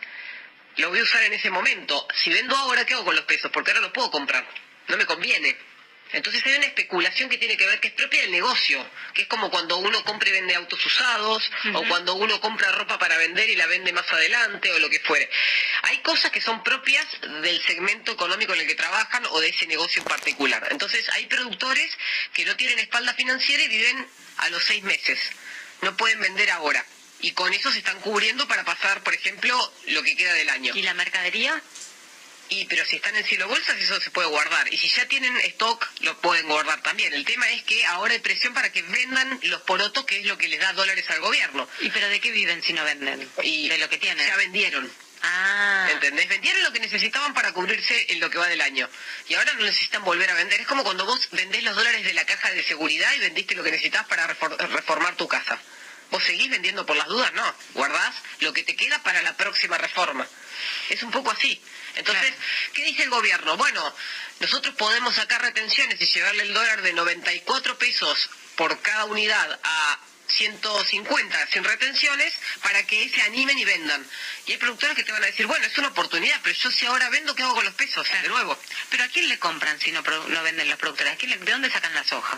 [0.78, 2.08] lo voy a usar en ese momento.
[2.16, 3.52] Si vendo ahora, ¿qué hago con los pesos?
[3.52, 4.46] Porque ahora los puedo comprar.
[4.88, 5.56] No me conviene.
[6.14, 9.28] Entonces hay una especulación que tiene que ver, que es propia del negocio, que es
[9.28, 13.50] como cuando uno compra y vende autos usados, o cuando uno compra ropa para vender
[13.50, 15.30] y la vende más adelante, o lo que fuere.
[15.82, 17.06] Hay cosas que son propias
[17.42, 20.68] del segmento económico en el que trabajan o de ese negocio en particular.
[20.70, 21.92] Entonces hay productores
[22.34, 24.08] que no tienen espalda financiera y viven
[24.38, 25.20] a los seis meses.
[25.82, 26.86] No pueden vender ahora.
[27.22, 30.74] Y con eso se están cubriendo para pasar, por ejemplo, lo que queda del año.
[30.76, 31.62] ¿Y la mercadería?
[32.50, 34.72] Y pero si están en silo bolsas eso se puede guardar.
[34.72, 37.14] Y si ya tienen stock lo pueden guardar también.
[37.14, 40.38] El tema es que ahora hay presión para que vendan los porotos, que es lo
[40.38, 41.68] que les da dólares al gobierno.
[41.82, 43.28] ¿Y pero de qué viven si no venden?
[43.42, 44.28] Y de lo que tienen.
[44.28, 44.92] Ya vendieron.
[45.26, 45.88] Ah.
[45.90, 46.28] ¿Entendés?
[46.28, 48.90] Vendieron lo que necesitaban para cubrirse en lo que va del año.
[49.30, 50.60] Y ahora no necesitan volver a vender.
[50.60, 53.64] Es como cuando vos vendés los dólares de la caja de seguridad y vendiste lo
[53.64, 55.58] que necesitabas para refor- reformar tu casa.
[56.12, 57.56] Vos seguís vendiendo por las dudas, no.
[57.74, 60.28] Guardás lo que te queda para la próxima reforma.
[60.90, 61.60] Es un poco así.
[61.96, 62.34] Entonces,
[62.74, 63.56] ¿qué dice el gobierno?
[63.58, 63.96] Bueno,
[64.40, 70.00] nosotros podemos sacar retenciones y llevarle el dólar de 94 pesos por cada unidad a
[70.28, 74.06] 150 sin retenciones para que se animen y vendan.
[74.48, 76.86] Y hay productores que te van a decir, bueno, es una oportunidad, pero yo si
[76.86, 78.08] ahora vendo, ¿qué hago con los pesos?
[78.22, 78.58] De nuevo.
[78.90, 81.14] ¿Pero a quién le compran si no, no venden los productores?
[81.14, 82.38] ¿A quién le- ¿De dónde sacan la soja?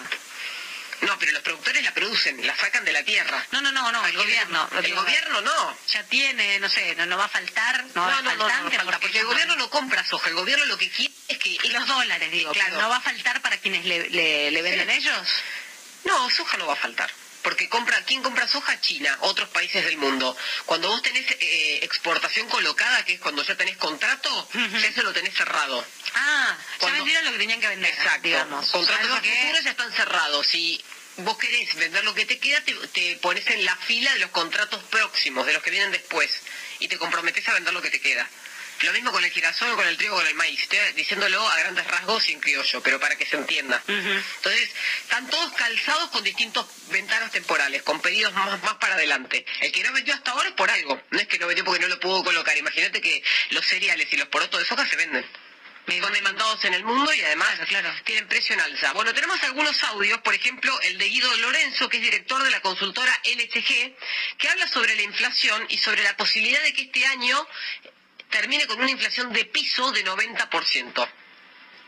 [1.02, 3.46] No, pero los productores la producen, la sacan de la tierra.
[3.52, 4.70] No, no, no, no, el gobierno.
[4.82, 5.78] El gobierno no.
[5.90, 8.48] Ya tiene, no sé, no, no va a faltar, no, No, va a no, no,
[8.48, 11.50] no, falta, porque el gobierno no compra soja, el gobierno lo que quiere es que...
[11.50, 12.70] Y los dólares, digo, Claro.
[12.72, 14.98] pero ¿no va a faltar para quienes le, le, le venden Sí.
[14.98, 15.28] ellos?
[16.06, 17.12] No, soja no va a faltar.
[17.46, 18.82] Porque compra, ¿quién compra soja?
[18.82, 20.36] China, otros países del mundo.
[20.66, 24.50] Cuando vos tenés eh, exportación colocada, que es cuando ya tenés contrato,
[24.82, 25.86] ya eso lo tenés cerrado.
[26.16, 28.22] Ah, ya Cuando- vendieron lo que tenían que vender, Exacto.
[28.24, 28.72] digamos.
[28.72, 30.48] Contratos a que- futuro ya están cerrados.
[30.48, 30.84] Si
[31.18, 34.32] vos querés vender lo que te queda, te, te pones en la fila de los
[34.32, 36.32] contratos próximos, de los que vienen después,
[36.80, 38.28] y te comprometes a vender lo que te queda.
[38.82, 40.68] Lo mismo con el girasol, con el trigo, con el maíz.
[40.96, 43.82] Diciéndolo a grandes rasgos y en criollo, pero para que se entienda.
[43.88, 44.70] Entonces,
[45.02, 49.46] están todos calzados con distintos ventanas temporales, con pedidos más, más para adelante.
[49.62, 51.02] El que no vendió hasta ahora es por algo.
[51.10, 52.56] No es que no vendió porque no lo pudo colocar.
[52.58, 55.26] Imagínate que los cereales y los porotos de soja se venden.
[55.88, 57.60] Son demandados en el mundo y además
[58.06, 58.92] tienen precio en alza.
[58.94, 62.60] Bueno, tenemos algunos audios, por ejemplo, el de Guido Lorenzo, que es director de la
[62.62, 63.96] consultora LSG,
[64.38, 67.48] que habla sobre la inflación y sobre la posibilidad de que este año
[68.30, 71.08] termine con una inflación de piso de 90%.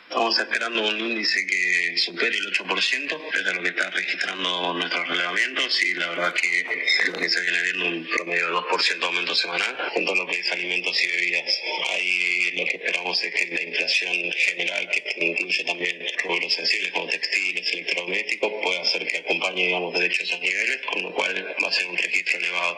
[0.10, 5.06] Estamos esperando un índice que supere el 8%, es de lo que está registrando nuestros
[5.10, 9.06] relevamientos y la verdad que es que se viene viendo un promedio de 2% de
[9.06, 11.62] aumento semanal en todo lo que es alimentos y bebidas.
[11.92, 17.08] Ahí lo que esperamos es que la inflación general, que incluye también rubros sensibles como
[17.08, 21.68] textiles, electrodomésticos, pueda hacer que acompañe, digamos, de hecho esos niveles, con lo cual va
[21.68, 22.78] a ser un registro elevado.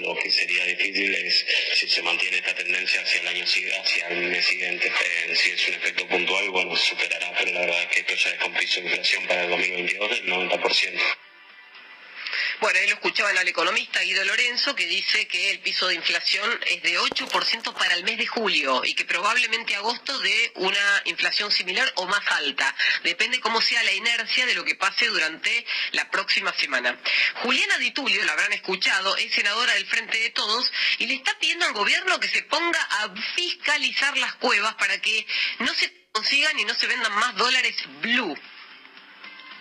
[0.00, 4.88] Lo que sería difícil es si se mantiene esta tendencia hacia el año siguiente.
[4.88, 8.30] Eh, si es un efecto puntual, bueno, superará, pero la verdad es que esto ya
[8.30, 11.00] es con piso de inflación para el 2022 del 90%.
[12.60, 16.50] Bueno, ahí lo escuchaban al economista Guido Lorenzo, que dice que el piso de inflación
[16.66, 21.50] es de 8% para el mes de julio y que probablemente agosto de una inflación
[21.50, 22.74] similar o más alta.
[23.02, 26.98] Depende cómo sea la inercia de lo que pase durante la próxima semana.
[27.42, 31.38] Juliana Di Tulio, la habrán escuchado, es senadora del Frente de Todos y le está
[31.38, 35.26] pidiendo al gobierno que se ponga a fiscalizar las cuevas para que
[35.58, 38.38] no se consigan y no se vendan más dólares blue.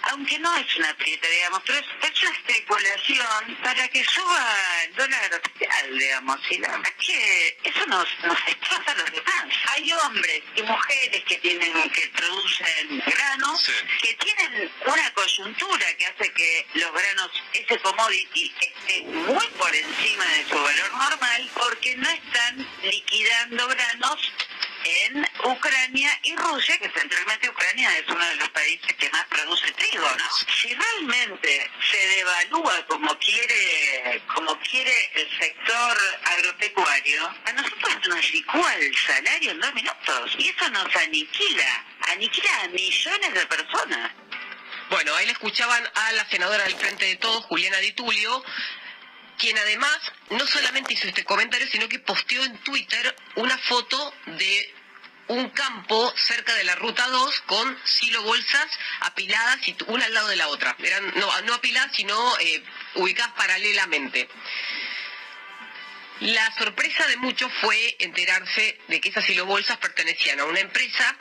[0.04, 4.56] Aunque no es una aprieta, digamos, pero es, es una especulación para que suba
[4.86, 9.12] el dólar oficial, digamos, y la verdad es que eso nos, nos destroza a los
[9.12, 9.46] demás.
[9.68, 13.72] Hay hombres y mujeres que tienen, que producen granos,
[14.02, 20.26] que tienen una coyuntura que hace que los granos, ese commodity, esté muy por encima
[20.26, 24.32] de su valor normal, porque no están liquidando granos
[24.84, 29.72] en Ucrania y Rusia, que centralmente Ucrania es uno de los países que más produce
[29.74, 30.26] trigo, ¿no?
[30.62, 38.76] Si realmente se devalúa como quiere, como quiere el sector agropecuario, a nosotros nos licúa
[38.76, 44.12] el salario en dos minutos y eso nos aniquila, aniquila a millones de personas.
[44.90, 48.44] Bueno, ahí le escuchaban a la senadora del Frente de Todos, Juliana Di Tulio,
[49.38, 49.98] quien además
[50.30, 54.74] no solamente hizo este comentario, sino que posteó en Twitter una foto de
[55.28, 58.68] un campo cerca de la ruta 2 con silo bolsas
[59.02, 60.76] apiladas y una al lado de la otra.
[60.80, 62.64] Eran no, no apiladas, sino eh,
[62.96, 64.30] ubicadas paralelamente.
[66.20, 71.18] La sorpresa de muchos fue enterarse de que esas silobolsas pertenecían a una empresa,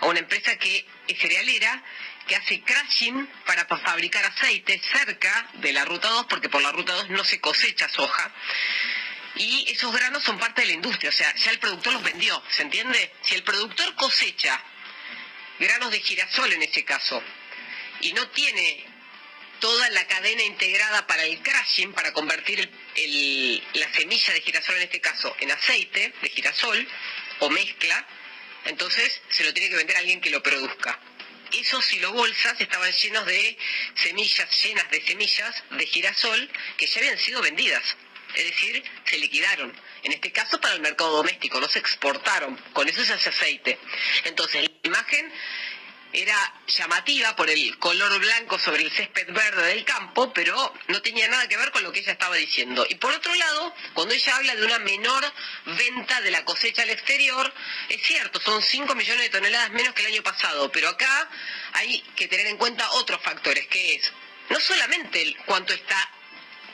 [0.00, 1.82] a una empresa que es cerealera,
[2.26, 6.72] que hace crushing para pa- fabricar aceite cerca de la ruta 2, porque por la
[6.72, 8.32] ruta 2 no se cosecha soja.
[9.36, 12.40] Y esos granos son parte de la industria, o sea, ya el productor los vendió,
[12.50, 13.12] ¿se entiende?
[13.22, 14.62] Si el productor cosecha
[15.58, 17.22] granos de girasol en ese caso
[18.00, 18.84] y no tiene
[19.60, 22.70] toda la cadena integrada para el crushing, para convertir
[23.74, 26.86] la semilla de girasol en este caso en aceite de girasol
[27.40, 28.06] o mezcla,
[28.66, 30.98] entonces se lo tiene que vender a alguien que lo produzca.
[31.60, 33.56] Esos silobolsas estaban llenos de
[33.94, 37.96] semillas, llenas de semillas de girasol que ya habían sido vendidas.
[38.34, 39.72] Es decir, se liquidaron.
[40.02, 42.56] En este caso para el mercado doméstico, no se exportaron.
[42.72, 43.78] Con eso se hace aceite.
[44.24, 45.32] Entonces, la imagen
[46.14, 51.28] era llamativa por el color blanco sobre el césped verde del campo, pero no tenía
[51.28, 52.86] nada que ver con lo que ella estaba diciendo.
[52.88, 55.24] Y por otro lado, cuando ella habla de una menor
[55.66, 57.52] venta de la cosecha al exterior,
[57.88, 61.28] es cierto, son 5 millones de toneladas menos que el año pasado, pero acá
[61.72, 64.12] hay que tener en cuenta otros factores, que es
[64.50, 66.10] no solamente cuánto está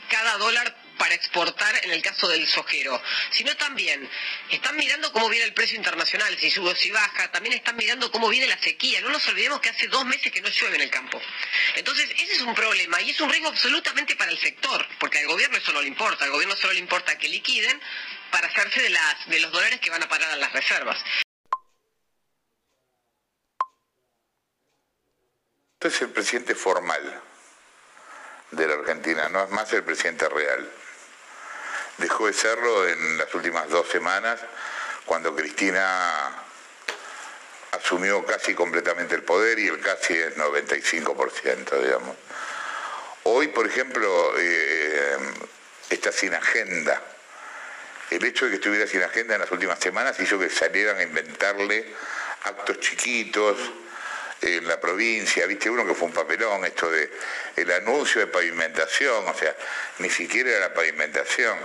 [0.09, 4.07] cada dólar para exportar en el caso del sojero, sino también
[4.51, 8.13] están mirando cómo viene el precio internacional, si sube o si baja, también están mirando
[8.13, 9.01] cómo viene la sequía.
[9.01, 11.19] No nos olvidemos que hace dos meses que no llueve en el campo.
[11.75, 15.27] Entonces, ese es un problema y es un riesgo absolutamente para el sector, porque al
[15.27, 17.81] gobierno eso no le importa, al gobierno solo le importa que liquiden
[18.31, 21.03] para hacerse de, las, de los dólares que van a parar a las reservas.
[25.81, 27.23] Este es el presidente formal
[28.51, 30.71] de la Argentina, no es más el presidente real
[32.01, 34.41] dejó de serlo en las últimas dos semanas,
[35.05, 36.31] cuando Cristina
[37.73, 42.17] asumió casi completamente el poder y el casi es 95%, digamos.
[43.25, 45.19] Hoy, por ejemplo, eh,
[45.91, 47.01] está sin agenda.
[48.11, 51.03] El hecho de que estuviera sin agenda en las últimas semanas hizo que salieran a
[51.03, 51.95] inventarle
[52.45, 53.57] actos chiquitos
[54.43, 57.11] en la provincia, viste uno que fue un papelón, esto de
[57.57, 59.55] el anuncio de pavimentación, o sea,
[59.99, 61.59] ni siquiera era la pavimentación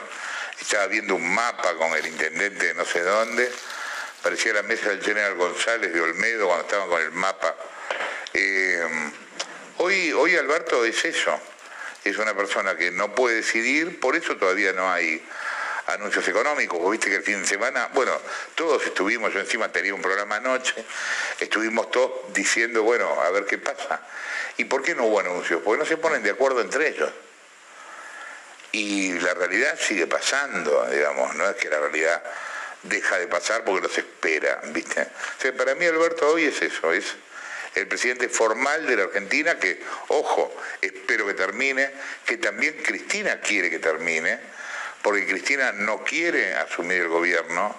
[0.60, 3.52] estaba viendo un mapa con el intendente de no sé dónde,
[4.22, 7.56] parecía la mesa del general González de Olmedo cuando estaban con el mapa.
[8.34, 8.88] Eh,
[9.78, 11.40] hoy, hoy Alberto es eso,
[12.04, 15.24] es una persona que no puede decidir, por eso todavía no hay
[15.88, 16.80] anuncios económicos.
[16.80, 18.12] Vos viste que el fin de semana, bueno,
[18.56, 20.74] todos estuvimos, yo encima tenía un programa anoche,
[21.40, 24.02] estuvimos todos diciendo, bueno, a ver qué pasa.
[24.58, 25.62] ¿Y por qué no hubo anuncios?
[25.64, 27.12] Porque no se ponen de acuerdo entre ellos
[28.76, 32.22] y la realidad sigue pasando, digamos, no es que la realidad
[32.84, 35.08] deja de pasar porque los espera, ¿viste?
[35.54, 37.06] para mí Alberto hoy es eso, es
[37.76, 41.90] el presidente formal de la Argentina que, ojo, espero que termine,
[42.26, 44.42] que también Cristina quiere que termine,
[45.06, 47.76] porque Cristina no quiere asumir el gobierno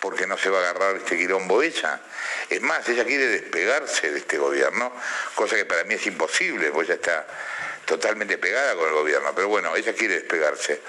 [0.00, 2.00] porque no se va a agarrar este quilombo ella.
[2.48, 4.90] Es más, ella quiere despegarse de este gobierno,
[5.34, 7.26] cosa que para mí es imposible, porque ya está
[7.84, 10.80] totalmente pegada con el gobierno, pero bueno, ella quiere despegarse.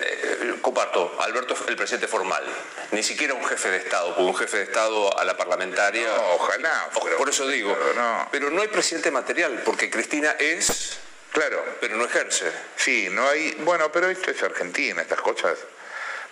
[0.00, 2.44] Eh, comparto, Alberto es el presidente formal,
[2.92, 6.08] ni siquiera un jefe de Estado, porque un jefe de Estado a la parlamentaria...
[6.08, 6.88] No, ojalá.
[7.18, 8.28] por eso digo, no.
[8.32, 10.98] pero no hay presidente material, porque Cristina es...
[11.32, 11.64] Claro.
[11.80, 12.50] Pero no ejerce.
[12.76, 13.52] Sí, no hay...
[13.60, 15.58] Bueno, pero esto es Argentina, estas cosas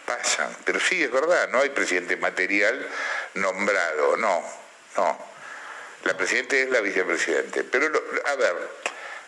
[0.04, 0.56] pasan.
[0.64, 2.86] Pero sí, es verdad, no hay presidente material
[3.34, 4.42] nombrado, no,
[4.96, 5.26] no.
[6.04, 7.64] La presidenta es la vicepresidente.
[7.64, 7.86] Pero,
[8.24, 8.54] a ver,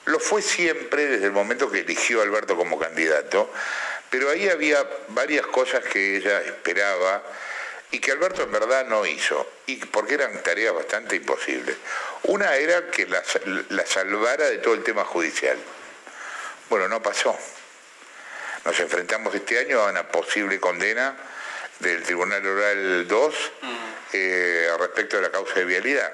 [0.06, 3.52] lo fue siempre desde el momento que eligió a Alberto como candidato,
[4.10, 7.22] pero ahí había varias cosas que ella esperaba
[7.90, 11.76] y que Alberto en verdad no hizo, y porque eran tareas bastante imposibles.
[12.24, 15.56] Una era que la, salvara de todo el tema judicial.
[16.68, 17.38] Bueno, no pasó.
[18.64, 21.16] Nos enfrentamos este año a una posible condena
[21.78, 23.66] del Tribunal Oral 2 mm.
[24.12, 26.12] eh, respecto de la causa de vialidad.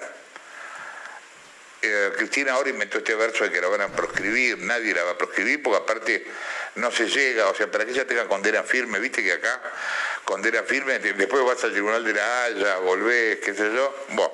[1.86, 5.10] Eh, Cristina ahora inventó este verso de que la van a proscribir, nadie la va
[5.10, 6.26] a proscribir porque aparte
[6.76, 9.60] no se llega, o sea, para que ella tenga condena firme, viste que acá
[10.24, 14.32] condena firme, después vas al tribunal de la Haya, volvés, qué sé yo, bueno.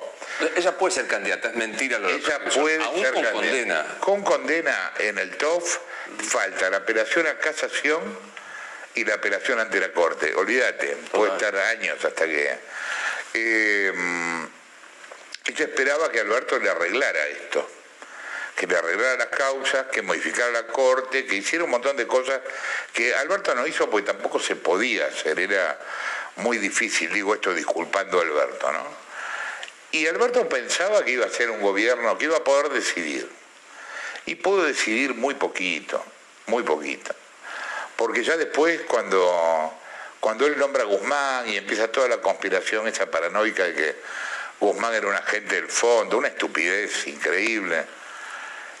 [0.55, 3.31] Ella puede ser candidata, es mentira lo Ella puede ser con candidata.
[3.33, 3.85] condena.
[3.99, 5.77] Con condena en el TOF
[6.19, 8.01] falta la apelación a casación
[8.95, 10.33] y la apelación ante la Corte.
[10.35, 12.57] Olvídate, puede estar años hasta que...
[13.33, 13.93] Eh,
[15.45, 17.67] ella esperaba que Alberto le arreglara esto,
[18.55, 22.41] que le arreglara las causas, que modificara la corte, que hiciera un montón de cosas
[22.93, 25.79] que Alberto no hizo porque tampoco se podía hacer, era
[26.37, 29.11] muy difícil, digo esto disculpando a Alberto, ¿no?
[29.91, 33.29] Y Alberto pensaba que iba a ser un gobierno, que iba a poder decidir.
[34.25, 36.03] Y pudo decidir muy poquito,
[36.45, 37.13] muy poquito.
[37.97, 39.73] Porque ya después, cuando,
[40.21, 43.95] cuando él nombra a Guzmán y empieza toda la conspiración esa paranoica de que
[44.61, 47.83] Guzmán era un agente del fondo, una estupidez increíble.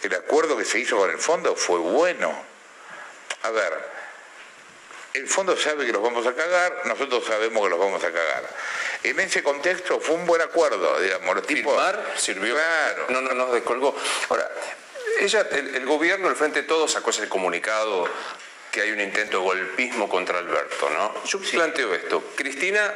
[0.03, 2.31] El acuerdo que se hizo con el fondo fue bueno.
[3.41, 3.73] A ver,
[5.15, 8.47] el fondo sabe que los vamos a cagar, nosotros sabemos que los vamos a cagar.
[9.03, 11.35] En ese contexto fue un buen acuerdo, digamos.
[11.35, 11.75] Los tipos,
[12.15, 12.53] sirvió.
[12.53, 13.05] Claro.
[13.09, 13.95] No, no, nos descolgó.
[14.29, 14.51] Ahora,
[15.19, 18.07] ella, el, el gobierno, el Frente de Todos sacó ese comunicado
[18.71, 21.23] que hay un intento de golpismo contra Alberto, ¿no?
[21.25, 22.23] Yo planteo esto.
[22.35, 22.93] Cristina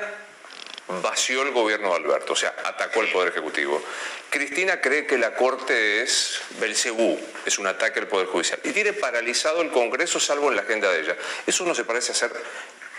[0.88, 3.82] vació el gobierno de Alberto, o sea, atacó al Poder Ejecutivo.
[4.30, 8.94] Cristina cree que la Corte es Belcebú, es un ataque al Poder Judicial, y tiene
[8.94, 11.16] paralizado el Congreso salvo en la agenda de ella.
[11.48, 12.32] ¿Eso no se parece a ser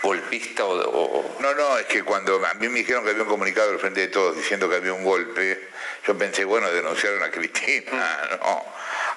[0.01, 0.73] golpista o...?
[0.79, 3.79] o- No, no, es que cuando a mí me dijeron que había un comunicado del
[3.79, 5.69] Frente de Todos diciendo que había un golpe,
[6.05, 8.65] yo pensé, bueno, denunciaron a Cristina, no,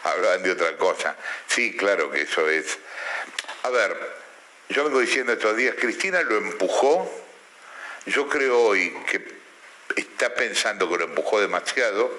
[0.05, 1.17] hablaban de otra cosa.
[1.47, 2.79] Sí, claro que eso es.
[3.63, 3.97] A ver,
[4.71, 7.11] yo vengo diciendo estos días, Cristina lo empujó,
[8.07, 9.41] yo creo hoy que
[9.97, 12.11] está pensando que lo empujó demasiado,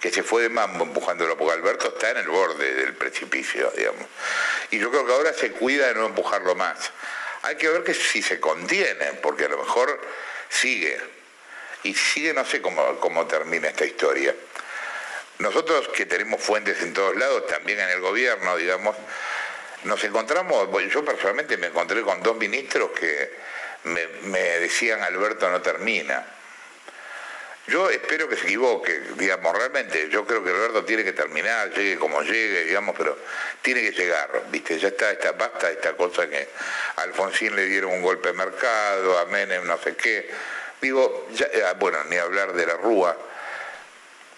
[0.00, 4.06] que se fue de mambo empujándolo, porque Alberto está en el borde del precipicio, digamos.
[4.70, 6.90] Y yo creo que ahora se cuida de no empujarlo más.
[7.42, 10.00] Hay que ver que si se contiene, porque a lo mejor
[10.48, 11.00] sigue.
[11.82, 14.34] Y sigue, no sé cómo, cómo termina esta historia.
[15.38, 18.96] Nosotros que tenemos fuentes en todos lados, también en el gobierno, digamos,
[19.84, 23.32] nos encontramos, yo personalmente me encontré con dos ministros que
[23.88, 26.24] me, decían Alberto no termina.
[27.66, 31.98] Yo espero que se equivoque, digamos, realmente yo creo que Alberto tiene que terminar, llegue
[31.98, 33.18] como llegue, digamos, pero
[33.60, 34.78] tiene que llegar, ¿viste?
[34.78, 36.48] Ya está, esta, basta esta cosa que
[36.96, 40.30] a Alfonsín le dieron un golpe de mercado, a Menem no sé qué.
[40.80, 43.14] Digo, ya, eh, bueno, ni hablar de la Rúa.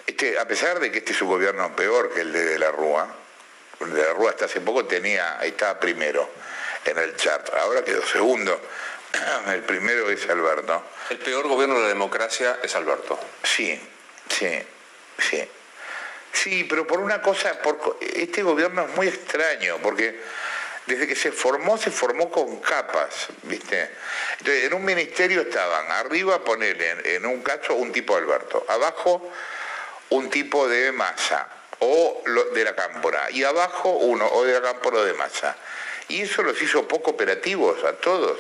[0.06, 3.14] Este, a pesar de que este es un gobierno peor que el de, la Rúa,
[3.78, 6.28] de la Rúa hasta hace poco tenía, estaba primero
[6.84, 8.60] en el chart, ahora quedó segundo.
[9.48, 10.82] El primero es Alberto.
[11.10, 13.18] El peor gobierno de la democracia es Alberto.
[13.42, 13.78] Sí,
[14.28, 14.62] sí,
[15.18, 15.48] sí.
[16.32, 20.20] Sí, pero por una cosa, por, este gobierno es muy extraño, porque
[20.86, 23.90] desde que se formó, se formó con capas, ¿viste?
[24.38, 29.28] Entonces, en un ministerio estaban, arriba ponerle, en, en un caso, un tipo Alberto, abajo
[30.10, 31.48] un tipo de masa,
[31.80, 35.56] o lo- de la cámpora, y abajo uno, o de la cámpora o de masa.
[36.08, 38.38] Y eso los hizo poco operativos a todos.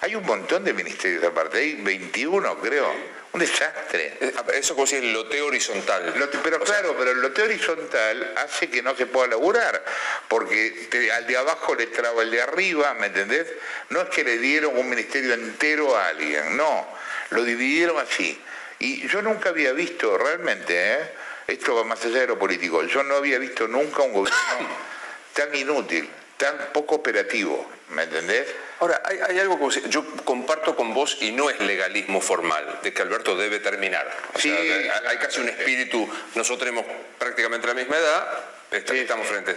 [0.00, 2.92] Hay un montón de ministerios aparte, hay 21 creo,
[3.32, 4.18] un desastre.
[4.54, 6.14] Eso como si el loteo horizontal.
[6.16, 9.82] Lote- pero claro, pero el loteo horizontal hace que no se pueda laburar,
[10.28, 13.46] porque te- al de abajo le traba el de arriba, ¿me entendés?
[13.90, 16.86] No es que le dieron un ministerio entero a alguien, no,
[17.30, 18.40] lo dividieron así.
[18.78, 20.98] Y yo nunca había visto, realmente, ¿eh?
[21.46, 24.40] esto va más allá de lo político, yo no había visto nunca un gobierno
[25.32, 28.46] tan inútil, tan poco operativo, ¿me entendés?
[28.80, 32.92] Ahora, hay, hay algo que yo comparto con vos y no es legalismo formal, de
[32.92, 34.06] que Alberto debe terminar.
[34.34, 36.84] O sea, hay, hay casi un espíritu, nosotros tenemos
[37.18, 38.28] prácticamente la misma edad,
[38.70, 39.54] est- estamos frente a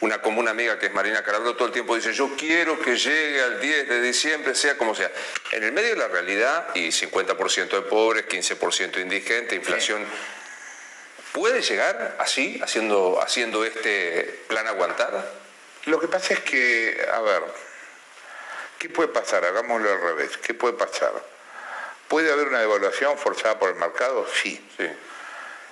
[0.00, 3.42] una común amiga que es Marina Calabro, todo el tiempo dice, yo quiero que llegue
[3.42, 5.10] al 10 de diciembre, sea como sea.
[5.52, 10.04] En el medio de la realidad, y 50% de pobres, 15% indigente, inflación,
[11.32, 15.47] ¿puede llegar así, haciendo, haciendo este plan aguantar?
[15.88, 17.42] Lo que pasa es que, a ver,
[18.78, 19.42] ¿qué puede pasar?
[19.42, 20.36] Hagámoslo al revés.
[20.36, 21.12] ¿Qué puede pasar?
[22.08, 24.26] ¿Puede haber una devaluación forzada por el mercado?
[24.42, 24.62] Sí.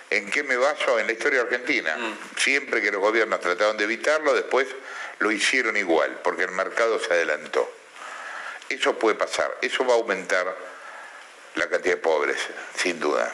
[0.08, 0.98] ¿En qué me baso?
[0.98, 1.98] En la historia argentina.
[2.38, 4.66] Siempre que los gobiernos trataron de evitarlo, después
[5.18, 7.70] lo hicieron igual, porque el mercado se adelantó.
[8.70, 9.58] Eso puede pasar.
[9.60, 10.56] Eso va a aumentar
[11.56, 12.38] la cantidad de pobres,
[12.74, 13.30] sin duda.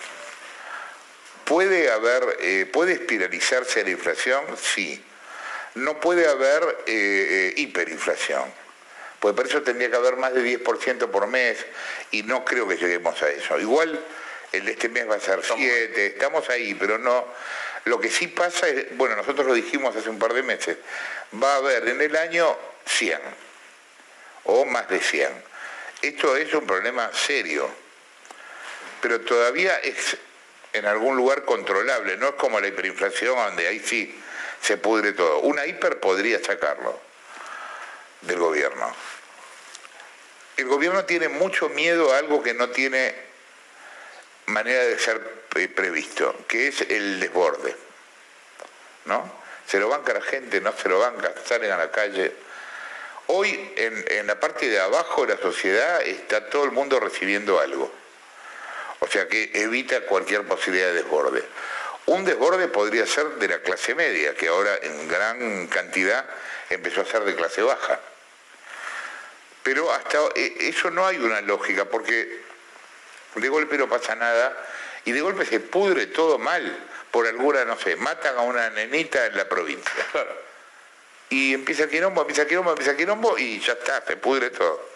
[1.44, 4.44] ¿Puede haber, eh, puede espiralizarse la inflación?
[4.60, 5.04] Sí.
[5.74, 8.44] No puede haber eh, eh, hiperinflación.
[9.20, 11.64] Pues por eso tendría que haber más de 10% por mes
[12.10, 13.58] y no creo que lleguemos a eso.
[13.58, 14.04] Igual
[14.50, 17.26] el de este mes va a ser 7, estamos ahí, pero no.
[17.84, 20.76] Lo que sí pasa es, bueno, nosotros lo dijimos hace un par de meses,
[21.42, 23.18] va a haber en el año 100
[24.44, 25.28] o más de 100.
[26.02, 27.70] Esto es un problema serio,
[29.00, 30.16] pero todavía es
[30.72, 34.21] en algún lugar controlable, no es como la hiperinflación donde ahí sí
[34.62, 35.40] se pudre todo.
[35.40, 36.98] Una hiper podría sacarlo
[38.22, 38.94] del gobierno.
[40.56, 43.14] El gobierno tiene mucho miedo a algo que no tiene
[44.46, 47.74] manera de ser pre- previsto, que es el desborde.
[49.06, 49.42] ¿No?
[49.66, 52.32] Se lo banca la gente, no se lo banca, salen a la calle.
[53.28, 57.90] Hoy en la parte de abajo de la sociedad está todo el mundo recibiendo algo.
[59.00, 61.42] O sea que evita cualquier posibilidad de desborde.
[62.06, 66.24] Un desborde podría ser de la clase media, que ahora en gran cantidad
[66.68, 68.00] empezó a ser de clase baja.
[69.62, 72.42] Pero hasta eh, eso no hay una lógica, porque
[73.36, 74.56] de golpe no pasa nada
[75.04, 79.26] y de golpe se pudre todo mal por alguna, no sé, matan a una nenita
[79.26, 79.92] en la provincia.
[81.28, 84.91] Y empieza quilombo, empieza quilombo, empieza quilombo y ya está, se pudre todo.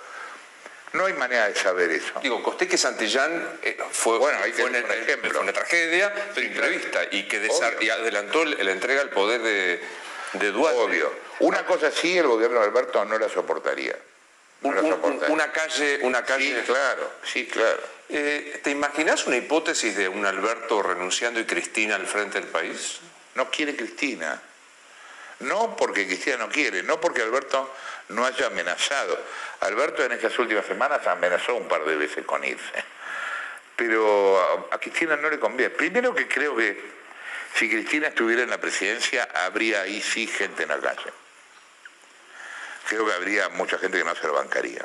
[0.97, 2.13] No hay manera de saber eso.
[2.23, 5.31] Digo, Costeque Santillán eh, fue, Bueno, ahí fue, tenés una, un ejemplo.
[5.33, 9.81] fue una tragedia, pero imprevista, y que desar- y adelantó la entrega al poder de,
[10.35, 10.81] de Duarte.
[10.81, 11.13] Obvio.
[11.41, 13.95] Una cosa sí, el gobierno de Alberto no la soportaría.
[14.63, 15.35] No la Un- soportaría.
[15.35, 16.57] una calle, una calle.
[16.61, 17.83] Sí, claro, sí, claro.
[18.09, 23.01] Eh, ¿Te imaginas una hipótesis de un Alberto renunciando y Cristina al frente del país?
[23.35, 24.41] No quiere Cristina.
[25.41, 27.71] No porque Cristina no quiere, no porque Alberto
[28.09, 29.19] no haya amenazado.
[29.61, 32.85] Alberto en estas últimas semanas amenazó un par de veces con irse.
[33.77, 35.71] Pero a, a Cristina no le conviene.
[35.71, 36.97] Primero que creo que
[37.55, 41.13] si Cristina estuviera en la presidencia, habría ahí sí gente en la calle.
[42.89, 44.85] Creo que habría mucha gente que no se lo bancaría.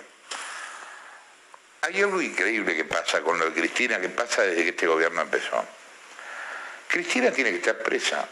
[1.81, 5.22] Hay algo increíble que pasa con lo de Cristina, que pasa desde que este gobierno
[5.22, 5.65] empezó.
[6.88, 8.27] Cristina tiene que estar presa.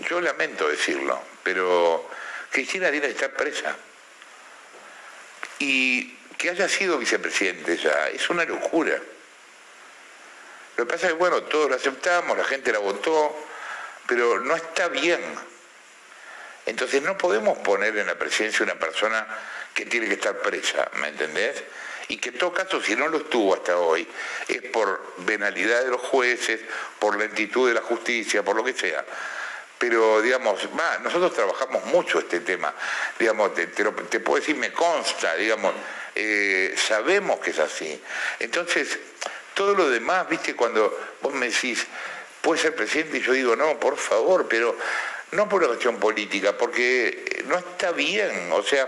[0.00, 2.08] Yo lamento decirlo, pero
[2.50, 3.76] Cristina tiene que estar presa.
[5.60, 8.98] Y que haya sido vicepresidente ya es una locura.
[10.76, 13.36] Lo que pasa es que, bueno, todos lo aceptamos, la gente la votó,
[14.06, 15.20] pero no está bien.
[16.64, 19.26] Entonces no podemos poner en la presidencia una persona
[19.74, 21.62] que tiene que estar presa, ¿me entendés?
[22.08, 24.08] Y que en todo caso, si no lo estuvo hasta hoy,
[24.48, 26.60] es por venalidad de los jueces,
[26.98, 29.04] por lentitud de la justicia, por lo que sea.
[29.80, 32.74] Pero, digamos, va, nosotros trabajamos mucho este tema.
[33.18, 33.66] Digamos, te,
[34.20, 35.72] puedo decir, me consta, digamos,
[36.14, 37.98] eh, sabemos que es así.
[38.40, 38.98] Entonces,
[39.54, 41.86] todo lo demás, viste, cuando vos me decís,
[42.42, 44.76] puede ser presidente, y yo digo, no, por favor, pero
[45.30, 48.52] no por una cuestión política, porque no está bien.
[48.52, 48.86] O sea,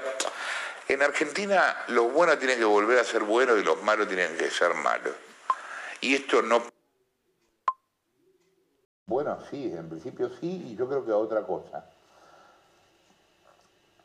[0.89, 4.51] en Argentina los buenos tienen que volver a ser buenos y los malos tienen que
[4.51, 5.15] ser malos.
[6.03, 6.71] Y esto no...
[9.07, 11.85] Bueno, sí, en principio sí, y yo creo que otra cosa.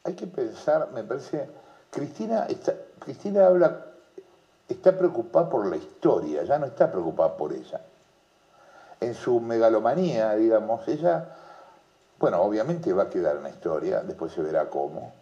[0.04, 1.50] Hay que pensar, me parece,
[1.92, 3.86] Cristina está, Cristina habla,
[4.68, 7.82] está preocupada por la historia, ya no está preocupada por ella.
[9.00, 11.30] En su megalomanía, digamos, ella,
[12.20, 15.14] bueno, obviamente va a quedar en la historia, después se verá cómo,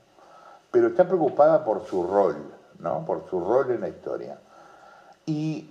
[0.72, 2.38] pero está preocupada por su rol,
[2.80, 3.06] ¿no?
[3.06, 4.38] Por su rol en la historia.
[5.26, 5.70] Y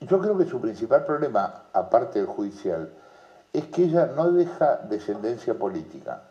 [0.00, 2.90] yo creo que su principal problema, aparte del judicial,
[3.52, 6.22] es que ella no deja descendencia política.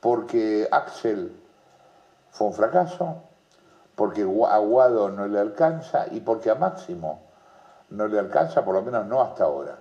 [0.00, 1.32] Porque Axel
[2.30, 3.22] fue un fracaso,
[3.94, 7.22] porque a Guado no le alcanza y porque a Máximo
[7.90, 9.78] no le alcanza, por lo menos no hasta ahora.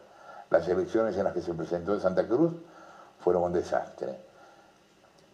[0.49, 2.53] Las elecciones en las que se presentó en Santa Cruz
[3.19, 4.19] fueron un desastre.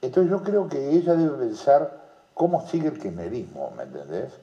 [0.02, 2.00] Entonces yo creo que ella debe pensar
[2.34, 4.34] cómo sigue el kirchnerismo, ¿me entendés?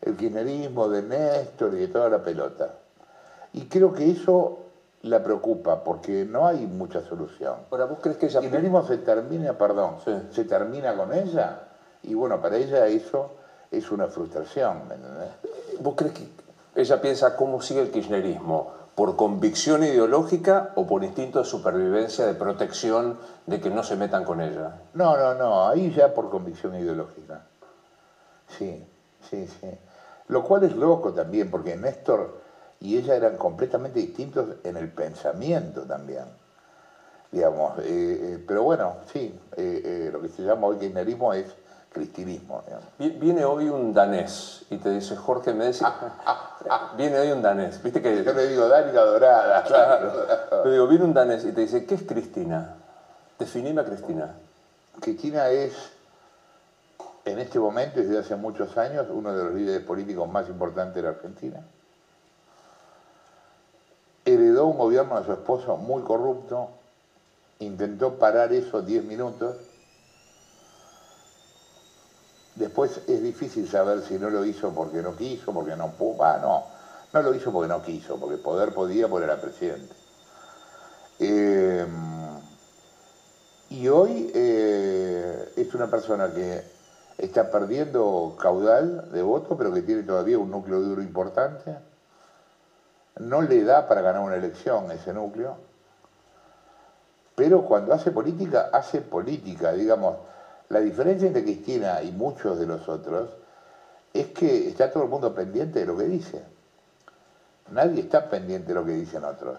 [0.00, 2.70] El kirchnerismo de Néstor y de toda la pelota.
[3.52, 4.60] Y creo que eso
[5.02, 7.56] la preocupa, porque no hay mucha solución.
[7.70, 8.38] Ahora, ¿vos crees que ella...
[8.38, 9.96] El kirchnerismo se termina, perdón,
[10.30, 11.60] se termina con ella,
[12.02, 13.32] y bueno, para ella eso
[13.70, 15.30] es una frustración, ¿me entendés?
[15.80, 16.28] ¿Vos crees que
[16.74, 18.82] ella piensa cómo sigue el kirchnerismo?
[18.94, 24.22] ¿Por convicción ideológica o por instinto de supervivencia, de protección, de que no se metan
[24.24, 24.82] con ella?
[24.92, 27.40] No, no, no, ahí ya por convicción ideológica.
[28.46, 28.86] Sí,
[29.30, 29.70] sí, sí.
[30.28, 32.41] Lo cual es loco también, porque Néstor
[32.82, 36.24] y ella eran completamente distintos en el pensamiento también.
[37.30, 41.46] Digamos, eh, eh, pero bueno, sí, eh, lo que se llama hoy kirchnerismo es
[41.90, 42.62] cristinismo.
[42.66, 43.20] digamos.
[43.20, 45.84] Viene hoy un danés y te dice, Jorge, me dice,
[46.96, 48.24] viene hoy un danés, viste que...
[48.24, 49.62] Yo le digo, Dani la dorada.
[49.62, 50.12] Claro.
[50.64, 52.76] Yo digo, viene un danés y te dice, ¿qué es Cristina?
[53.38, 54.34] Definime a Cristina.
[55.00, 55.72] Cristina es,
[57.24, 60.96] en este momento y desde hace muchos años, uno de los líderes políticos más importantes
[60.96, 61.62] de la Argentina.
[64.34, 66.70] Heredó un gobierno de su esposo muy corrupto,
[67.58, 69.56] intentó parar eso 10 minutos.
[72.54, 76.24] Después es difícil saber si no lo hizo porque no quiso, porque no pudo.
[76.24, 76.64] Ah, no,
[77.12, 79.94] no lo hizo porque no quiso, porque poder podía, porque era presidente.
[81.18, 81.86] Eh,
[83.70, 86.62] y hoy eh, es una persona que
[87.18, 91.91] está perdiendo caudal de votos, pero que tiene todavía un núcleo duro importante.
[93.18, 95.56] No le da para ganar una elección ese núcleo.
[97.34, 99.72] Pero cuando hace política, hace política.
[99.72, 100.16] Digamos,
[100.68, 103.30] la diferencia entre Cristina y muchos de los otros
[104.12, 106.42] es que está todo el mundo pendiente de lo que dice.
[107.70, 109.58] Nadie está pendiente de lo que dicen otros.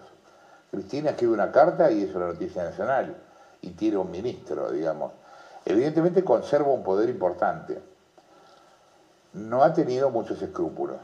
[0.70, 3.16] Cristina escribe una carta y es una noticia nacional
[3.60, 5.12] y tira un ministro, digamos.
[5.64, 7.80] Evidentemente conserva un poder importante.
[9.32, 10.98] No ha tenido muchos escrúpulos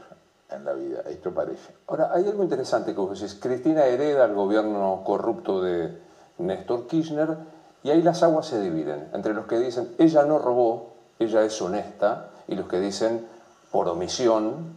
[0.51, 1.73] en la vida, esto parece.
[1.87, 3.37] Ahora, hay algo interesante que vos decís.
[3.41, 5.97] Cristina hereda el gobierno corrupto de
[6.37, 7.37] Néstor Kirchner
[7.83, 11.61] Y ahí las aguas se dividen entre los que dicen, ella no robó, ella es
[11.61, 13.27] honesta, y los que dicen,
[13.71, 14.75] por omisión,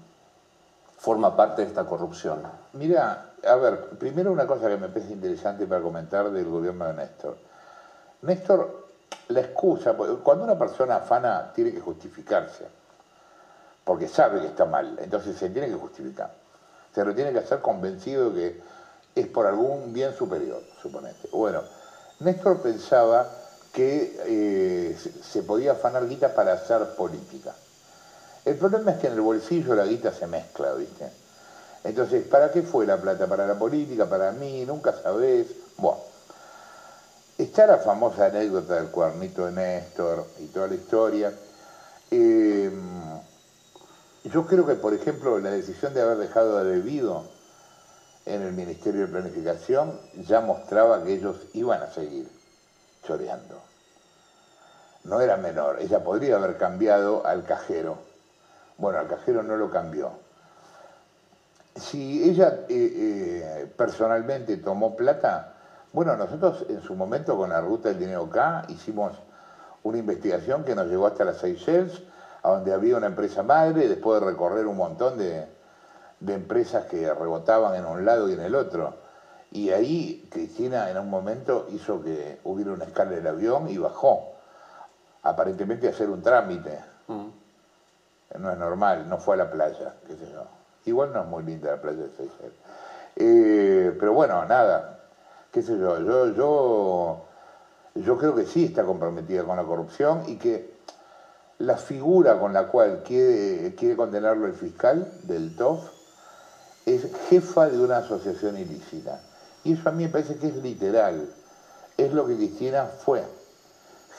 [0.96, 2.40] forma parte de esta corrupción.
[2.72, 6.94] Mira, a ver, primero una cosa que me parece interesante para comentar del gobierno de
[6.94, 7.36] Néstor.
[8.22, 8.88] Néstor,
[9.28, 12.66] la excusa, cuando una persona afana tiene que justificarse,
[13.84, 16.32] porque sabe que está mal, entonces se tiene que justificar.
[16.94, 21.28] Se lo tiene que hacer convencido de que es por algún bien superior, suponete.
[21.32, 21.62] Bueno,
[22.20, 23.28] Néstor pensaba
[23.72, 27.52] que eh, se podía afanar guita para hacer política.
[28.44, 31.10] El problema es que en el bolsillo la guita se mezcla, ¿viste?
[31.82, 33.26] Entonces, ¿para qué fue la plata?
[33.26, 34.06] ¿Para la política?
[34.06, 34.64] ¿Para mí?
[34.64, 35.48] Nunca sabés.
[35.76, 35.98] Bueno,
[37.36, 41.32] está la famosa anécdota del cuernito de Néstor y toda la historia.
[42.10, 42.70] Eh,
[44.24, 47.24] yo creo que, por ejemplo, la decisión de haber dejado de debido
[48.24, 52.28] en el Ministerio de Planificación ya mostraba que ellos iban a seguir
[53.02, 53.60] choreando.
[55.04, 57.98] No era menor, ella podría haber cambiado al cajero.
[58.78, 60.12] Bueno, al cajero no lo cambió.
[61.76, 65.54] Si ella eh, eh, personalmente tomó plata,
[65.92, 69.16] bueno, nosotros en su momento con la ruta del dinero K hicimos
[69.82, 72.02] una investigación que nos llevó hasta las Seychelles,
[72.44, 75.48] a donde había una empresa madre, después de recorrer un montón de,
[76.26, 78.94] empresas que rebotaban en un lado y en el otro.
[79.50, 84.34] Y ahí Cristina en un momento hizo que hubiera una escala del avión y bajó,
[85.22, 86.78] aparentemente a hacer un trámite.
[87.08, 87.26] Mm.
[88.38, 90.44] No es normal, no fue a la playa, qué sé yo.
[90.84, 92.52] Igual no es muy linda la playa de Seychelles.
[93.16, 94.98] Eh, pero bueno, nada,
[95.50, 97.24] qué sé yo, yo, yo,
[97.94, 100.73] yo creo que sí está comprometida con la corrupción y que
[101.58, 105.94] la figura con la cual quiere, quiere condenarlo el fiscal del TOF
[106.86, 109.20] es jefa de una asociación ilícita.
[109.62, 111.28] Y eso a mí me parece que es literal.
[111.96, 113.24] Es lo que Cristina fue,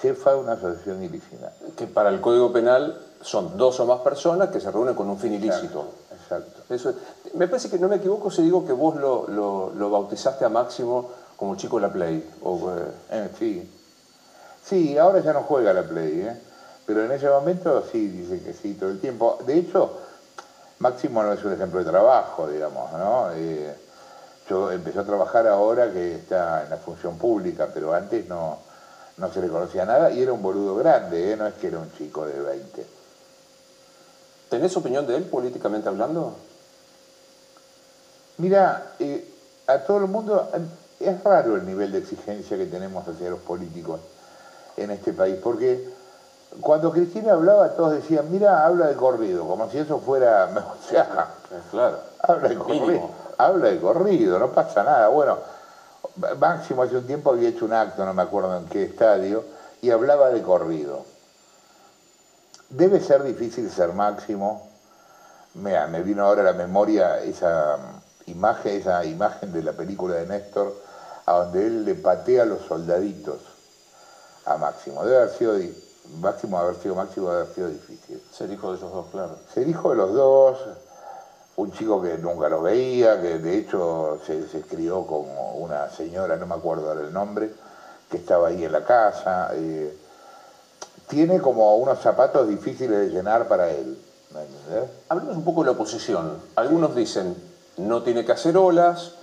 [0.02, 1.54] jefa de una asociación ilícita.
[1.76, 5.20] Que para el Código Penal son dos o más personas que se reúnen con un
[5.20, 5.86] fin ilícito.
[6.12, 6.74] Exacto.
[6.74, 6.94] Eso,
[7.36, 11.12] me parece que no me equivoco si digo que vos lo, lo, bautizaste a Máximo
[11.36, 12.34] como chico de la Play.
[12.42, 13.72] O, eh, eh, sí.
[14.64, 16.42] Sí, ahora ya no juega la Play, ¿eh?
[16.86, 19.40] Pero en ese momento sí, dice que sí, todo el tiempo.
[19.46, 19.98] De hecho,
[20.80, 23.32] Máximo no es un ejemplo de trabajo, digamos, ¿no?
[23.34, 23.74] Eh,
[24.50, 28.60] yo empecé a trabajar ahora que está en la función pública, pero antes no,
[29.18, 31.38] no se le conocía nada y era un boludo grande, ¿eh?
[31.38, 32.86] no es que era un chico de 20.
[34.50, 36.36] ¿Tenés opinión de él políticamente hablando?
[38.38, 39.28] Mira, eh,
[39.68, 40.52] a todo el mundo
[41.00, 44.00] es raro el nivel de exigencia que tenemos hacia los políticos
[44.78, 45.90] en este país, porque
[46.62, 50.46] cuando Cristina hablaba, todos decían, mira, habla de corrido, como si eso fuera,
[50.80, 51.28] o sea,
[51.72, 55.08] claro, habla de corrido, habla de corrido, no pasa nada.
[55.08, 55.38] Bueno,
[56.38, 59.44] Máximo hace un tiempo había hecho un acto, no me acuerdo en qué estadio,
[59.82, 61.04] y hablaba de corrido.
[62.70, 64.68] Debe ser difícil ser Máximo.
[65.56, 67.78] Mira, me vino ahora a la memoria esa
[68.26, 70.74] imagen, esa imagen de la película de Néstor,
[71.26, 73.40] a donde él le patea a los soldaditos
[74.46, 75.04] a Máximo.
[75.04, 75.54] Debe haber sido
[76.20, 78.22] Máximo haber sido Máximo haber sido difícil.
[78.32, 79.38] Ser hijo de esos dos, claro.
[79.54, 80.58] Ser hijo de los dos,
[81.58, 85.26] un chico que nunca lo veía, que de hecho se, se crió con
[85.56, 87.52] una señora, no me acuerdo ahora el nombre,
[88.10, 89.50] que estaba ahí en la casa.
[89.54, 89.98] Eh,
[91.08, 93.98] tiene como unos zapatos difíciles de llenar para él.
[95.08, 96.42] Hablemos un poco de la oposición.
[96.56, 97.36] Algunos dicen,
[97.78, 99.14] no tiene que hacer olas,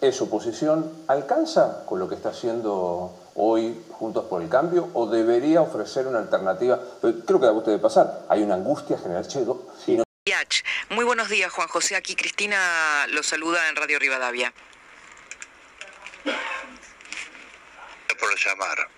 [0.00, 0.90] es oposición.
[1.06, 6.18] ¿Alcanza con lo que está haciendo hoy Juntos por el Cambio o debería ofrecer una
[6.18, 6.78] alternativa?
[7.00, 8.26] creo que a usted debe pasar.
[8.28, 9.66] Hay una angustia general Chedo.
[10.90, 11.96] Muy buenos días, Juan José.
[11.96, 14.52] Aquí Cristina lo saluda en Radio Rivadavia.
[18.18, 18.88] por llamar.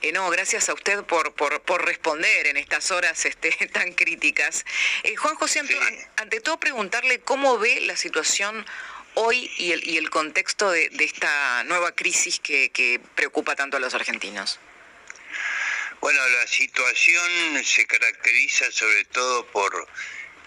[0.00, 4.64] Eh, no, gracias a usted por, por, responder en estas horas este, tan críticas.
[5.02, 5.60] Eh, Juan José,
[6.16, 8.64] ante todo preguntarle cómo ve la situación
[9.14, 13.94] hoy y el, y el contexto de, esta nueva crisis que, preocupa tanto a los
[13.94, 14.58] argentinos?
[16.00, 19.86] Bueno, la situación se caracteriza sobre todo por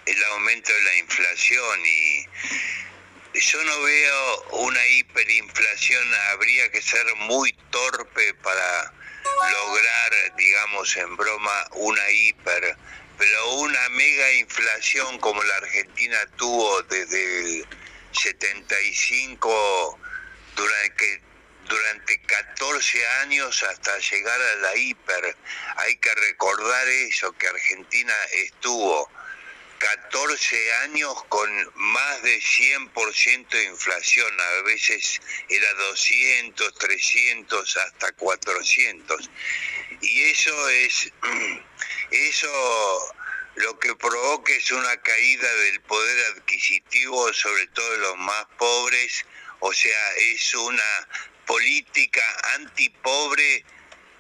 [0.06, 2.26] el aumento de la inflación y
[3.40, 8.94] yo no veo una hiperinflación, habría que ser muy torpe para
[9.24, 12.78] lograr, digamos en broma, una hiper,
[13.18, 17.68] pero una mega inflación como la Argentina tuvo desde el
[18.16, 20.00] 75
[20.56, 21.22] durante,
[21.68, 25.38] durante 14 años hasta llegar a la hiper.
[25.78, 29.10] Hay que recordar eso, que Argentina estuvo
[29.80, 39.30] 14 años con más de 100% de inflación, a veces era 200, 300, hasta 400.
[40.02, 41.12] Y eso es,
[42.12, 43.16] eso
[43.56, 49.26] lo que provoca es una caída del poder adquisitivo, sobre todo de los más pobres,
[49.60, 51.08] o sea, es una
[51.46, 52.22] política
[52.56, 53.64] antipobre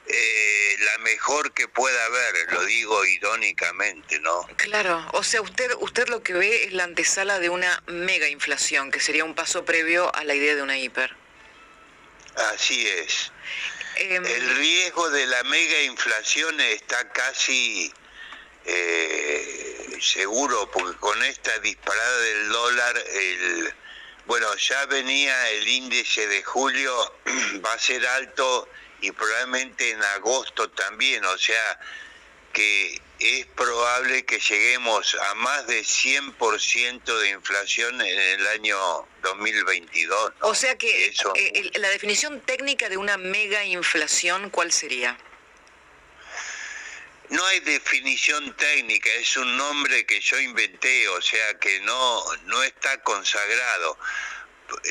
[0.08, 4.48] eh, la mejor que pueda haber, lo digo irónicamente, ¿no?
[4.58, 8.92] Claro, o sea, usted, usted lo que ve es la antesala de una mega inflación,
[8.92, 11.16] que sería un paso previo a la idea de una hiper.
[12.54, 13.32] Así es.
[13.96, 17.92] Em, El riesgo de la mega inflación está casi
[18.66, 23.74] eh, seguro, porque con esta disparada del dólar, el,
[24.26, 26.94] bueno, ya venía el índice de julio,
[27.66, 28.68] va a ser alto
[29.02, 31.80] y probablemente en agosto también, o sea
[32.54, 38.78] que es probable que lleguemos a más de 100% de inflación en el año
[39.24, 40.34] 2022.
[40.40, 45.18] O sea que eh, la definición técnica de una mega inflación, ¿cuál sería?
[47.30, 52.64] No hay definición técnica, es un nombre que yo inventé, o sea que no, no
[52.64, 53.98] está consagrado.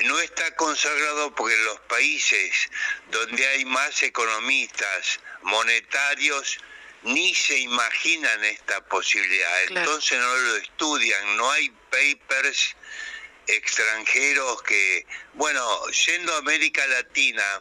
[0.05, 2.71] No está consagrado porque los países
[3.11, 6.59] donde hay más economistas monetarios
[7.03, 12.77] ni se imaginan esta posibilidad, entonces no lo estudian, no hay papers
[13.47, 17.61] extranjeros que, bueno, yendo a América Latina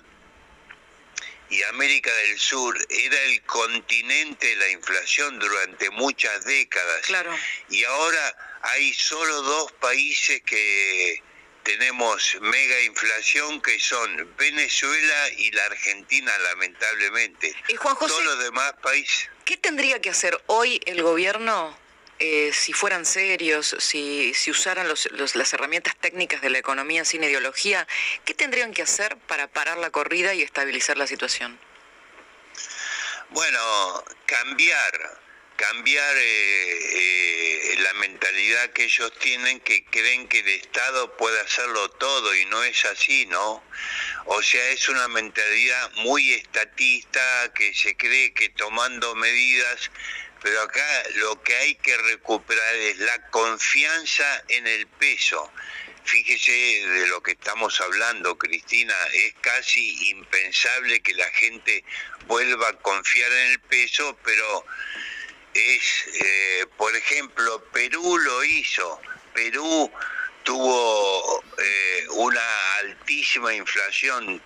[1.53, 7.01] y América del Sur era el continente de la inflación durante muchas décadas.
[7.05, 7.31] Claro.
[7.69, 11.21] Y ahora hay solo dos países que
[11.61, 17.53] tenemos mega inflación que son Venezuela y la Argentina, lamentablemente.
[17.67, 19.29] ¿Y Juan José, Todos los demás países.
[19.45, 21.77] ¿Qué tendría que hacer hoy el gobierno
[22.25, 27.21] eh, si fueran serios, si, si usaran los, las herramientas técnicas de la economía sin
[27.21, 27.85] ideología?
[28.23, 31.59] ¿Qué tendrían que hacer para parar la corrida y estabilizar la situación?
[33.31, 35.19] Bueno, cambiar
[35.55, 41.89] cambiar eh, eh, la mentalidad que ellos tienen, que creen que el Estado puede hacerlo
[41.91, 43.63] todo y no es así, ¿no?
[44.25, 49.91] O sea, es una mentalidad muy estatista que se cree que tomando medidas,
[50.43, 55.51] pero acá lo que hay que recuperar es la confianza en el peso.
[56.03, 61.85] Fíjese de lo que estamos hablando, Cristina, es casi impensable que la gente
[62.27, 64.65] vuelva a confiar en el peso, pero
[65.53, 68.99] es, eh, por ejemplo, Perú lo hizo.
[69.33, 69.89] Perú
[70.43, 74.41] tuvo eh, una altísima inflación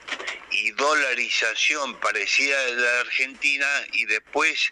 [0.51, 4.71] y dolarización parecida a la Argentina y después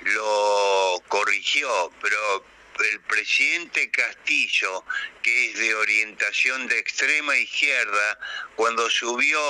[0.00, 2.44] lo corrigió, pero
[2.84, 4.84] el presidente Castillo,
[5.22, 8.18] que es de orientación de extrema izquierda,
[8.54, 9.40] cuando subió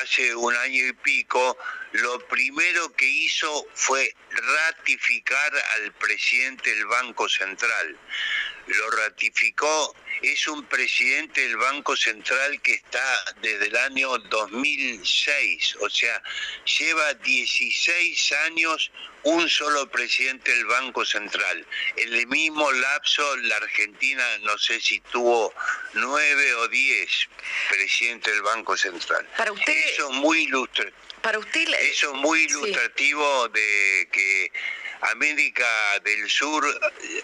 [0.00, 1.58] hace un año y pico,
[1.92, 7.98] lo primero que hizo fue ratificar al presidente del Banco Central.
[8.70, 15.90] Lo ratificó, es un presidente del Banco Central que está desde el año 2006, o
[15.90, 16.22] sea,
[16.78, 18.92] lleva 16 años
[19.24, 21.66] un solo presidente del Banco Central.
[21.96, 25.52] En el mismo lapso, la Argentina, no sé si tuvo
[25.94, 27.28] nueve o diez
[27.70, 29.26] presidentes del Banco Central.
[29.36, 29.72] Para usted...
[29.72, 30.92] Eso es muy ilustre.
[31.22, 31.68] Para usted...
[31.80, 34.52] Eso es muy ilustrativo de que
[35.02, 35.66] América
[36.04, 36.64] del Sur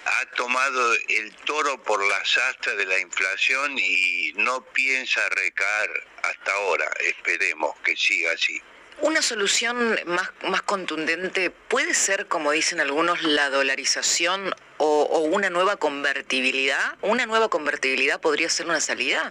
[0.04, 5.90] ha tomado el toro por la astas de la inflación y no piensa recaer
[6.22, 6.90] hasta ahora.
[7.00, 8.60] Esperemos que siga así.
[9.02, 15.50] Una solución más, más contundente puede ser, como dicen algunos, la dolarización o, o una
[15.50, 16.96] nueva convertibilidad.
[17.02, 19.30] ¿Una nueva convertibilidad podría ser una salida?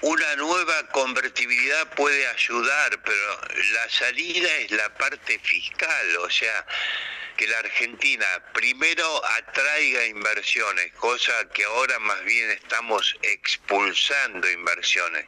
[0.00, 3.40] Una nueva convertibilidad puede ayudar, pero
[3.72, 6.66] la salida es la parte fiscal, o sea,
[7.38, 15.24] que la Argentina primero atraiga inversiones, cosa que ahora más bien estamos expulsando inversiones,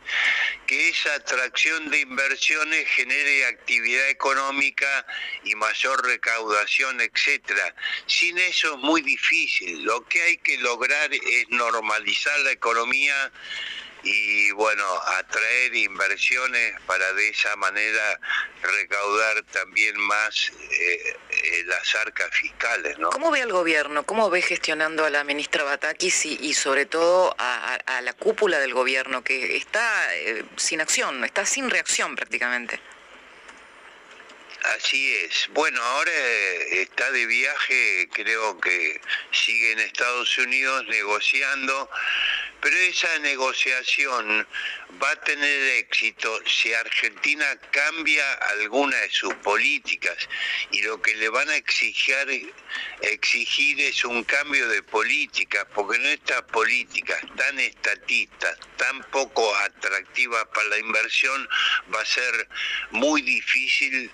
[0.66, 5.06] que esa atracción de inversiones genere actividad económica
[5.44, 7.74] y mayor recaudación, etcétera.
[8.06, 9.84] Sin eso es muy difícil.
[9.84, 13.30] Lo que hay que lograr es normalizar la economía
[14.02, 14.84] y bueno,
[15.18, 18.20] atraer inversiones para de esa manera
[18.62, 22.98] recaudar también más eh, eh, las arcas fiscales.
[22.98, 23.10] ¿no?
[23.10, 24.04] ¿Cómo ve el gobierno?
[24.04, 29.22] ¿Cómo ve gestionando a la ministra Batakis y, sobre todo a, la cúpula del gobierno
[29.22, 32.80] que está eh, sin acción, está sin reacción prácticamente?
[34.62, 35.48] Así es.
[35.54, 36.12] Bueno, ahora
[36.70, 39.00] está de viaje, creo que
[39.32, 41.88] sigue en Estados Unidos negociando,
[42.60, 44.46] pero esa negociación
[45.02, 50.28] va a tener éxito si Argentina cambia alguna de sus políticas
[50.72, 52.52] y lo que le van a exigir,
[53.00, 60.44] exigir es un cambio de políticas, porque no estas políticas tan estatistas, tan poco atractivas
[60.52, 61.48] para la inversión,
[61.94, 62.48] va a ser
[62.90, 64.10] muy difícil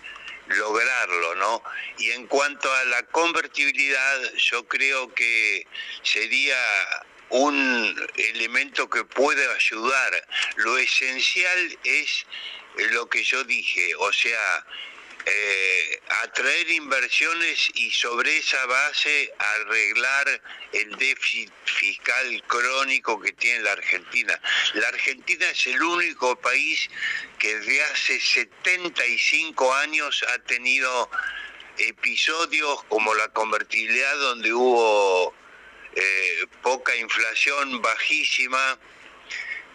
[0.48, 1.62] lograrlo, ¿no?
[1.98, 5.66] Y en cuanto a la convertibilidad, yo creo que
[6.02, 6.59] sería
[7.31, 10.28] un elemento que puede ayudar.
[10.56, 12.27] Lo esencial es
[12.93, 14.66] lo que yo dije, o sea,
[15.28, 20.40] eh, atraer inversiones y sobre esa base arreglar
[20.73, 24.40] el déficit fiscal crónico que tiene la Argentina.
[24.74, 26.89] La Argentina es el único país
[27.40, 31.11] que desde hace 75 años ha tenido
[31.78, 35.35] episodios como la convertibilidad donde hubo
[35.97, 38.78] eh, poca inflación bajísima,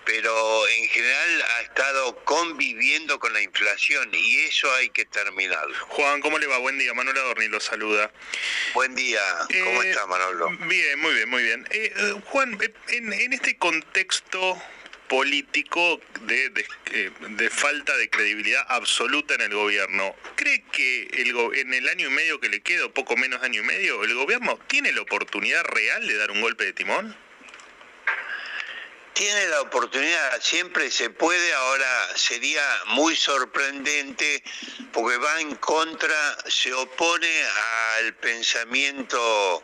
[0.06, 5.76] pero en general ha estado conviviendo con la inflación y eso hay que terminarlo.
[5.90, 6.58] Juan, ¿cómo le va?
[6.58, 8.12] Buen día, Manuel Adorni lo saluda.
[8.74, 9.22] Buen día,
[9.64, 10.50] ¿cómo eh, está Manolo?
[10.68, 11.68] Bien, muy bien, muy bien.
[11.72, 11.94] Eh,
[12.26, 12.58] Juan,
[12.90, 14.62] en, en este contexto
[15.12, 20.16] político de, de, falta de credibilidad absoluta en el gobierno.
[20.36, 23.60] ¿Cree que el, en el año y medio que le queda, poco menos de año
[23.60, 27.14] y medio, el gobierno tiene la oportunidad real de dar un golpe de timón?
[29.14, 34.42] Tiene la oportunidad, siempre se puede, ahora sería muy sorprendente
[34.94, 37.44] porque va en contra, se opone
[37.98, 39.64] al pensamiento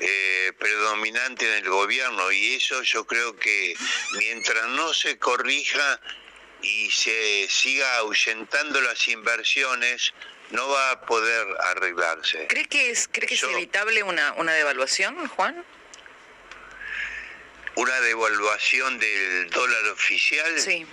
[0.00, 3.74] eh, predominante en el gobierno y eso yo creo que
[4.18, 6.00] mientras no se corrija
[6.62, 10.12] y se siga ahuyentando las inversiones,
[10.50, 12.46] no va a poder arreglarse.
[12.48, 15.64] ¿Cree que es, cree que es evitable una, una devaluación, Juan?
[17.78, 20.58] ¿Una devaluación del dólar oficial?
[20.58, 20.84] Sí.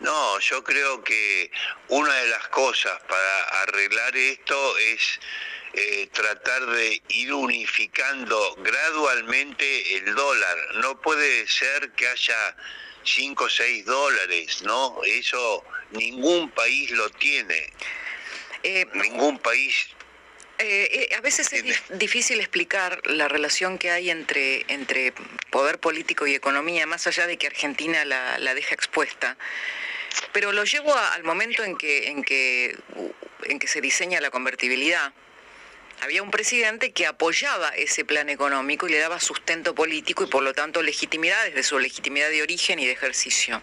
[0.00, 1.50] No, yo creo que
[1.88, 5.18] una de las cosas para arreglar esto es
[5.72, 10.58] eh, tratar de ir unificando gradualmente el dólar.
[10.74, 12.54] No puede ser que haya
[13.04, 15.00] 5 o 6 dólares, ¿no?
[15.06, 17.72] Eso ningún país lo tiene.
[18.62, 19.88] Eh, ningún país
[20.62, 21.64] eh, a veces es
[21.98, 25.12] difícil explicar la relación que hay entre, entre
[25.50, 29.36] poder político y economía, más allá de que Argentina la, la deja expuesta.
[30.32, 32.76] Pero lo llevo al momento en que, en, que,
[33.44, 35.12] en que se diseña la convertibilidad
[36.02, 40.42] había un presidente que apoyaba ese plan económico y le daba sustento político y por
[40.42, 43.62] lo tanto legitimidad desde su legitimidad de origen y de ejercicio.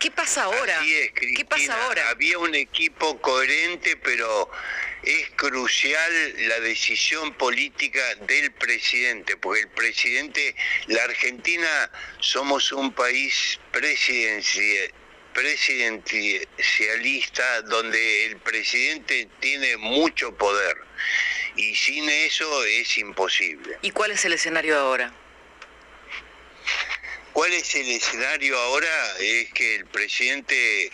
[0.00, 0.80] ¿Qué pasa ahora?
[0.84, 2.10] ¿Qué pasa ahora?
[2.10, 4.50] Había un equipo coherente, pero
[5.06, 10.54] es crucial la decisión política del presidente, porque el presidente,
[10.86, 11.90] la Argentina
[12.20, 14.92] somos un país presidencial
[15.34, 20.76] presidencialista donde el presidente tiene mucho poder
[21.56, 23.78] y sin eso es imposible.
[23.82, 25.12] ¿Y cuál es el escenario ahora?
[27.32, 29.16] ¿Cuál es el escenario ahora?
[29.18, 30.92] Es que el presidente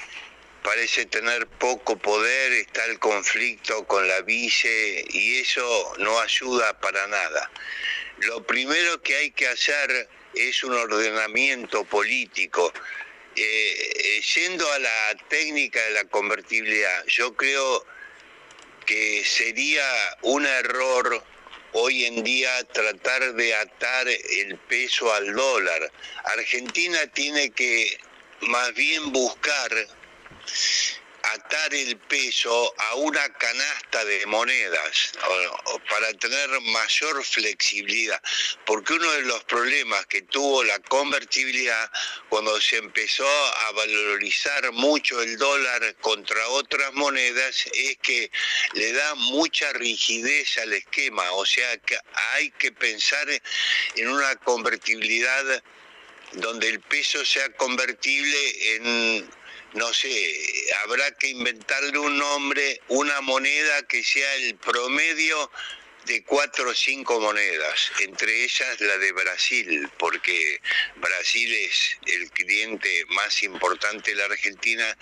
[0.62, 7.06] parece tener poco poder, está el conflicto con la vice y eso no ayuda para
[7.06, 7.50] nada.
[8.18, 12.72] Lo primero que hay que hacer es un ordenamiento político
[13.36, 17.86] eh, eh, yendo a la técnica de la convertibilidad, yo creo
[18.84, 19.84] que sería
[20.22, 21.22] un error
[21.72, 25.92] hoy en día tratar de atar el peso al dólar.
[26.24, 27.98] Argentina tiene que
[28.40, 29.70] más bien buscar
[31.22, 35.12] atar el peso a una canasta de monedas
[35.88, 38.20] para tener mayor flexibilidad,
[38.66, 41.90] porque uno de los problemas que tuvo la convertibilidad
[42.28, 48.30] cuando se empezó a valorizar mucho el dólar contra otras monedas es que
[48.74, 51.98] le da mucha rigidez al esquema, o sea que
[52.32, 53.28] hay que pensar
[53.96, 55.62] en una convertibilidad
[56.32, 59.30] donde el peso sea convertible en
[59.74, 60.34] no sé,
[60.84, 65.50] habrá que inventarle un nombre, una moneda que sea el promedio
[66.06, 70.60] de cuatro o cinco monedas, entre ellas la de Brasil, porque
[70.96, 74.96] Brasil es el cliente más importante de la Argentina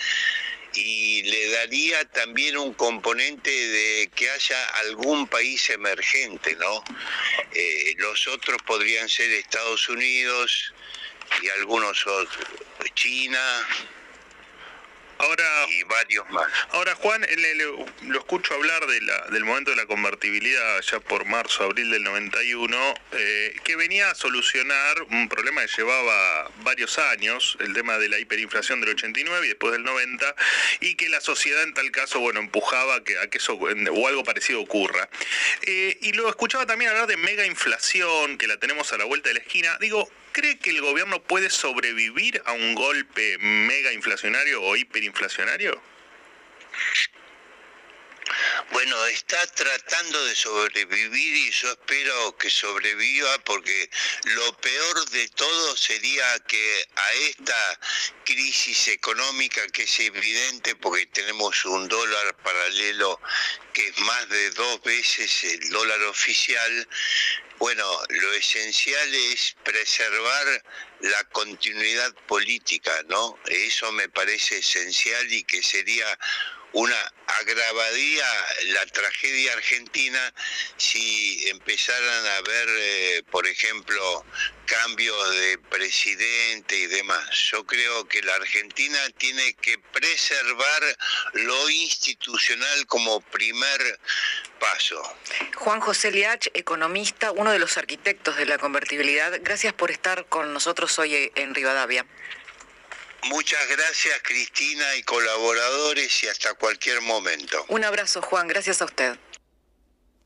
[0.75, 6.85] y le daría también un componente de que haya algún país emergente, ¿no?
[7.55, 10.75] Eh, los otros podrían ser Estados Unidos
[11.43, 12.47] y algunos otros,
[12.95, 13.67] China,
[15.19, 16.47] Ahora, y varios más.
[16.71, 17.27] Ahora, Juan,
[18.03, 22.05] lo escucho hablar de la, del momento de la convertibilidad ya por marzo, abril del
[22.05, 28.09] 91, eh, que venía a solucionar un problema que llevaba varios años, el tema de
[28.09, 30.35] la hiperinflación del 89 y después del 90,
[30.81, 34.25] y que la sociedad en tal caso, bueno, empujaba que, a que eso o algo
[34.25, 35.09] parecido ocurra.
[35.63, 39.29] Eh, y lo escuchaba también hablar de mega inflación, que la tenemos a la vuelta
[39.29, 39.77] de la esquina.
[39.81, 40.09] Digo,
[40.39, 45.81] cree que el gobierno puede sobrevivir a un golpe mega inflacionario o hiperinflacionario?
[48.73, 53.91] Bueno, está tratando de sobrevivir y yo espero que sobreviva porque
[54.25, 57.81] lo peor de todo sería que a esta
[58.25, 63.21] crisis económica que es evidente porque tenemos un dólar paralelo
[63.73, 66.89] que es más de dos veces el dólar oficial,
[67.59, 70.63] bueno, lo esencial es preservar
[71.01, 73.39] la continuidad política, ¿no?
[73.47, 76.19] Eso me parece esencial y que sería
[76.73, 78.27] una agravaría
[78.69, 80.33] la tragedia argentina
[80.77, 84.25] si empezaran a ver, eh, por ejemplo,
[84.67, 87.29] cambios de presidente y demás.
[87.51, 90.97] Yo creo que la Argentina tiene que preservar
[91.33, 94.01] lo institucional como primer
[94.61, 95.03] paso.
[95.57, 100.53] Juan José Liach, economista, uno de los arquitectos de la convertibilidad, gracias por estar con
[100.53, 102.07] nosotros hoy en Rivadavia.
[103.25, 107.65] Muchas gracias Cristina y colaboradores y hasta cualquier momento.
[107.69, 109.17] Un abrazo Juan, gracias a usted.